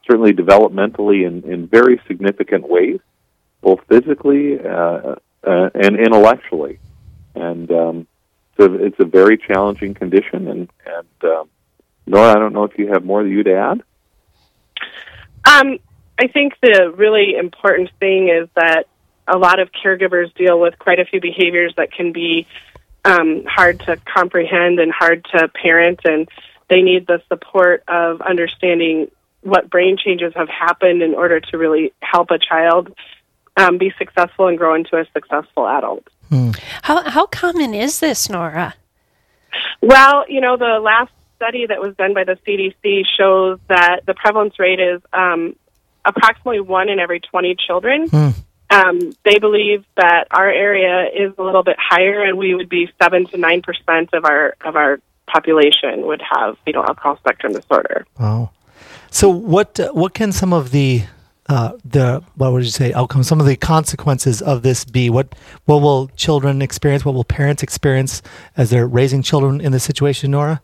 certainly 0.08 0.34
developmentally 0.34 1.28
in, 1.28 1.44
in 1.52 1.68
very 1.68 2.02
significant 2.08 2.68
ways, 2.68 3.00
both 3.62 3.80
physically 3.88 4.60
uh, 4.60 5.16
uh, 5.44 5.70
and 5.74 6.00
intellectually. 6.00 6.80
And 7.36 7.72
um, 7.72 8.08
so 8.58 8.74
it's 8.74 9.00
a 9.00 9.06
very 9.06 9.38
challenging 9.38 9.94
condition. 9.94 10.48
And, 10.48 10.70
and 10.86 11.32
um, 11.32 11.50
Nora, 12.06 12.32
I 12.32 12.36
don't 12.36 12.54
know 12.54 12.64
if 12.64 12.78
you 12.78 12.88
have 12.94 13.04
more 13.06 13.24
that 13.24 13.30
you'd 13.30 13.48
add. 13.48 13.84
Um, 15.46 15.78
I 16.20 16.28
think 16.28 16.54
the 16.62 16.94
really 16.96 17.36
important 17.36 17.92
thing 18.00 18.30
is 18.30 18.50
that 18.56 18.88
a 19.28 19.38
lot 19.38 19.60
of 19.60 19.70
caregivers 19.72 20.34
deal 20.36 20.60
with 20.60 20.80
quite 20.80 21.00
a 21.00 21.06
few 21.06 21.22
behaviors 21.22 21.74
that 21.78 21.92
can 21.92 22.12
be 22.14 22.48
um, 23.06 23.44
hard 23.46 23.80
to 23.82 23.98
comprehend 23.98 24.80
and 24.80 24.92
hard 24.92 25.26
to 25.34 25.48
parent, 25.50 26.00
and 26.06 26.28
they 26.70 26.82
need 26.82 27.08
the 27.08 27.22
support 27.28 27.84
of 27.88 28.22
understanding 28.22 29.12
what 29.48 29.70
brain 29.70 29.98
changes 29.98 30.34
have 30.36 30.50
happened 30.50 31.02
in 31.02 31.14
order 31.14 31.40
to 31.40 31.58
really 31.58 31.94
help 32.02 32.32
a 32.32 32.40
child 32.40 32.94
um, 33.56 33.78
be 33.78 33.92
successful 33.98 34.48
and 34.48 34.58
grow 34.58 34.76
into 34.76 34.98
a 34.98 35.06
successful 35.14 35.68
adult. 35.68 36.08
How 36.84 37.10
how 37.10 37.26
common 37.26 37.74
is 37.74 38.00
this, 38.00 38.30
Nora? 38.30 38.76
Well, 39.82 40.26
you 40.30 40.42
know, 40.42 40.58
the 40.58 40.80
last 40.82 41.12
study 41.36 41.66
that 41.68 41.80
was 41.80 41.96
done 41.96 42.14
by 42.14 42.24
the 42.24 42.38
CDC 42.46 43.04
shows 43.18 43.60
that 43.70 44.02
the 44.06 44.14
prevalence 44.14 44.60
rate 44.60 44.80
is 44.80 45.02
um, 45.14 45.56
approximately 46.04 46.60
one 46.60 46.90
in 46.90 47.00
every 47.00 47.20
20 47.20 47.56
children. 47.56 48.10
Um, 48.70 49.14
they 49.24 49.40
believe 49.40 49.86
that 49.96 50.26
our 50.32 50.50
area 50.50 51.06
is 51.06 51.34
a 51.38 51.44
little 51.44 51.64
bit 51.64 51.78
higher, 51.80 52.24
and 52.24 52.38
we 52.38 52.54
would 52.54 52.68
be 52.70 52.92
seven 53.02 53.26
to 53.28 53.38
nine 53.38 53.62
percent 53.62 54.10
of 54.14 54.26
our 54.26 54.56
of 54.62 54.76
our 54.76 55.00
population 55.28 56.06
would 56.08 56.22
have 56.22 56.58
fetal 56.66 56.84
alcohol 56.84 57.18
spectrum 57.18 57.54
disorder. 57.54 58.06
Wow. 58.20 58.52
So 59.12 59.30
what 59.30 59.80
uh, 59.80 59.92
what 59.92 60.14
can 60.14 60.32
some 60.32 60.54
of 60.54 60.72
the 60.72 61.04
uh, 61.48 61.74
the 61.86 62.24
what 62.36 62.52
would 62.52 62.64
you 62.64 62.70
say 62.70 62.94
outcomes? 62.94 63.28
Some 63.28 63.40
of 63.40 63.46
the 63.46 63.56
consequences 63.56 64.42
of 64.42 64.64
this 64.64 64.86
be? 64.86 65.10
What 65.10 65.36
what 65.66 65.82
will 65.82 66.08
children 66.10 66.62
experience? 66.62 67.06
What 67.06 67.16
will 67.16 67.24
parents 67.24 67.64
experience 67.64 68.22
as 68.56 68.70
they're 68.70 68.88
raising 68.88 69.22
children 69.22 69.62
in 69.62 69.72
this 69.72 69.84
situation, 69.84 70.32
Nora? 70.32 70.62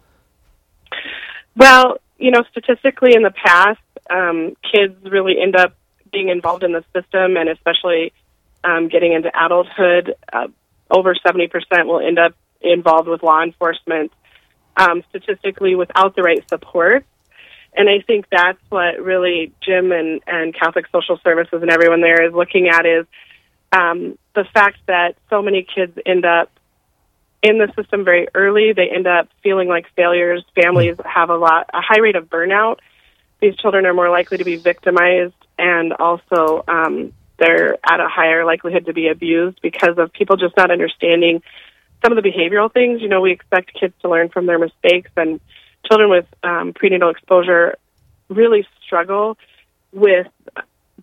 Well, 1.56 1.98
you 2.18 2.32
know, 2.32 2.44
statistically 2.52 3.16
in 3.16 3.24
the 3.24 3.32
past, 3.32 3.80
um, 4.10 4.56
kids 4.72 4.96
really 5.04 5.40
end 5.40 5.56
up 5.56 5.76
being 6.12 6.30
involved 6.30 6.64
in 6.64 6.72
the 6.72 6.84
system, 6.94 7.38
and 7.38 7.50
especially 7.50 8.14
um, 8.64 8.88
getting 8.88 9.14
into 9.14 9.32
adulthood. 9.34 10.16
Uh, 10.32 10.48
over 10.90 11.16
70% 11.16 11.50
will 11.86 12.00
end 12.00 12.20
up 12.20 12.36
involved 12.62 13.08
with 13.08 13.24
law 13.24 13.42
enforcement 13.42 14.12
um, 14.78 15.04
statistically 15.10 15.76
without 15.76 16.16
the 16.16 16.22
right 16.22 16.48
support. 16.50 17.06
And 17.76 17.90
I 17.90 18.02
think 18.06 18.26
that's 18.32 18.60
what 18.70 19.02
really 19.02 19.52
Jim 19.64 19.92
and, 19.92 20.22
and 20.28 20.54
Catholic 20.54 20.86
Social 20.92 21.20
Services 21.24 21.62
and 21.62 21.72
everyone 21.72 22.02
there 22.02 22.26
is 22.26 22.34
looking 22.34 22.70
at 22.70 22.86
is 22.86 23.06
um, 23.72 24.18
the 24.36 24.46
fact 24.54 24.78
that 24.88 25.16
so 25.30 25.42
many 25.42 25.66
kids 25.76 25.98
end 26.06 26.26
up 26.26 26.52
in 27.42 27.58
the 27.58 27.72
system 27.76 28.06
very 28.06 28.28
early. 28.34 28.74
They 28.74 28.90
end 28.90 29.08
up 29.08 29.28
feeling 29.44 29.68
like 29.68 29.86
failures. 29.96 30.44
Families 30.56 30.96
have 31.04 31.30
a 31.30 31.36
lot, 31.36 31.70
a 31.74 31.82
high 31.82 32.00
rate 32.00 32.16
of 32.16 32.30
burnout. 32.30 32.78
These 33.42 33.58
children 33.58 33.86
are 33.86 33.94
more 33.94 34.10
likely 34.10 34.38
to 34.38 34.46
be 34.46 34.56
victimized, 34.56 35.34
and 35.60 35.92
also 35.94 36.64
um, 36.68 37.12
they're 37.38 37.74
at 37.74 38.00
a 38.00 38.08
higher 38.08 38.46
likelihood 38.46 38.86
to 38.86 38.94
be 38.94 39.10
abused 39.10 39.60
because 39.62 39.98
of 39.98 40.14
people 40.14 40.38
just 40.38 40.56
not 40.56 40.72
understanding 40.72 41.42
some 42.04 42.16
of 42.16 42.24
the 42.24 42.28
behavioral 42.28 42.72
things. 42.72 43.02
You 43.02 43.10
know, 43.10 43.20
we 43.20 43.32
expect 43.32 43.74
kids 43.78 43.94
to 44.02 44.10
learn 44.10 44.30
from 44.30 44.46
their 44.46 44.60
mistakes, 44.60 45.12
and 45.18 45.42
children 45.86 46.10
with 46.10 46.26
um, 46.44 46.74
prenatal 46.74 47.10
exposure 47.10 47.76
really 48.30 48.68
struggle 48.86 49.38
with 49.92 50.28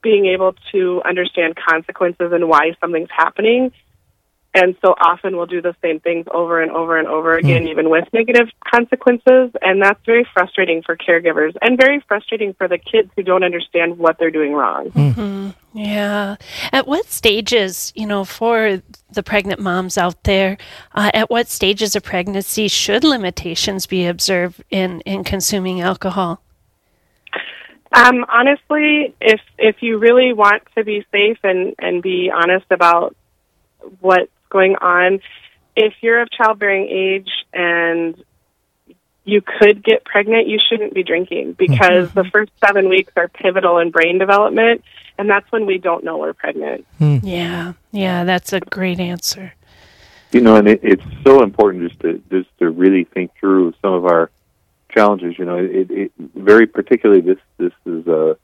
being 0.02 0.26
able 0.26 0.54
to 0.72 1.02
understand 1.04 1.56
consequences 1.56 2.32
and 2.32 2.48
why 2.48 2.74
something's 2.80 3.10
happening. 3.10 3.72
And 4.52 4.74
so 4.84 4.94
often 5.00 5.36
we'll 5.36 5.46
do 5.46 5.62
the 5.62 5.76
same 5.80 6.00
things 6.00 6.26
over 6.32 6.60
and 6.60 6.72
over 6.72 6.98
and 6.98 7.06
over 7.06 7.36
again, 7.36 7.68
even 7.68 7.88
with 7.88 8.08
negative 8.12 8.48
consequences. 8.68 9.52
And 9.62 9.80
that's 9.80 10.00
very 10.04 10.26
frustrating 10.34 10.82
for 10.82 10.96
caregivers 10.96 11.54
and 11.62 11.78
very 11.80 12.00
frustrating 12.08 12.54
for 12.54 12.66
the 12.66 12.78
kids 12.78 13.10
who 13.14 13.22
don't 13.22 13.44
understand 13.44 13.98
what 13.98 14.18
they're 14.18 14.32
doing 14.32 14.52
wrong. 14.52 14.90
Mhm. 14.90 15.54
Yeah. 15.72 16.34
At 16.72 16.88
what 16.88 17.06
stages, 17.06 17.92
you 17.94 18.06
know, 18.06 18.24
for 18.24 18.82
the 19.12 19.22
pregnant 19.22 19.60
moms 19.60 19.96
out 19.96 20.24
there, 20.24 20.58
uh, 20.96 21.12
at 21.14 21.30
what 21.30 21.48
stages 21.48 21.94
of 21.94 22.02
pregnancy 22.02 22.66
should 22.66 23.04
limitations 23.04 23.86
be 23.86 24.04
observed 24.04 24.64
in, 24.70 25.00
in 25.02 25.22
consuming 25.22 25.80
alcohol? 25.80 26.42
Um, 27.92 28.24
honestly, 28.28 29.14
if 29.20 29.40
if 29.58 29.82
you 29.82 29.98
really 29.98 30.32
want 30.32 30.62
to 30.76 30.84
be 30.84 31.04
safe 31.10 31.38
and 31.42 31.74
and 31.80 32.00
be 32.00 32.30
honest 32.32 32.66
about 32.70 33.16
what's 33.98 34.30
going 34.50 34.76
on, 34.76 35.20
if 35.76 35.94
you're 36.02 36.20
of 36.20 36.30
childbearing 36.30 36.88
age 36.88 37.30
and 37.52 38.22
you 39.24 39.40
could 39.40 39.82
get 39.82 40.04
pregnant, 40.04 40.48
you 40.48 40.58
shouldn't 40.68 40.94
be 40.94 41.02
drinking 41.02 41.52
because 41.52 42.12
the 42.12 42.24
first 42.24 42.50
seven 42.64 42.88
weeks 42.88 43.12
are 43.16 43.28
pivotal 43.28 43.78
in 43.78 43.90
brain 43.90 44.18
development, 44.18 44.82
and 45.18 45.28
that's 45.28 45.50
when 45.52 45.66
we 45.66 45.78
don't 45.78 46.04
know 46.04 46.18
we're 46.18 46.32
pregnant. 46.32 46.86
Yeah. 46.98 47.74
Yeah, 47.92 48.24
that's 48.24 48.52
a 48.52 48.60
great 48.60 49.00
answer. 49.00 49.54
You 50.32 50.40
know, 50.40 50.56
and 50.56 50.68
it, 50.68 50.80
it's 50.82 51.02
so 51.24 51.42
important 51.42 51.88
just 51.88 52.00
to 52.00 52.22
just 52.30 52.48
to 52.58 52.70
really 52.70 53.04
think 53.04 53.32
through 53.38 53.74
some 53.82 53.94
of 53.94 54.04
our 54.04 54.30
challenges. 54.90 55.38
You 55.38 55.44
know, 55.44 55.56
it, 55.56 55.90
it 55.90 56.12
very 56.18 56.66
particularly 56.66 57.20
this 57.20 57.38
this 57.58 57.72
is 57.84 58.06
a 58.06 58.36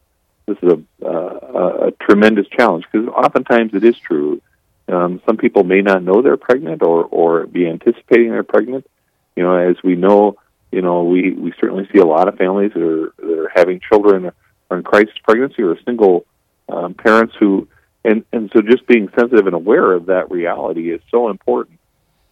this 0.47 0.59
is 0.63 0.73
a 0.73 1.07
uh, 1.07 1.89
a 1.89 1.91
tremendous 1.93 2.49
challenge 2.49 2.85
because 2.91 3.09
oftentimes 3.09 3.73
it 3.75 3.85
is 3.85 3.97
true. 3.99 4.43
Um, 4.89 5.21
some 5.27 5.37
people 5.37 5.65
may 5.65 5.83
not 5.83 6.03
know 6.03 6.23
they're 6.23 6.37
pregnant 6.37 6.83
or 6.83 7.05
or 7.05 7.47
be 7.47 7.67
anticipating 7.69 8.31
they're 8.31 8.45
pregnant. 8.45 8.87
You 9.35 9.43
know, 9.43 9.57
as 9.57 9.77
we 9.83 9.97
know, 9.97 10.39
you 10.71 10.83
know, 10.83 11.05
we 11.05 11.33
we 11.33 11.53
certainly 11.61 11.89
see 11.93 11.99
a 11.99 12.07
lot 12.07 12.29
of 12.29 12.37
families 12.37 12.73
that 12.75 12.83
are 12.83 13.13
that 13.19 13.39
are 13.39 13.53
having 13.55 13.81
children 13.81 14.31
or 14.71 14.77
in 14.77 14.85
crisis 14.85 15.15
pregnancy 15.25 15.63
or 15.63 15.77
single 15.85 16.25
um, 16.69 16.95
parents 16.95 17.35
who 17.39 17.69
and 18.05 18.25
and 18.33 18.51
so 18.55 18.63
just 18.63 18.87
being 18.87 19.09
sensitive 19.19 19.47
and 19.47 19.55
aware 19.55 19.93
of 19.93 20.07
that 20.07 20.31
reality 20.31 20.93
is 20.93 21.01
so 21.11 21.29
important. 21.29 21.79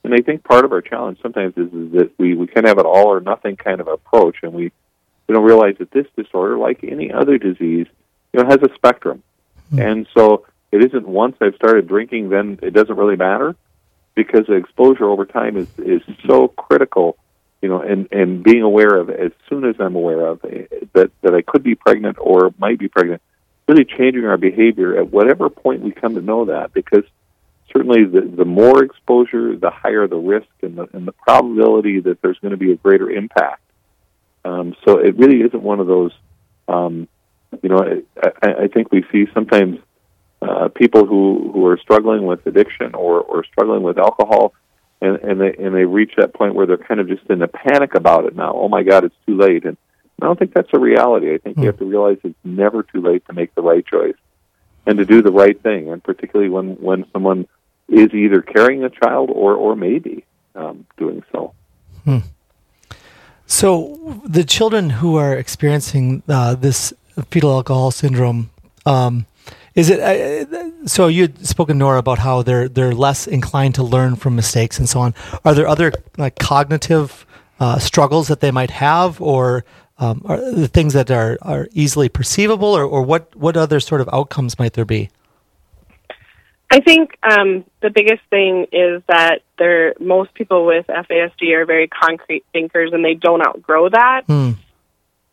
And 0.05 0.15
I 0.15 0.19
think 0.19 0.45
part 0.45 0.67
of 0.67 0.73
our 0.73 0.83
challenge 0.83 1.19
sometimes 1.23 1.55
is, 1.57 1.73
is 1.73 1.93
that 1.93 2.11
we, 2.19 2.35
we 2.35 2.47
kind 2.47 2.67
of 2.67 2.69
have 2.69 2.79
an 2.79 2.85
all 2.85 3.07
or 3.07 3.21
nothing 3.21 3.57
kind 3.57 3.81
of 3.81 3.89
approach, 3.89 4.37
and 4.43 4.53
we 4.53 4.71
we 5.27 5.35
don't 5.35 5.45
realize 5.45 5.77
that 5.79 5.91
this 5.91 6.07
disorder, 6.17 6.59
like 6.59 6.85
any 6.85 7.11
other 7.11 7.39
disease, 7.39 7.87
you 8.33 8.41
know, 8.41 8.45
has 8.47 8.59
a 8.63 8.75
spectrum. 8.75 9.23
And 9.77 10.07
so 10.15 10.45
it 10.75 10.81
isn't 10.87 11.07
once 11.23 11.37
I've 11.43 11.57
started 11.63 11.85
drinking, 11.95 12.25
then 12.35 12.47
it 12.69 12.73
doesn't 12.79 12.99
really 13.03 13.17
matter, 13.29 13.51
because 14.21 14.45
the 14.47 14.59
exposure 14.63 15.09
over 15.15 15.25
time 15.27 15.55
is 15.63 15.69
is 15.79 16.03
so 16.29 16.49
critical. 16.49 17.09
You 17.63 17.71
know, 17.71 17.81
and 17.81 18.03
and 18.21 18.31
being 18.51 18.61
aware 18.61 18.95
of 19.01 19.09
as 19.09 19.33
soon 19.49 19.63
as 19.65 19.77
I'm 19.85 19.97
aware 20.03 20.25
of 20.33 20.37
that 20.97 21.09
that 21.23 21.35
I 21.35 21.41
could 21.41 21.63
be 21.71 21.75
pregnant 21.87 22.17
or 22.21 22.39
might 22.59 22.79
be 22.79 22.89
pregnant, 22.89 23.23
really 23.67 23.87
changing 23.97 24.27
our 24.27 24.37
behavior 24.37 24.91
at 25.01 25.07
whatever 25.17 25.49
point 25.49 25.81
we 25.81 25.93
come 26.03 26.15
to 26.15 26.21
know 26.31 26.45
that, 26.53 26.75
because 26.75 27.07
certainly 27.73 28.05
the, 28.05 28.21
the 28.21 28.45
more 28.45 28.85
exposure, 28.85 29.57
the 29.57 29.71
higher 29.71 30.07
the 30.07 30.23
risk 30.35 30.53
and 30.67 30.77
the, 30.79 30.87
and 30.93 31.09
the 31.11 31.17
probability 31.27 32.01
that 32.01 32.21
there's 32.21 32.39
going 32.43 32.57
to 32.59 32.63
be 32.67 32.73
a 32.73 32.77
greater 32.77 33.09
impact. 33.11 33.63
Um, 34.45 34.77
so 34.85 34.99
it 34.99 35.17
really 35.17 35.41
isn't 35.47 35.63
one 35.73 35.81
of 35.81 35.87
those, 35.87 36.13
um, 36.69 37.09
you 37.63 37.71
know, 37.71 37.81
I 38.43 38.49
I 38.65 38.69
think 38.69 38.93
we 38.93 39.01
see 39.11 39.23
sometimes 39.33 39.79
uh, 40.45 40.69
people 40.69 41.07
who, 41.07 41.51
who 41.53 41.67
are 41.67 41.79
struggling 41.79 42.27
with 42.27 42.47
addiction 42.47 42.95
or, 42.95 43.21
or 43.21 43.45
struggling 43.45 43.83
with 43.83 43.99
alcohol, 43.99 44.53
and, 45.01 45.17
and 45.17 45.41
they 45.41 45.55
and 45.55 45.75
they 45.75 45.85
reach 45.85 46.13
that 46.17 46.35
point 46.35 46.55
where 46.55 46.67
they're 46.67 46.77
kind 46.77 47.01
of 47.01 47.09
just 47.09 47.25
in 47.31 47.43
a 47.43 47.49
panic 47.49 47.95
about 47.95 48.27
it 48.27 48.37
now. 48.37 48.53
Oh 48.55 48.69
my 48.69 48.83
God, 48.83 49.05
it's 49.05 49.15
too 49.27 49.37
late, 49.37 49.65
and 49.65 49.77
I 50.21 50.27
don't 50.27 50.39
think 50.39 50.55
that's 50.55 50.69
a 50.73 50.79
reality. 50.79 51.35
I 51.35 51.39
think 51.39 51.57
you 51.59 51.67
have 51.67 51.79
to 51.79 51.85
realize 51.85 52.19
it's 52.25 52.35
never 52.45 52.83
too 52.83 53.01
late 53.01 53.27
to 53.27 53.33
make 53.33 53.55
the 53.55 53.63
right 53.63 53.85
choice 53.87 54.17
and 54.87 54.99
to 54.99 55.05
do 55.05 55.23
the 55.23 55.33
right 55.33 55.61
thing, 55.61 55.91
and 55.91 56.03
particularly 56.03 56.51
when 56.51 56.75
when 56.77 57.07
someone 57.13 57.47
is 57.89 58.13
either 58.13 58.41
carrying 58.41 58.85
a 58.85 58.91
child 58.91 59.31
or 59.33 59.55
or 59.55 59.77
maybe 59.77 60.25
um, 60.55 60.87
doing 60.97 61.23
so. 61.33 61.55
So 63.47 64.21
the 64.25 64.45
children 64.45 64.91
who 64.91 65.17
are 65.17 65.35
experiencing 65.37 66.23
uh, 66.29 66.55
this 66.55 66.93
fetal 67.31 67.53
alcohol 67.53 67.91
syndrome, 67.91 68.51
um, 68.87 69.27
is 69.75 69.91
it? 69.91 70.01
Uh, 70.01 70.87
so 70.87 71.09
you 71.09 71.23
had 71.23 71.47
spoken 71.47 71.79
Nora 71.79 71.99
about 71.99 72.19
how 72.19 72.43
they're 72.43 72.69
they're 72.69 72.95
less 72.95 73.27
inclined 73.27 73.75
to 73.77 73.83
learn 73.83 74.17
from 74.17 74.37
mistakes 74.37 74.79
and 74.79 74.89
so 74.89 75.01
on. 75.01 75.15
Are 75.45 75.55
there 75.55 75.67
other 75.67 75.93
like 76.17 76.39
cognitive 76.39 77.27
uh, 77.59 77.79
struggles 77.79 78.29
that 78.29 78.41
they 78.41 78.51
might 78.51 78.71
have, 78.71 79.21
or 79.21 79.65
um, 79.99 80.23
are 80.27 80.39
the 80.39 80.69
things 80.69 80.93
that 80.93 81.11
are, 81.11 81.39
are 81.43 81.69
easily 81.73 82.09
perceivable, 82.09 82.69
or, 82.69 82.85
or 82.85 83.03
what 83.03 83.35
what 83.35 83.57
other 83.57 83.81
sort 83.81 84.01
of 84.01 84.09
outcomes 84.13 84.59
might 84.59 84.75
there 84.75 84.85
be? 84.85 85.11
I 86.71 86.81
think 86.81 87.17
um, 87.23 87.65
the 87.83 87.91
biggest 87.91 88.23
thing 88.31 88.67
is 88.73 89.03
that 89.09 89.43
there 89.59 89.95
most 90.01 90.35
people 90.35 90.67
with 90.67 90.87
FASD 90.87 91.53
are 91.53 91.65
very 91.65 91.89
concrete 91.89 92.45
thinkers 92.53 92.91
and 92.93 93.05
they 93.05 93.15
don't 93.15 93.47
outgrow 93.47 93.89
that. 93.91 94.23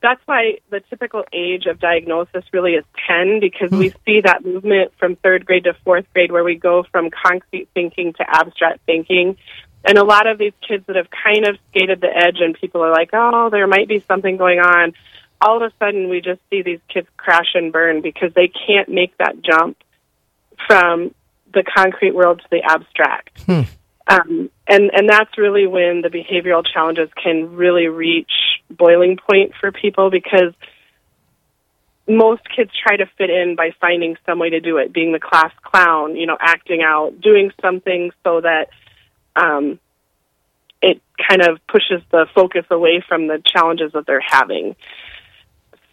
That's 0.01 0.21
why 0.25 0.59
the 0.69 0.79
typical 0.89 1.23
age 1.31 1.67
of 1.67 1.79
diagnosis 1.79 2.43
really 2.51 2.73
is 2.73 2.85
10 3.07 3.39
because 3.39 3.69
we 3.69 3.93
see 4.05 4.21
that 4.21 4.43
movement 4.43 4.93
from 4.97 5.15
third 5.15 5.45
grade 5.45 5.65
to 5.65 5.73
fourth 5.83 6.05
grade 6.13 6.31
where 6.31 6.43
we 6.43 6.55
go 6.55 6.83
from 6.91 7.09
concrete 7.11 7.69
thinking 7.73 8.13
to 8.13 8.25
abstract 8.27 8.79
thinking. 8.85 9.37
And 9.85 9.97
a 9.97 10.03
lot 10.03 10.27
of 10.27 10.37
these 10.37 10.53
kids 10.67 10.85
that 10.87 10.95
have 10.95 11.07
kind 11.11 11.47
of 11.47 11.57
skated 11.69 12.01
the 12.01 12.07
edge 12.07 12.37
and 12.39 12.55
people 12.55 12.83
are 12.83 12.91
like, 12.91 13.11
oh, 13.13 13.49
there 13.51 13.67
might 13.67 13.87
be 13.87 14.03
something 14.07 14.37
going 14.37 14.59
on. 14.59 14.93
All 15.39 15.57
of 15.57 15.71
a 15.71 15.73
sudden, 15.79 16.09
we 16.09 16.21
just 16.21 16.39
see 16.49 16.61
these 16.61 16.79
kids 16.87 17.07
crash 17.17 17.55
and 17.55 17.71
burn 17.71 18.01
because 18.01 18.31
they 18.33 18.47
can't 18.47 18.89
make 18.89 19.17
that 19.17 19.41
jump 19.41 19.77
from 20.67 21.13
the 21.51 21.63
concrete 21.63 22.13
world 22.13 22.41
to 22.41 22.47
the 22.51 22.61
abstract. 22.63 23.41
Um, 24.07 24.49
and 24.67 24.91
and 24.93 25.07
that's 25.07 25.37
really 25.37 25.67
when 25.67 26.01
the 26.01 26.09
behavioral 26.09 26.63
challenges 26.65 27.09
can 27.21 27.55
really 27.55 27.87
reach 27.87 28.31
boiling 28.77 29.17
point 29.17 29.53
for 29.59 29.71
people 29.71 30.09
because 30.09 30.53
most 32.07 32.41
kids 32.55 32.71
try 32.75 32.97
to 32.97 33.05
fit 33.17 33.29
in 33.29 33.55
by 33.55 33.71
finding 33.79 34.17
some 34.25 34.39
way 34.39 34.49
to 34.49 34.59
do 34.59 34.77
it, 34.77 34.91
being 34.93 35.11
the 35.11 35.19
class 35.19 35.51
clown, 35.63 36.15
you 36.15 36.25
know, 36.25 36.37
acting 36.39 36.81
out, 36.81 37.21
doing 37.21 37.51
something 37.61 38.11
so 38.23 38.41
that 38.41 38.69
um, 39.35 39.79
it 40.81 41.01
kind 41.27 41.41
of 41.41 41.59
pushes 41.67 42.01
the 42.11 42.25
focus 42.33 42.65
away 42.69 43.03
from 43.07 43.27
the 43.27 43.41
challenges 43.45 43.91
that 43.93 44.05
they're 44.05 44.19
having. 44.19 44.75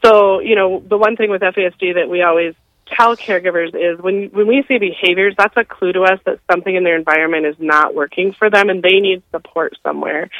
So, 0.05 0.41
you 0.41 0.55
know, 0.55 0.83
the 0.87 0.97
one 0.97 1.17
thing 1.17 1.31
with 1.31 1.43
FASD 1.43 1.95
that 1.95 2.09
we 2.09 2.23
always 2.23 2.55
tell 2.87 3.17
caregivers 3.17 3.75
is 3.75 4.01
when 4.01 4.31
when 4.33 4.47
we 4.47 4.65
see 4.67 4.79
behaviors, 4.79 5.35
that's 5.37 5.57
a 5.57 5.65
clue 5.65 5.93
to 5.93 6.03
us 6.03 6.19
that 6.25 6.41
something 6.51 6.75
in 6.75 6.85
their 6.85 6.97
environment 6.97 7.47
is 7.47 7.57
not 7.59 7.95
working 7.95 8.33
for 8.33 8.49
them 8.49 8.71
and 8.71 8.83
they 8.83 9.01
need 9.01 9.23
support 9.31 9.77
somewhere. 9.83 10.31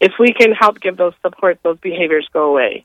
If 0.00 0.12
we 0.18 0.32
can 0.32 0.52
help 0.52 0.80
give 0.80 0.96
those 0.96 1.14
supports, 1.22 1.60
those 1.62 1.78
behaviors 1.78 2.28
go 2.32 2.50
away. 2.50 2.84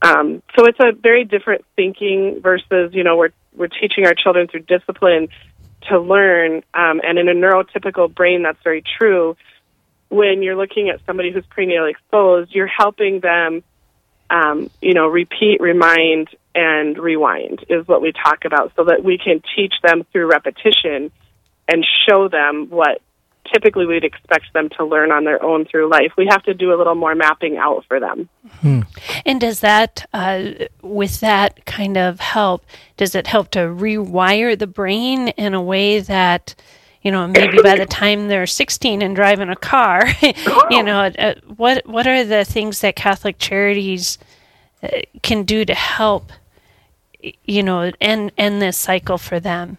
Um, 0.00 0.42
so 0.56 0.66
it's 0.66 0.80
a 0.80 0.92
very 0.92 1.24
different 1.24 1.64
thinking 1.76 2.40
versus 2.42 2.92
you 2.92 3.04
know 3.04 3.16
we're 3.16 3.30
we're 3.54 3.68
teaching 3.68 4.06
our 4.06 4.14
children 4.14 4.48
through 4.48 4.62
discipline 4.62 5.28
to 5.88 6.00
learn, 6.00 6.62
um, 6.74 7.00
and 7.04 7.18
in 7.18 7.28
a 7.28 7.34
neurotypical 7.34 8.12
brain 8.12 8.42
that's 8.42 8.62
very 8.64 8.82
true. 8.98 9.36
When 10.08 10.42
you're 10.42 10.56
looking 10.56 10.90
at 10.90 11.00
somebody 11.06 11.32
who's 11.32 11.44
prenatally 11.46 11.90
exposed, 11.90 12.54
you're 12.54 12.66
helping 12.66 13.20
them 13.20 13.62
um, 14.32 14.70
you 14.80 14.94
know, 14.94 15.08
repeat, 15.08 15.60
remind, 15.60 16.28
and 16.54 16.98
rewind 16.98 17.64
is 17.68 17.86
what 17.86 18.00
we 18.00 18.12
talk 18.12 18.44
about 18.44 18.72
so 18.76 18.84
that 18.84 19.04
we 19.04 19.18
can 19.18 19.42
teach 19.54 19.74
them 19.82 20.04
through 20.10 20.30
repetition 20.30 21.10
and 21.68 21.86
show 22.08 22.28
them 22.28 22.68
what 22.70 23.02
typically 23.52 23.86
we'd 23.86 24.04
expect 24.04 24.52
them 24.54 24.68
to 24.70 24.84
learn 24.84 25.12
on 25.12 25.24
their 25.24 25.42
own 25.42 25.64
through 25.64 25.90
life. 25.90 26.12
We 26.16 26.26
have 26.30 26.42
to 26.44 26.54
do 26.54 26.72
a 26.72 26.76
little 26.76 26.94
more 26.94 27.14
mapping 27.14 27.56
out 27.56 27.84
for 27.86 28.00
them. 28.00 28.28
And 29.24 29.40
does 29.40 29.60
that, 29.60 30.06
uh, 30.12 30.50
with 30.82 31.20
that 31.20 31.64
kind 31.66 31.96
of 31.96 32.20
help, 32.20 32.64
does 32.96 33.14
it 33.14 33.26
help 33.26 33.50
to 33.50 33.60
rewire 33.60 34.58
the 34.58 34.66
brain 34.66 35.28
in 35.28 35.54
a 35.54 35.62
way 35.62 36.00
that, 36.00 36.54
you 37.02 37.10
know, 37.10 37.26
maybe 37.26 37.60
by 37.62 37.76
the 37.76 37.86
time 37.86 38.28
they're 38.28 38.46
16 38.46 39.02
and 39.02 39.14
driving 39.14 39.48
a 39.48 39.56
car, 39.56 40.06
you 40.70 40.82
know, 40.82 41.10
uh, 41.18 41.34
what 41.56 41.86
what 41.86 42.06
are 42.06 42.24
the 42.24 42.44
things 42.44 42.80
that 42.80 42.96
Catholic 42.96 43.38
Charities 43.38 44.18
uh, 44.82 44.88
can 45.22 45.42
do 45.42 45.64
to 45.64 45.74
help, 45.74 46.32
you 47.44 47.62
know, 47.62 47.90
end 48.00 48.32
end 48.38 48.62
this 48.62 48.78
cycle 48.78 49.18
for 49.18 49.40
them? 49.40 49.78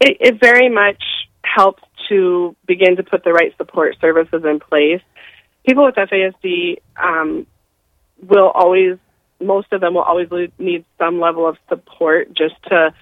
It, 0.00 0.16
it 0.20 0.40
very 0.40 0.70
much 0.70 1.02
helps 1.42 1.82
to 2.10 2.54
begin 2.66 2.96
to 2.96 3.02
put 3.02 3.24
the 3.24 3.32
right 3.32 3.56
support 3.56 3.96
services 4.00 4.44
in 4.44 4.60
place. 4.60 5.00
People 5.66 5.86
with 5.86 5.94
FASD 5.94 6.76
um, 6.96 7.46
will 8.22 8.50
always, 8.50 8.98
most 9.40 9.72
of 9.72 9.80
them 9.80 9.94
will 9.94 10.02
always 10.02 10.28
need 10.58 10.84
some 10.98 11.20
level 11.20 11.48
of 11.48 11.56
support 11.68 12.32
just 12.34 12.54
to 12.64 12.92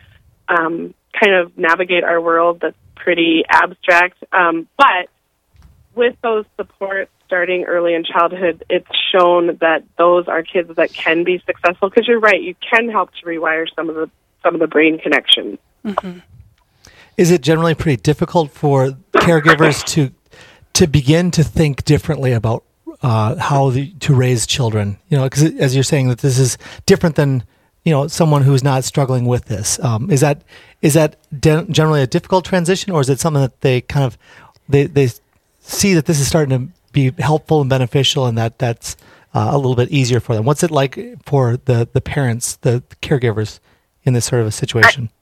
um, 0.48 0.94
kind 1.20 1.34
of 1.34 1.58
navigate 1.58 2.04
our 2.04 2.20
world 2.20 2.60
that's 2.60 2.76
pretty 2.94 3.42
abstract. 3.48 4.22
Um, 4.32 4.68
but 4.76 5.08
with 5.94 6.16
those 6.22 6.44
supports 6.56 7.10
starting 7.26 7.64
early 7.64 7.94
in 7.94 8.04
childhood, 8.04 8.64
it's 8.70 8.88
shown 9.12 9.58
that 9.60 9.84
those 9.98 10.28
are 10.28 10.42
kids 10.42 10.74
that 10.76 10.92
can 10.92 11.24
be 11.24 11.42
successful. 11.44 11.90
Because 11.90 12.06
you're 12.06 12.20
right, 12.20 12.40
you 12.40 12.54
can 12.70 12.88
help 12.88 13.10
to 13.14 13.26
rewire 13.26 13.66
some 13.74 13.88
of 13.88 13.96
the 13.96 14.10
some 14.42 14.54
of 14.54 14.60
the 14.60 14.68
brain 14.68 14.98
connections. 14.98 15.58
Mm-hmm. 15.84 16.20
Is 17.18 17.30
it 17.30 17.42
generally 17.42 17.74
pretty 17.74 18.00
difficult 18.00 18.50
for 18.52 18.92
caregivers 19.12 19.84
to 19.88 20.12
to 20.74 20.86
begin 20.86 21.30
to 21.32 21.42
think 21.42 21.84
differently 21.84 22.32
about 22.32 22.62
uh, 23.02 23.34
how 23.36 23.70
the, 23.70 23.90
to 24.00 24.14
raise 24.14 24.46
children? 24.46 24.98
You 25.08 25.18
know, 25.18 25.24
because 25.24 25.42
as 25.42 25.74
you're 25.74 25.84
saying 25.84 26.08
that 26.08 26.18
this 26.18 26.38
is 26.38 26.56
different 26.86 27.16
than 27.16 27.42
you 27.84 27.92
know 27.92 28.06
someone 28.06 28.42
who's 28.42 28.62
not 28.62 28.84
struggling 28.84 29.24
with 29.24 29.46
this. 29.46 29.80
Um, 29.80 30.10
is 30.10 30.20
that 30.20 30.42
is 30.82 30.94
that 30.94 31.16
de- 31.40 31.64
generally 31.70 32.02
a 32.02 32.06
difficult 32.06 32.44
transition, 32.44 32.92
or 32.92 33.00
is 33.00 33.08
it 33.08 33.18
something 33.18 33.42
that 33.42 33.60
they 33.62 33.80
kind 33.80 34.04
of 34.04 34.16
they 34.68 34.84
they 34.86 35.08
see 35.60 35.94
that 35.94 36.06
this 36.06 36.20
is 36.20 36.28
starting 36.28 36.56
to 36.58 36.72
be 36.92 37.10
helpful 37.18 37.60
and 37.60 37.68
beneficial, 37.68 38.26
and 38.26 38.38
that 38.38 38.58
that's 38.58 38.96
uh, 39.34 39.48
a 39.50 39.56
little 39.56 39.74
bit 39.74 39.90
easier 39.90 40.20
for 40.20 40.34
them? 40.34 40.44
What's 40.44 40.62
it 40.62 40.70
like 40.70 40.98
for 41.24 41.56
the 41.56 41.88
the 41.92 42.00
parents, 42.00 42.56
the, 42.56 42.82
the 42.88 42.96
caregivers 42.96 43.58
in 44.04 44.12
this 44.12 44.26
sort 44.26 44.42
of 44.42 44.46
a 44.46 44.52
situation? 44.52 45.08
I 45.08 45.17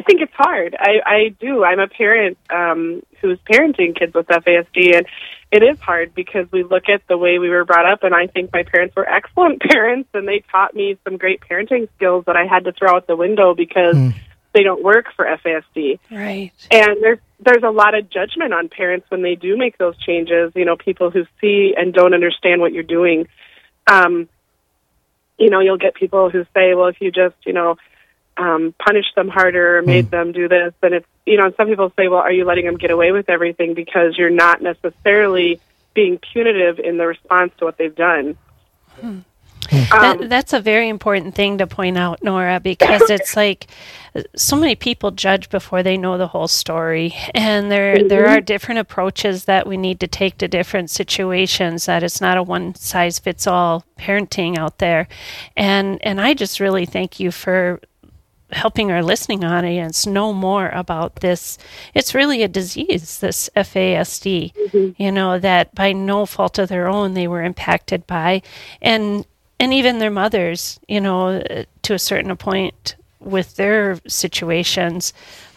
think 0.00 0.20
it's 0.20 0.32
hard. 0.34 0.76
I, 0.78 1.00
I 1.06 1.28
do. 1.40 1.62
I'm 1.64 1.78
a 1.78 1.86
parent 1.88 2.38
um, 2.50 3.02
who's 3.20 3.38
parenting 3.50 3.96
kids 3.96 4.14
with 4.14 4.26
FASD, 4.26 4.96
and 4.96 5.06
it 5.52 5.62
is 5.62 5.78
hard 5.78 6.14
because 6.14 6.50
we 6.50 6.64
look 6.64 6.88
at 6.88 7.06
the 7.08 7.16
way 7.16 7.38
we 7.38 7.48
were 7.48 7.64
brought 7.64 7.86
up, 7.86 8.02
and 8.02 8.14
I 8.14 8.26
think 8.26 8.52
my 8.52 8.64
parents 8.64 8.96
were 8.96 9.08
excellent 9.08 9.62
parents, 9.62 10.08
and 10.12 10.26
they 10.26 10.42
taught 10.50 10.74
me 10.74 10.98
some 11.04 11.16
great 11.16 11.40
parenting 11.40 11.88
skills 11.96 12.24
that 12.26 12.36
I 12.36 12.46
had 12.46 12.64
to 12.64 12.72
throw 12.72 12.96
out 12.96 13.06
the 13.06 13.16
window 13.16 13.54
because 13.54 13.96
Hmm. 13.96 14.08
they 14.52 14.64
don't 14.64 14.82
work 14.82 15.06
for 15.14 15.24
FASD. 15.24 15.98
Right. 16.10 16.50
And 16.70 16.96
there's 17.00 17.18
there's 17.38 17.62
a 17.62 17.70
lot 17.70 17.94
of 17.94 18.08
judgment 18.10 18.54
on 18.54 18.68
parents 18.68 19.06
when 19.10 19.22
they 19.22 19.34
do 19.34 19.56
make 19.56 19.78
those 19.78 19.96
changes. 19.98 20.52
You 20.56 20.64
know, 20.64 20.76
people 20.76 21.10
who 21.10 21.26
see 21.40 21.74
and 21.76 21.92
don't 21.94 22.14
understand 22.14 22.60
what 22.60 22.72
you're 22.72 22.82
doing. 22.82 23.28
Um, 23.86 24.28
you 25.38 25.50
know, 25.50 25.60
you'll 25.60 25.76
get 25.76 25.94
people 25.94 26.30
who 26.30 26.44
say, 26.54 26.74
"Well, 26.74 26.86
if 26.88 27.00
you 27.00 27.12
just, 27.12 27.36
you 27.44 27.52
know, 27.52 27.76
um, 28.36 28.74
punish 28.78 29.06
them 29.14 29.28
harder 29.28 29.78
or 29.78 29.82
made 29.82 30.10
them 30.10 30.32
do 30.32 30.48
this," 30.48 30.72
And 30.82 30.94
it's, 30.94 31.06
you 31.24 31.36
know, 31.36 31.52
some 31.56 31.68
people 31.68 31.92
say, 31.96 32.08
"Well, 32.08 32.20
are 32.20 32.32
you 32.32 32.44
letting 32.44 32.66
them 32.66 32.76
get 32.76 32.90
away 32.90 33.12
with 33.12 33.28
everything 33.28 33.74
because 33.74 34.16
you're 34.16 34.30
not 34.30 34.62
necessarily 34.62 35.60
being 35.94 36.18
punitive 36.32 36.78
in 36.78 36.98
the 36.98 37.06
response 37.06 37.52
to 37.58 37.64
what 37.64 37.78
they've 37.78 37.94
done?" 37.94 38.36
Um, 39.90 40.00
that, 40.00 40.28
that's 40.28 40.52
a 40.52 40.60
very 40.60 40.88
important 40.88 41.34
thing 41.34 41.58
to 41.58 41.66
point 41.66 41.98
out, 41.98 42.22
Nora, 42.22 42.60
because 42.60 43.10
it's 43.10 43.36
like 43.44 43.66
so 44.36 44.56
many 44.56 44.74
people 44.76 45.10
judge 45.10 45.50
before 45.50 45.82
they 45.82 45.96
know 45.96 46.18
the 46.18 46.28
whole 46.28 46.48
story, 46.48 47.14
and 47.34 47.70
there 47.70 48.02
there 48.02 48.26
Mhm. 48.26 48.30
are 48.30 48.40
different 48.40 48.80
approaches 48.80 49.44
that 49.46 49.66
we 49.66 49.76
need 49.76 50.00
to 50.00 50.06
take 50.06 50.38
to 50.38 50.48
different 50.48 50.90
situations. 50.90 51.86
That 51.86 52.02
it's 52.02 52.20
not 52.20 52.38
a 52.38 52.42
one 52.42 52.74
size 52.74 53.18
fits 53.18 53.46
all 53.46 53.84
parenting 53.98 54.56
out 54.56 54.78
there, 54.78 55.08
and 55.56 55.98
and 56.04 56.20
I 56.20 56.34
just 56.34 56.60
really 56.60 56.86
thank 56.86 57.18
you 57.18 57.30
for 57.30 57.80
helping 58.52 58.90
our 58.92 59.02
listening 59.02 59.44
audience 59.44 60.06
know 60.06 60.32
more 60.32 60.68
about 60.68 61.16
this. 61.16 61.58
It's 61.94 62.14
really 62.14 62.42
a 62.42 62.48
disease, 62.48 63.18
this 63.18 63.50
FASD, 63.56 64.52
you 64.98 65.12
know, 65.12 65.38
that 65.38 65.74
by 65.74 65.92
no 65.92 66.26
fault 66.26 66.58
of 66.58 66.68
their 66.68 66.88
own 66.88 67.14
they 67.14 67.28
were 67.28 67.42
impacted 67.42 68.06
by. 68.06 68.42
And 68.80 69.26
and 69.58 69.72
even 69.72 69.98
their 69.98 70.10
mothers, 70.10 70.78
you 70.86 71.00
know, 71.00 71.42
to 71.82 71.94
a 71.94 71.98
certain 71.98 72.36
point 72.36 72.94
with 73.20 73.56
their 73.56 73.98
situations, 74.06 75.14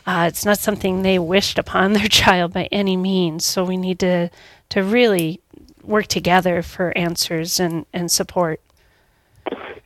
uh, 0.08 0.26
it's 0.28 0.46
not 0.46 0.58
something 0.58 1.02
they 1.02 1.20
wished 1.20 1.60
upon 1.60 1.94
their 1.94 2.08
child 2.08 2.54
by 2.54 2.66
any 2.72 2.98
means. 2.98 3.46
So 3.46 3.64
we 3.64 3.78
need 3.78 4.00
to 4.00 4.30
to 4.70 4.84
really 4.84 5.42
work 5.84 6.08
together 6.08 6.62
for 6.62 6.96
answers 6.98 7.60
and, 7.60 7.86
and 7.94 8.12
support. 8.12 8.62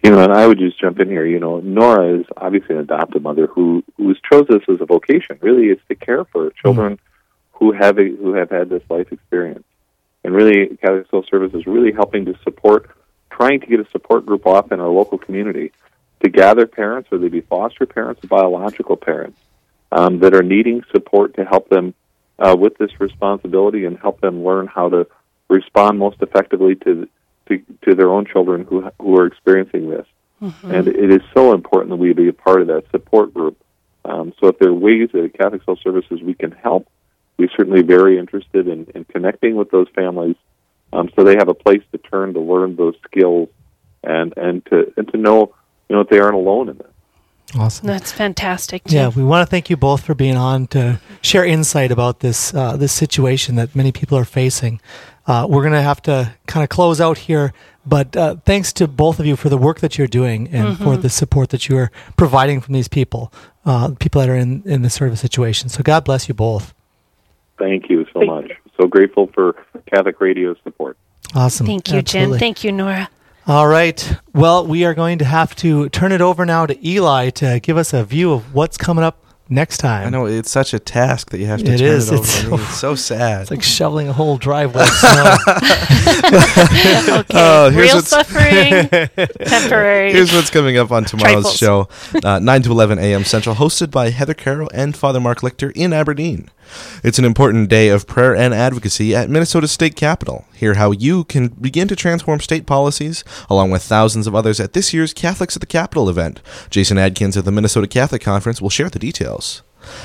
You 0.03 0.11
know, 0.11 0.19
and 0.19 0.33
I 0.33 0.45
would 0.45 0.59
just 0.59 0.79
jump 0.79 0.99
in 0.99 1.07
here. 1.07 1.25
You 1.25 1.39
know, 1.39 1.61
Nora 1.61 2.19
is 2.19 2.25
obviously 2.35 2.75
an 2.75 2.81
adopted 2.81 3.23
mother 3.23 3.47
who 3.47 3.83
who's 3.95 4.19
chose 4.29 4.45
this 4.49 4.61
as 4.67 4.81
a 4.81 4.85
vocation. 4.85 5.39
Really, 5.41 5.67
is 5.67 5.79
to 5.87 5.95
care 5.95 6.25
for 6.25 6.51
children 6.51 6.99
who 7.53 7.71
have 7.71 7.97
a, 7.97 8.09
who 8.09 8.33
have 8.33 8.49
had 8.49 8.69
this 8.69 8.83
life 8.89 9.11
experience, 9.13 9.63
and 10.23 10.33
really, 10.33 10.75
Catholic 10.77 11.05
Social 11.05 11.25
Service 11.29 11.53
is 11.53 11.65
really 11.65 11.93
helping 11.93 12.25
to 12.25 12.35
support, 12.43 12.89
trying 13.29 13.61
to 13.61 13.65
get 13.65 13.79
a 13.79 13.89
support 13.91 14.25
group 14.25 14.45
off 14.45 14.71
in 14.73 14.81
our 14.81 14.89
local 14.89 15.17
community 15.17 15.71
to 16.21 16.29
gather 16.29 16.67
parents, 16.67 17.09
whether 17.09 17.23
they 17.23 17.29
be 17.29 17.41
foster 17.41 17.85
parents 17.85 18.23
or 18.23 18.27
biological 18.27 18.97
parents, 18.97 19.39
um, 19.91 20.19
that 20.19 20.33
are 20.33 20.43
needing 20.43 20.83
support 20.91 21.35
to 21.35 21.45
help 21.45 21.69
them 21.69 21.93
uh, 22.39 22.55
with 22.57 22.77
this 22.77 22.99
responsibility 22.99 23.85
and 23.85 23.97
help 23.99 24.19
them 24.21 24.43
learn 24.43 24.67
how 24.67 24.89
to 24.89 25.07
respond 25.49 25.99
most 25.99 26.17
effectively 26.21 26.75
to 26.75 27.07
to, 27.47 27.61
to 27.83 27.95
their 27.95 28.09
own 28.09 28.25
children 28.25 28.65
who 28.65 28.89
who 28.99 29.17
are 29.19 29.25
experiencing 29.25 29.89
this. 29.89 30.07
And 30.63 30.87
it 30.87 31.11
is 31.11 31.21
so 31.33 31.53
important 31.53 31.89
that 31.91 31.97
we 31.97 32.11
be 32.13 32.27
a 32.27 32.33
part 32.33 32.61
of 32.61 32.67
that 32.67 32.83
support 32.91 33.33
group. 33.33 33.57
Um, 34.03 34.33
so 34.39 34.47
if 34.47 34.59
there 34.59 34.69
are 34.69 34.73
ways 34.73 35.09
that 35.13 35.23
at 35.23 35.33
Catholic 35.33 35.61
Social 35.61 35.77
Services 35.77 36.21
we 36.21 36.33
can 36.33 36.51
help, 36.51 36.89
we're 37.37 37.49
certainly 37.55 37.81
very 37.81 38.19
interested 38.19 38.67
in, 38.67 38.87
in 38.93 39.05
connecting 39.05 39.55
with 39.55 39.71
those 39.71 39.87
families 39.95 40.35
um, 40.93 41.09
so 41.15 41.23
they 41.23 41.35
have 41.35 41.49
a 41.49 41.55
place 41.55 41.81
to 41.91 41.97
turn 41.97 42.33
to 42.35 42.39
learn 42.39 42.75
those 42.75 42.95
skills 43.03 43.49
and, 44.03 44.33
and 44.37 44.63
to 44.67 44.93
and 44.95 45.07
to 45.11 45.17
know 45.17 45.55
you 45.89 45.95
know 45.95 46.03
that 46.03 46.09
they 46.11 46.19
aren't 46.19 46.35
alone 46.35 46.69
in 46.69 46.77
this. 46.77 46.92
Awesome. 47.57 47.85
That's 47.87 48.11
fantastic. 48.11 48.83
Too. 48.85 48.95
Yeah, 48.95 49.09
we 49.09 49.23
want 49.23 49.45
to 49.47 49.49
thank 49.49 49.69
you 49.69 49.77
both 49.77 50.03
for 50.03 50.15
being 50.15 50.35
on 50.37 50.65
to 50.67 50.99
share 51.21 51.45
insight 51.45 51.91
about 51.91 52.19
this 52.21 52.53
uh, 52.53 52.75
this 52.77 52.91
situation 52.91 53.55
that 53.55 53.75
many 53.75 53.91
people 53.91 54.17
are 54.17 54.25
facing. 54.25 54.81
Uh, 55.27 55.45
we're 55.49 55.61
going 55.61 55.73
to 55.73 55.81
have 55.81 56.01
to 56.03 56.33
kind 56.47 56.63
of 56.63 56.69
close 56.69 56.99
out 56.99 57.17
here, 57.17 57.53
but 57.85 58.15
uh, 58.17 58.35
thanks 58.45 58.73
to 58.73 58.87
both 58.87 59.19
of 59.19 59.25
you 59.25 59.35
for 59.35 59.49
the 59.49 59.57
work 59.57 59.79
that 59.81 59.97
you're 59.97 60.07
doing 60.07 60.49
and 60.51 60.77
for 60.77 60.95
Mhm. 60.97 61.01
the 61.03 61.09
support 61.09 61.49
that 61.49 61.69
you 61.69 61.77
are 61.77 61.91
providing 62.17 62.59
from 62.59 62.73
these 62.73 62.87
people, 62.89 63.31
uh, 63.65 63.91
people 63.99 64.19
that 64.21 64.29
are 64.29 64.35
in 64.35 64.63
in 64.65 64.81
this 64.81 64.95
sort 64.95 65.11
of 65.11 65.19
situation. 65.19 65.69
So 65.69 65.83
God 65.83 66.03
bless 66.03 66.27
you 66.27 66.33
both. 66.33 66.73
Thank 67.59 67.89
you 67.89 68.05
so 68.13 68.21
much. 68.21 68.51
So 68.79 68.87
grateful 68.87 69.27
for 69.33 69.55
Catholic 69.85 70.19
Radio 70.19 70.55
support. 70.63 70.97
Awesome. 71.35 71.67
Thank 71.67 71.91
you, 71.91 71.99
Absolutely. 71.99 72.33
Jen. 72.33 72.39
Thank 72.39 72.63
you, 72.63 72.71
Nora. 72.71 73.09
All 73.45 73.67
right. 73.67 74.17
Well, 74.33 74.65
we 74.65 74.85
are 74.85 74.93
going 74.93 75.17
to 75.19 75.25
have 75.25 75.55
to 75.57 75.89
turn 75.89 76.11
it 76.13 76.21
over 76.21 76.45
now 76.45 76.65
to 76.65 76.87
Eli 76.87 77.29
to 77.31 77.59
give 77.61 77.75
us 77.77 77.93
a 77.93 78.03
view 78.05 78.31
of 78.31 78.53
what's 78.53 78.77
coming 78.77 79.03
up 79.03 79.17
next 79.49 79.79
time. 79.79 80.07
I 80.07 80.09
know 80.09 80.25
it's 80.25 80.49
such 80.49 80.73
a 80.73 80.79
task 80.79 81.29
that 81.31 81.39
you 81.39 81.47
have 81.47 81.61
to 81.63 81.73
It 81.73 81.79
turn 81.79 81.87
is. 81.87 82.09
it 82.09 82.13
over 82.13 82.23
It's 82.23 82.41
to 82.41 82.49
me. 82.51 82.55
It's 82.55 82.77
so 82.79 82.95
sad. 83.09 83.41
It's 83.41 83.51
like 83.51 83.61
shoveling 83.61 84.07
a 84.07 84.13
whole 84.13 84.37
driveway. 84.37 84.83
of 84.83 84.87
snow. 84.87 85.35
okay. 87.19 87.25
Oh, 87.33 87.69
here's 87.69 87.87
Real 87.87 87.95
what's- 87.97 88.07
suffering, 88.07 88.87
temporary. 89.45 90.13
Here's 90.13 90.31
what's 90.33 90.49
coming 90.49 90.77
up 90.77 90.91
on 90.91 91.03
tomorrow's 91.03 91.57
Trifles. 91.57 91.57
show, 91.57 91.89
uh, 92.23 92.39
9 92.39 92.61
to 92.61 92.71
11 92.71 92.97
a.m. 92.99 93.25
Central, 93.25 93.55
hosted 93.55 93.91
by 93.91 94.09
Heather 94.11 94.33
Carroll 94.33 94.69
and 94.73 94.95
Father 94.95 95.19
Mark 95.19 95.41
Lichter 95.41 95.69
in 95.75 95.91
Aberdeen. 95.91 96.49
It's 97.03 97.19
an 97.19 97.25
important 97.25 97.69
day 97.69 97.89
of 97.89 98.07
prayer 98.07 98.35
and 98.35 98.53
advocacy 98.53 99.15
at 99.15 99.29
Minnesota 99.29 99.67
State 99.67 99.95
Capitol. 99.95 100.45
Hear 100.53 100.75
how 100.75 100.91
you 100.91 101.23
can 101.23 101.49
begin 101.49 101.87
to 101.87 101.95
transform 101.95 102.39
state 102.39 102.65
policies, 102.65 103.23
along 103.49 103.71
with 103.71 103.83
thousands 103.83 104.27
of 104.27 104.35
others 104.35 104.59
at 104.59 104.73
this 104.73 104.93
year's 104.93 105.13
Catholics 105.13 105.55
at 105.55 105.61
the 105.61 105.65
Capitol 105.65 106.09
event. 106.09 106.41
Jason 106.69 106.97
Adkins 106.97 107.37
of 107.37 107.45
the 107.45 107.51
Minnesota 107.51 107.87
Catholic 107.87 108.21
Conference 108.21 108.61
will 108.61 108.69
share 108.69 108.89
the 108.89 108.99
details. 108.99 109.61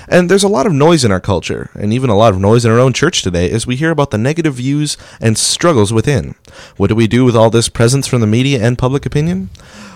And 0.08 0.28
there's 0.28 0.42
a 0.42 0.48
lot 0.48 0.66
of 0.66 0.72
noise 0.72 1.04
in 1.04 1.12
our 1.12 1.20
culture, 1.20 1.70
and 1.74 1.92
even 1.92 2.10
a 2.10 2.16
lot 2.16 2.32
of 2.32 2.40
noise 2.40 2.64
in 2.64 2.70
our 2.70 2.80
own 2.80 2.92
church 2.92 3.22
today 3.22 3.50
as 3.50 3.66
we 3.66 3.76
hear 3.76 3.90
about 3.90 4.10
the 4.10 4.18
negative 4.18 4.54
views 4.54 4.96
and 5.20 5.38
struggles 5.38 5.92
within. 5.92 6.34
What 6.76 6.88
do 6.88 6.94
we 6.94 7.06
do 7.06 7.24
with 7.24 7.36
all 7.36 7.50
this 7.50 7.68
presence 7.68 8.06
from 8.06 8.20
the 8.20 8.26
media 8.26 8.64
and 8.64 8.76
public 8.78 9.06
opinion? 9.06 9.50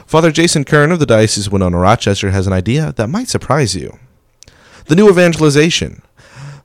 Father 0.07 0.31
Jason 0.31 0.65
Kern 0.65 0.93
of 0.93 0.99
the 0.99 1.07
Diocese 1.07 1.47
of 1.47 1.53
Winona 1.53 1.79
Rochester 1.79 2.31
has 2.31 2.47
an 2.47 2.53
idea 2.53 2.93
that 2.93 3.09
might 3.09 3.29
surprise 3.29 3.75
you. 3.75 3.99
The 4.87 4.97
new 4.97 5.09
evangelization. 5.09 6.03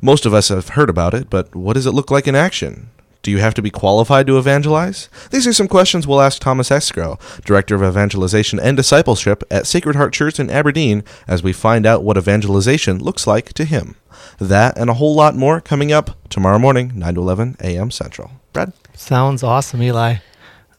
Most 0.02 0.26
of 0.26 0.34
us 0.34 0.50
have 0.50 0.70
heard 0.70 0.90
about 0.90 1.14
it, 1.14 1.30
but 1.30 1.56
what 1.56 1.74
does 1.74 1.86
it 1.86 1.94
look 1.94 2.12
like 2.12 2.28
in 2.28 2.36
action? 2.36 2.90
Do 3.24 3.32
you 3.32 3.40
have 3.40 3.56
to 3.56 3.62
be 3.62 3.70
qualified 3.70 4.28
to 4.28 4.38
evangelize? 4.38 5.10
These 5.32 5.48
are 5.48 5.54
some 5.54 5.68
questions 5.68 6.08
we'll 6.08 6.22
ask 6.22 6.42
Thomas 6.42 6.72
Escrow, 6.72 7.20
Director 7.44 7.76
of 7.76 7.84
Evangelization 7.84 8.60
and 8.60 8.78
Discipleship 8.78 9.44
at 9.52 9.68
Sacred 9.68 9.96
Heart 9.96 10.14
Church 10.14 10.40
in 10.40 10.50
Aberdeen, 10.50 11.04
as 11.28 11.44
we 11.44 11.52
find 11.52 11.86
out 11.86 12.04
what 12.04 12.18
evangelization 12.18 13.00
looks 13.00 13.28
like 13.28 13.54
to 13.54 13.66
him. 13.66 13.96
That 14.40 14.78
and 14.78 14.90
a 14.90 14.94
whole 14.94 15.16
lot 15.16 15.36
more 15.36 15.60
coming 15.60 15.92
up 15.92 16.18
tomorrow 16.30 16.60
morning, 16.60 16.94
9 16.96 17.16
to 17.16 17.22
11 17.22 17.58
a.m. 17.62 17.92
Central. 17.92 18.32
Brad? 18.54 18.72
Sounds 18.94 19.44
awesome, 19.44 19.82
Eli. 19.82 20.18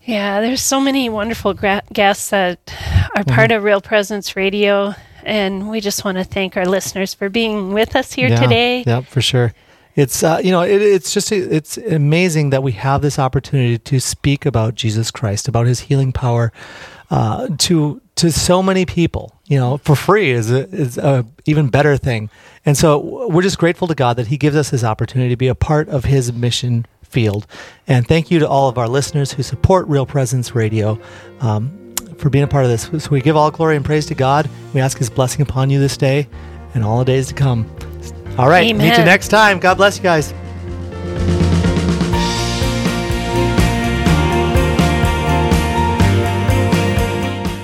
Yeah, 0.05 0.41
there's 0.41 0.63
so 0.63 0.81
many 0.81 1.11
wonderful 1.11 1.53
gra- 1.53 1.83
guests 1.93 2.31
that 2.31 2.59
are 3.15 3.25
mm-hmm. 3.25 3.35
part 3.35 3.53
of 3.53 3.63
Real 3.63 3.83
Presence 3.83 4.37
Radio, 4.37 4.95
and 5.29 5.71
we 5.71 5.81
just 5.81 6.05
want 6.05 6.19
to 6.19 6.25
thank 6.25 6.57
our 6.57 6.67
listeners 6.67 7.15
for 7.15 7.29
being 7.29 7.73
with 7.73 7.95
us 7.95 8.13
here 8.13 8.29
yeah, 8.29 8.41
today. 8.41 8.85
Yeah, 8.87 9.03
for 9.03 9.21
sure. 9.21 9.53
It's 9.95 10.23
uh, 10.23 10.41
you 10.43 10.51
know 10.51 10.63
it, 10.63 10.81
it's 10.81 11.13
just 11.13 11.31
it's 11.33 11.77
amazing 11.77 12.51
that 12.51 12.63
we 12.63 12.73
have 12.73 13.03
this 13.03 13.19
opportunity 13.19 13.79
to 13.79 14.01
speak 14.01 14.47
about 14.47 14.75
Jesus 14.75 15.11
Christ, 15.11 15.49
about 15.49 15.67
His 15.67 15.81
healing 15.81 16.13
power, 16.13 16.53
uh, 17.11 17.49
to 17.59 18.01
to 18.17 18.33
so 18.33 18.63
many 18.63 18.87
people. 18.87 19.35
You 19.47 19.59
know, 19.59 19.79
for 19.79 19.97
free 19.97 20.31
is 20.31 20.51
a, 20.51 20.69
is 20.69 20.99
a 20.99 21.27
even 21.47 21.69
better 21.69 21.97
thing. 21.97 22.31
And 22.65 22.77
so 22.77 23.29
we're 23.29 23.43
just 23.43 23.59
grateful 23.59 23.89
to 23.89 23.95
God 23.95 24.17
that 24.19 24.29
He 24.29 24.37
gives 24.37 24.57
us 24.57 24.71
this 24.71 24.85
opportunity 24.85 25.31
to 25.31 25.37
be 25.37 25.49
a 25.49 25.55
part 25.55 25.89
of 25.89 26.05
His 26.05 26.33
mission 26.33 26.87
field. 27.03 27.47
And 27.87 28.07
thank 28.07 28.31
you 28.31 28.39
to 28.39 28.49
all 28.49 28.69
of 28.69 28.79
our 28.79 28.89
listeners 28.89 29.33
who 29.33 29.43
support 29.43 29.89
Real 29.89 30.07
Presence 30.07 30.55
Radio. 30.55 31.01
Um, 31.41 31.88
for 32.19 32.29
being 32.29 32.45
a 32.45 32.49
part 32.49 32.65
of 32.65 32.71
this. 32.71 32.91
So 33.03 33.11
we 33.11 33.21
give 33.21 33.37
all 33.37 33.51
glory 33.51 33.77
and 33.77 33.85
praise 33.85 34.07
to 34.07 34.15
God. 34.15 34.51
We 34.75 34.81
ask 34.81 34.99
His 34.99 35.09
blessing 35.09 35.43
upon 35.43 35.71
you 35.71 35.79
this 35.79 35.97
day 35.97 36.29
and 36.75 36.85
all 36.85 36.99
the 36.99 37.05
days 37.05 37.29
to 37.29 37.35
come. 37.35 37.71
All 38.37 38.49
right. 38.49 38.67
Amen. 38.67 38.91
Meet 38.91 38.99
you 38.99 39.05
next 39.05 39.29
time. 39.29 39.59
God 39.59 39.77
bless 39.77 39.97
you 39.97 40.03
guys. 40.03 40.35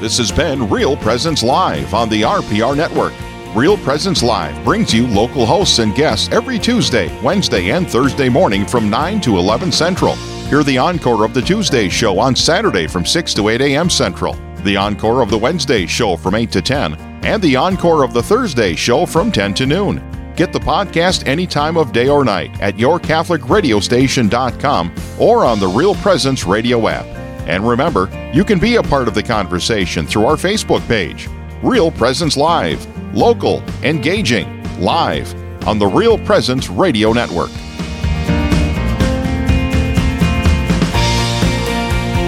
This 0.00 0.18
has 0.18 0.30
been 0.30 0.68
Real 0.68 0.96
Presence 0.98 1.42
Live 1.42 1.94
on 1.94 2.10
the 2.10 2.22
RPR 2.22 2.76
Network. 2.76 3.14
Real 3.56 3.78
Presence 3.78 4.22
Live 4.22 4.62
brings 4.62 4.92
you 4.92 5.06
local 5.06 5.46
hosts 5.46 5.78
and 5.78 5.94
guests 5.94 6.28
every 6.30 6.58
Tuesday, 6.58 7.08
Wednesday, 7.22 7.70
and 7.70 7.88
Thursday 7.88 8.28
morning 8.28 8.66
from 8.66 8.90
9 8.90 9.20
to 9.22 9.38
11 9.38 9.72
Central. 9.72 10.14
Hear 10.48 10.62
the 10.62 10.78
encore 10.78 11.24
of 11.24 11.34
the 11.34 11.42
Tuesday 11.42 11.88
show 11.88 12.18
on 12.18 12.36
Saturday 12.36 12.86
from 12.86 13.04
6 13.06 13.34
to 13.34 13.48
8 13.48 13.60
a.m. 13.60 13.90
Central, 13.90 14.34
the 14.62 14.76
encore 14.76 15.20
of 15.22 15.30
the 15.30 15.38
Wednesday 15.38 15.84
show 15.86 16.16
from 16.16 16.34
8 16.36 16.52
to 16.52 16.62
10, 16.62 16.94
and 17.24 17.42
the 17.42 17.56
encore 17.56 18.04
of 18.04 18.12
the 18.12 18.22
Thursday 18.22 18.76
show 18.76 19.04
from 19.06 19.32
10 19.32 19.54
to 19.54 19.66
noon. 19.66 20.00
Get 20.36 20.52
the 20.52 20.60
podcast 20.60 21.26
any 21.26 21.46
time 21.46 21.76
of 21.76 21.92
day 21.92 22.08
or 22.08 22.24
night 22.24 22.60
at 22.60 22.76
yourcatholicradiostation.com 22.76 24.94
or 25.18 25.44
on 25.44 25.58
the 25.60 25.68
Real 25.68 25.94
Presence 25.96 26.44
radio 26.44 26.88
app. 26.88 27.06
And 27.48 27.66
remember, 27.66 28.08
you 28.32 28.44
can 28.44 28.58
be 28.58 28.76
a 28.76 28.82
part 28.82 29.08
of 29.08 29.14
the 29.14 29.22
conversation 29.22 30.06
through 30.06 30.26
our 30.26 30.36
Facebook 30.36 30.86
page, 30.86 31.28
Real 31.62 31.90
Presence 31.90 32.36
Live, 32.36 32.86
local, 33.14 33.62
engaging, 33.82 34.62
live 34.78 35.34
on 35.66 35.78
the 35.78 35.86
Real 35.86 36.18
Presence 36.18 36.68
Radio 36.68 37.12
Network. 37.12 37.50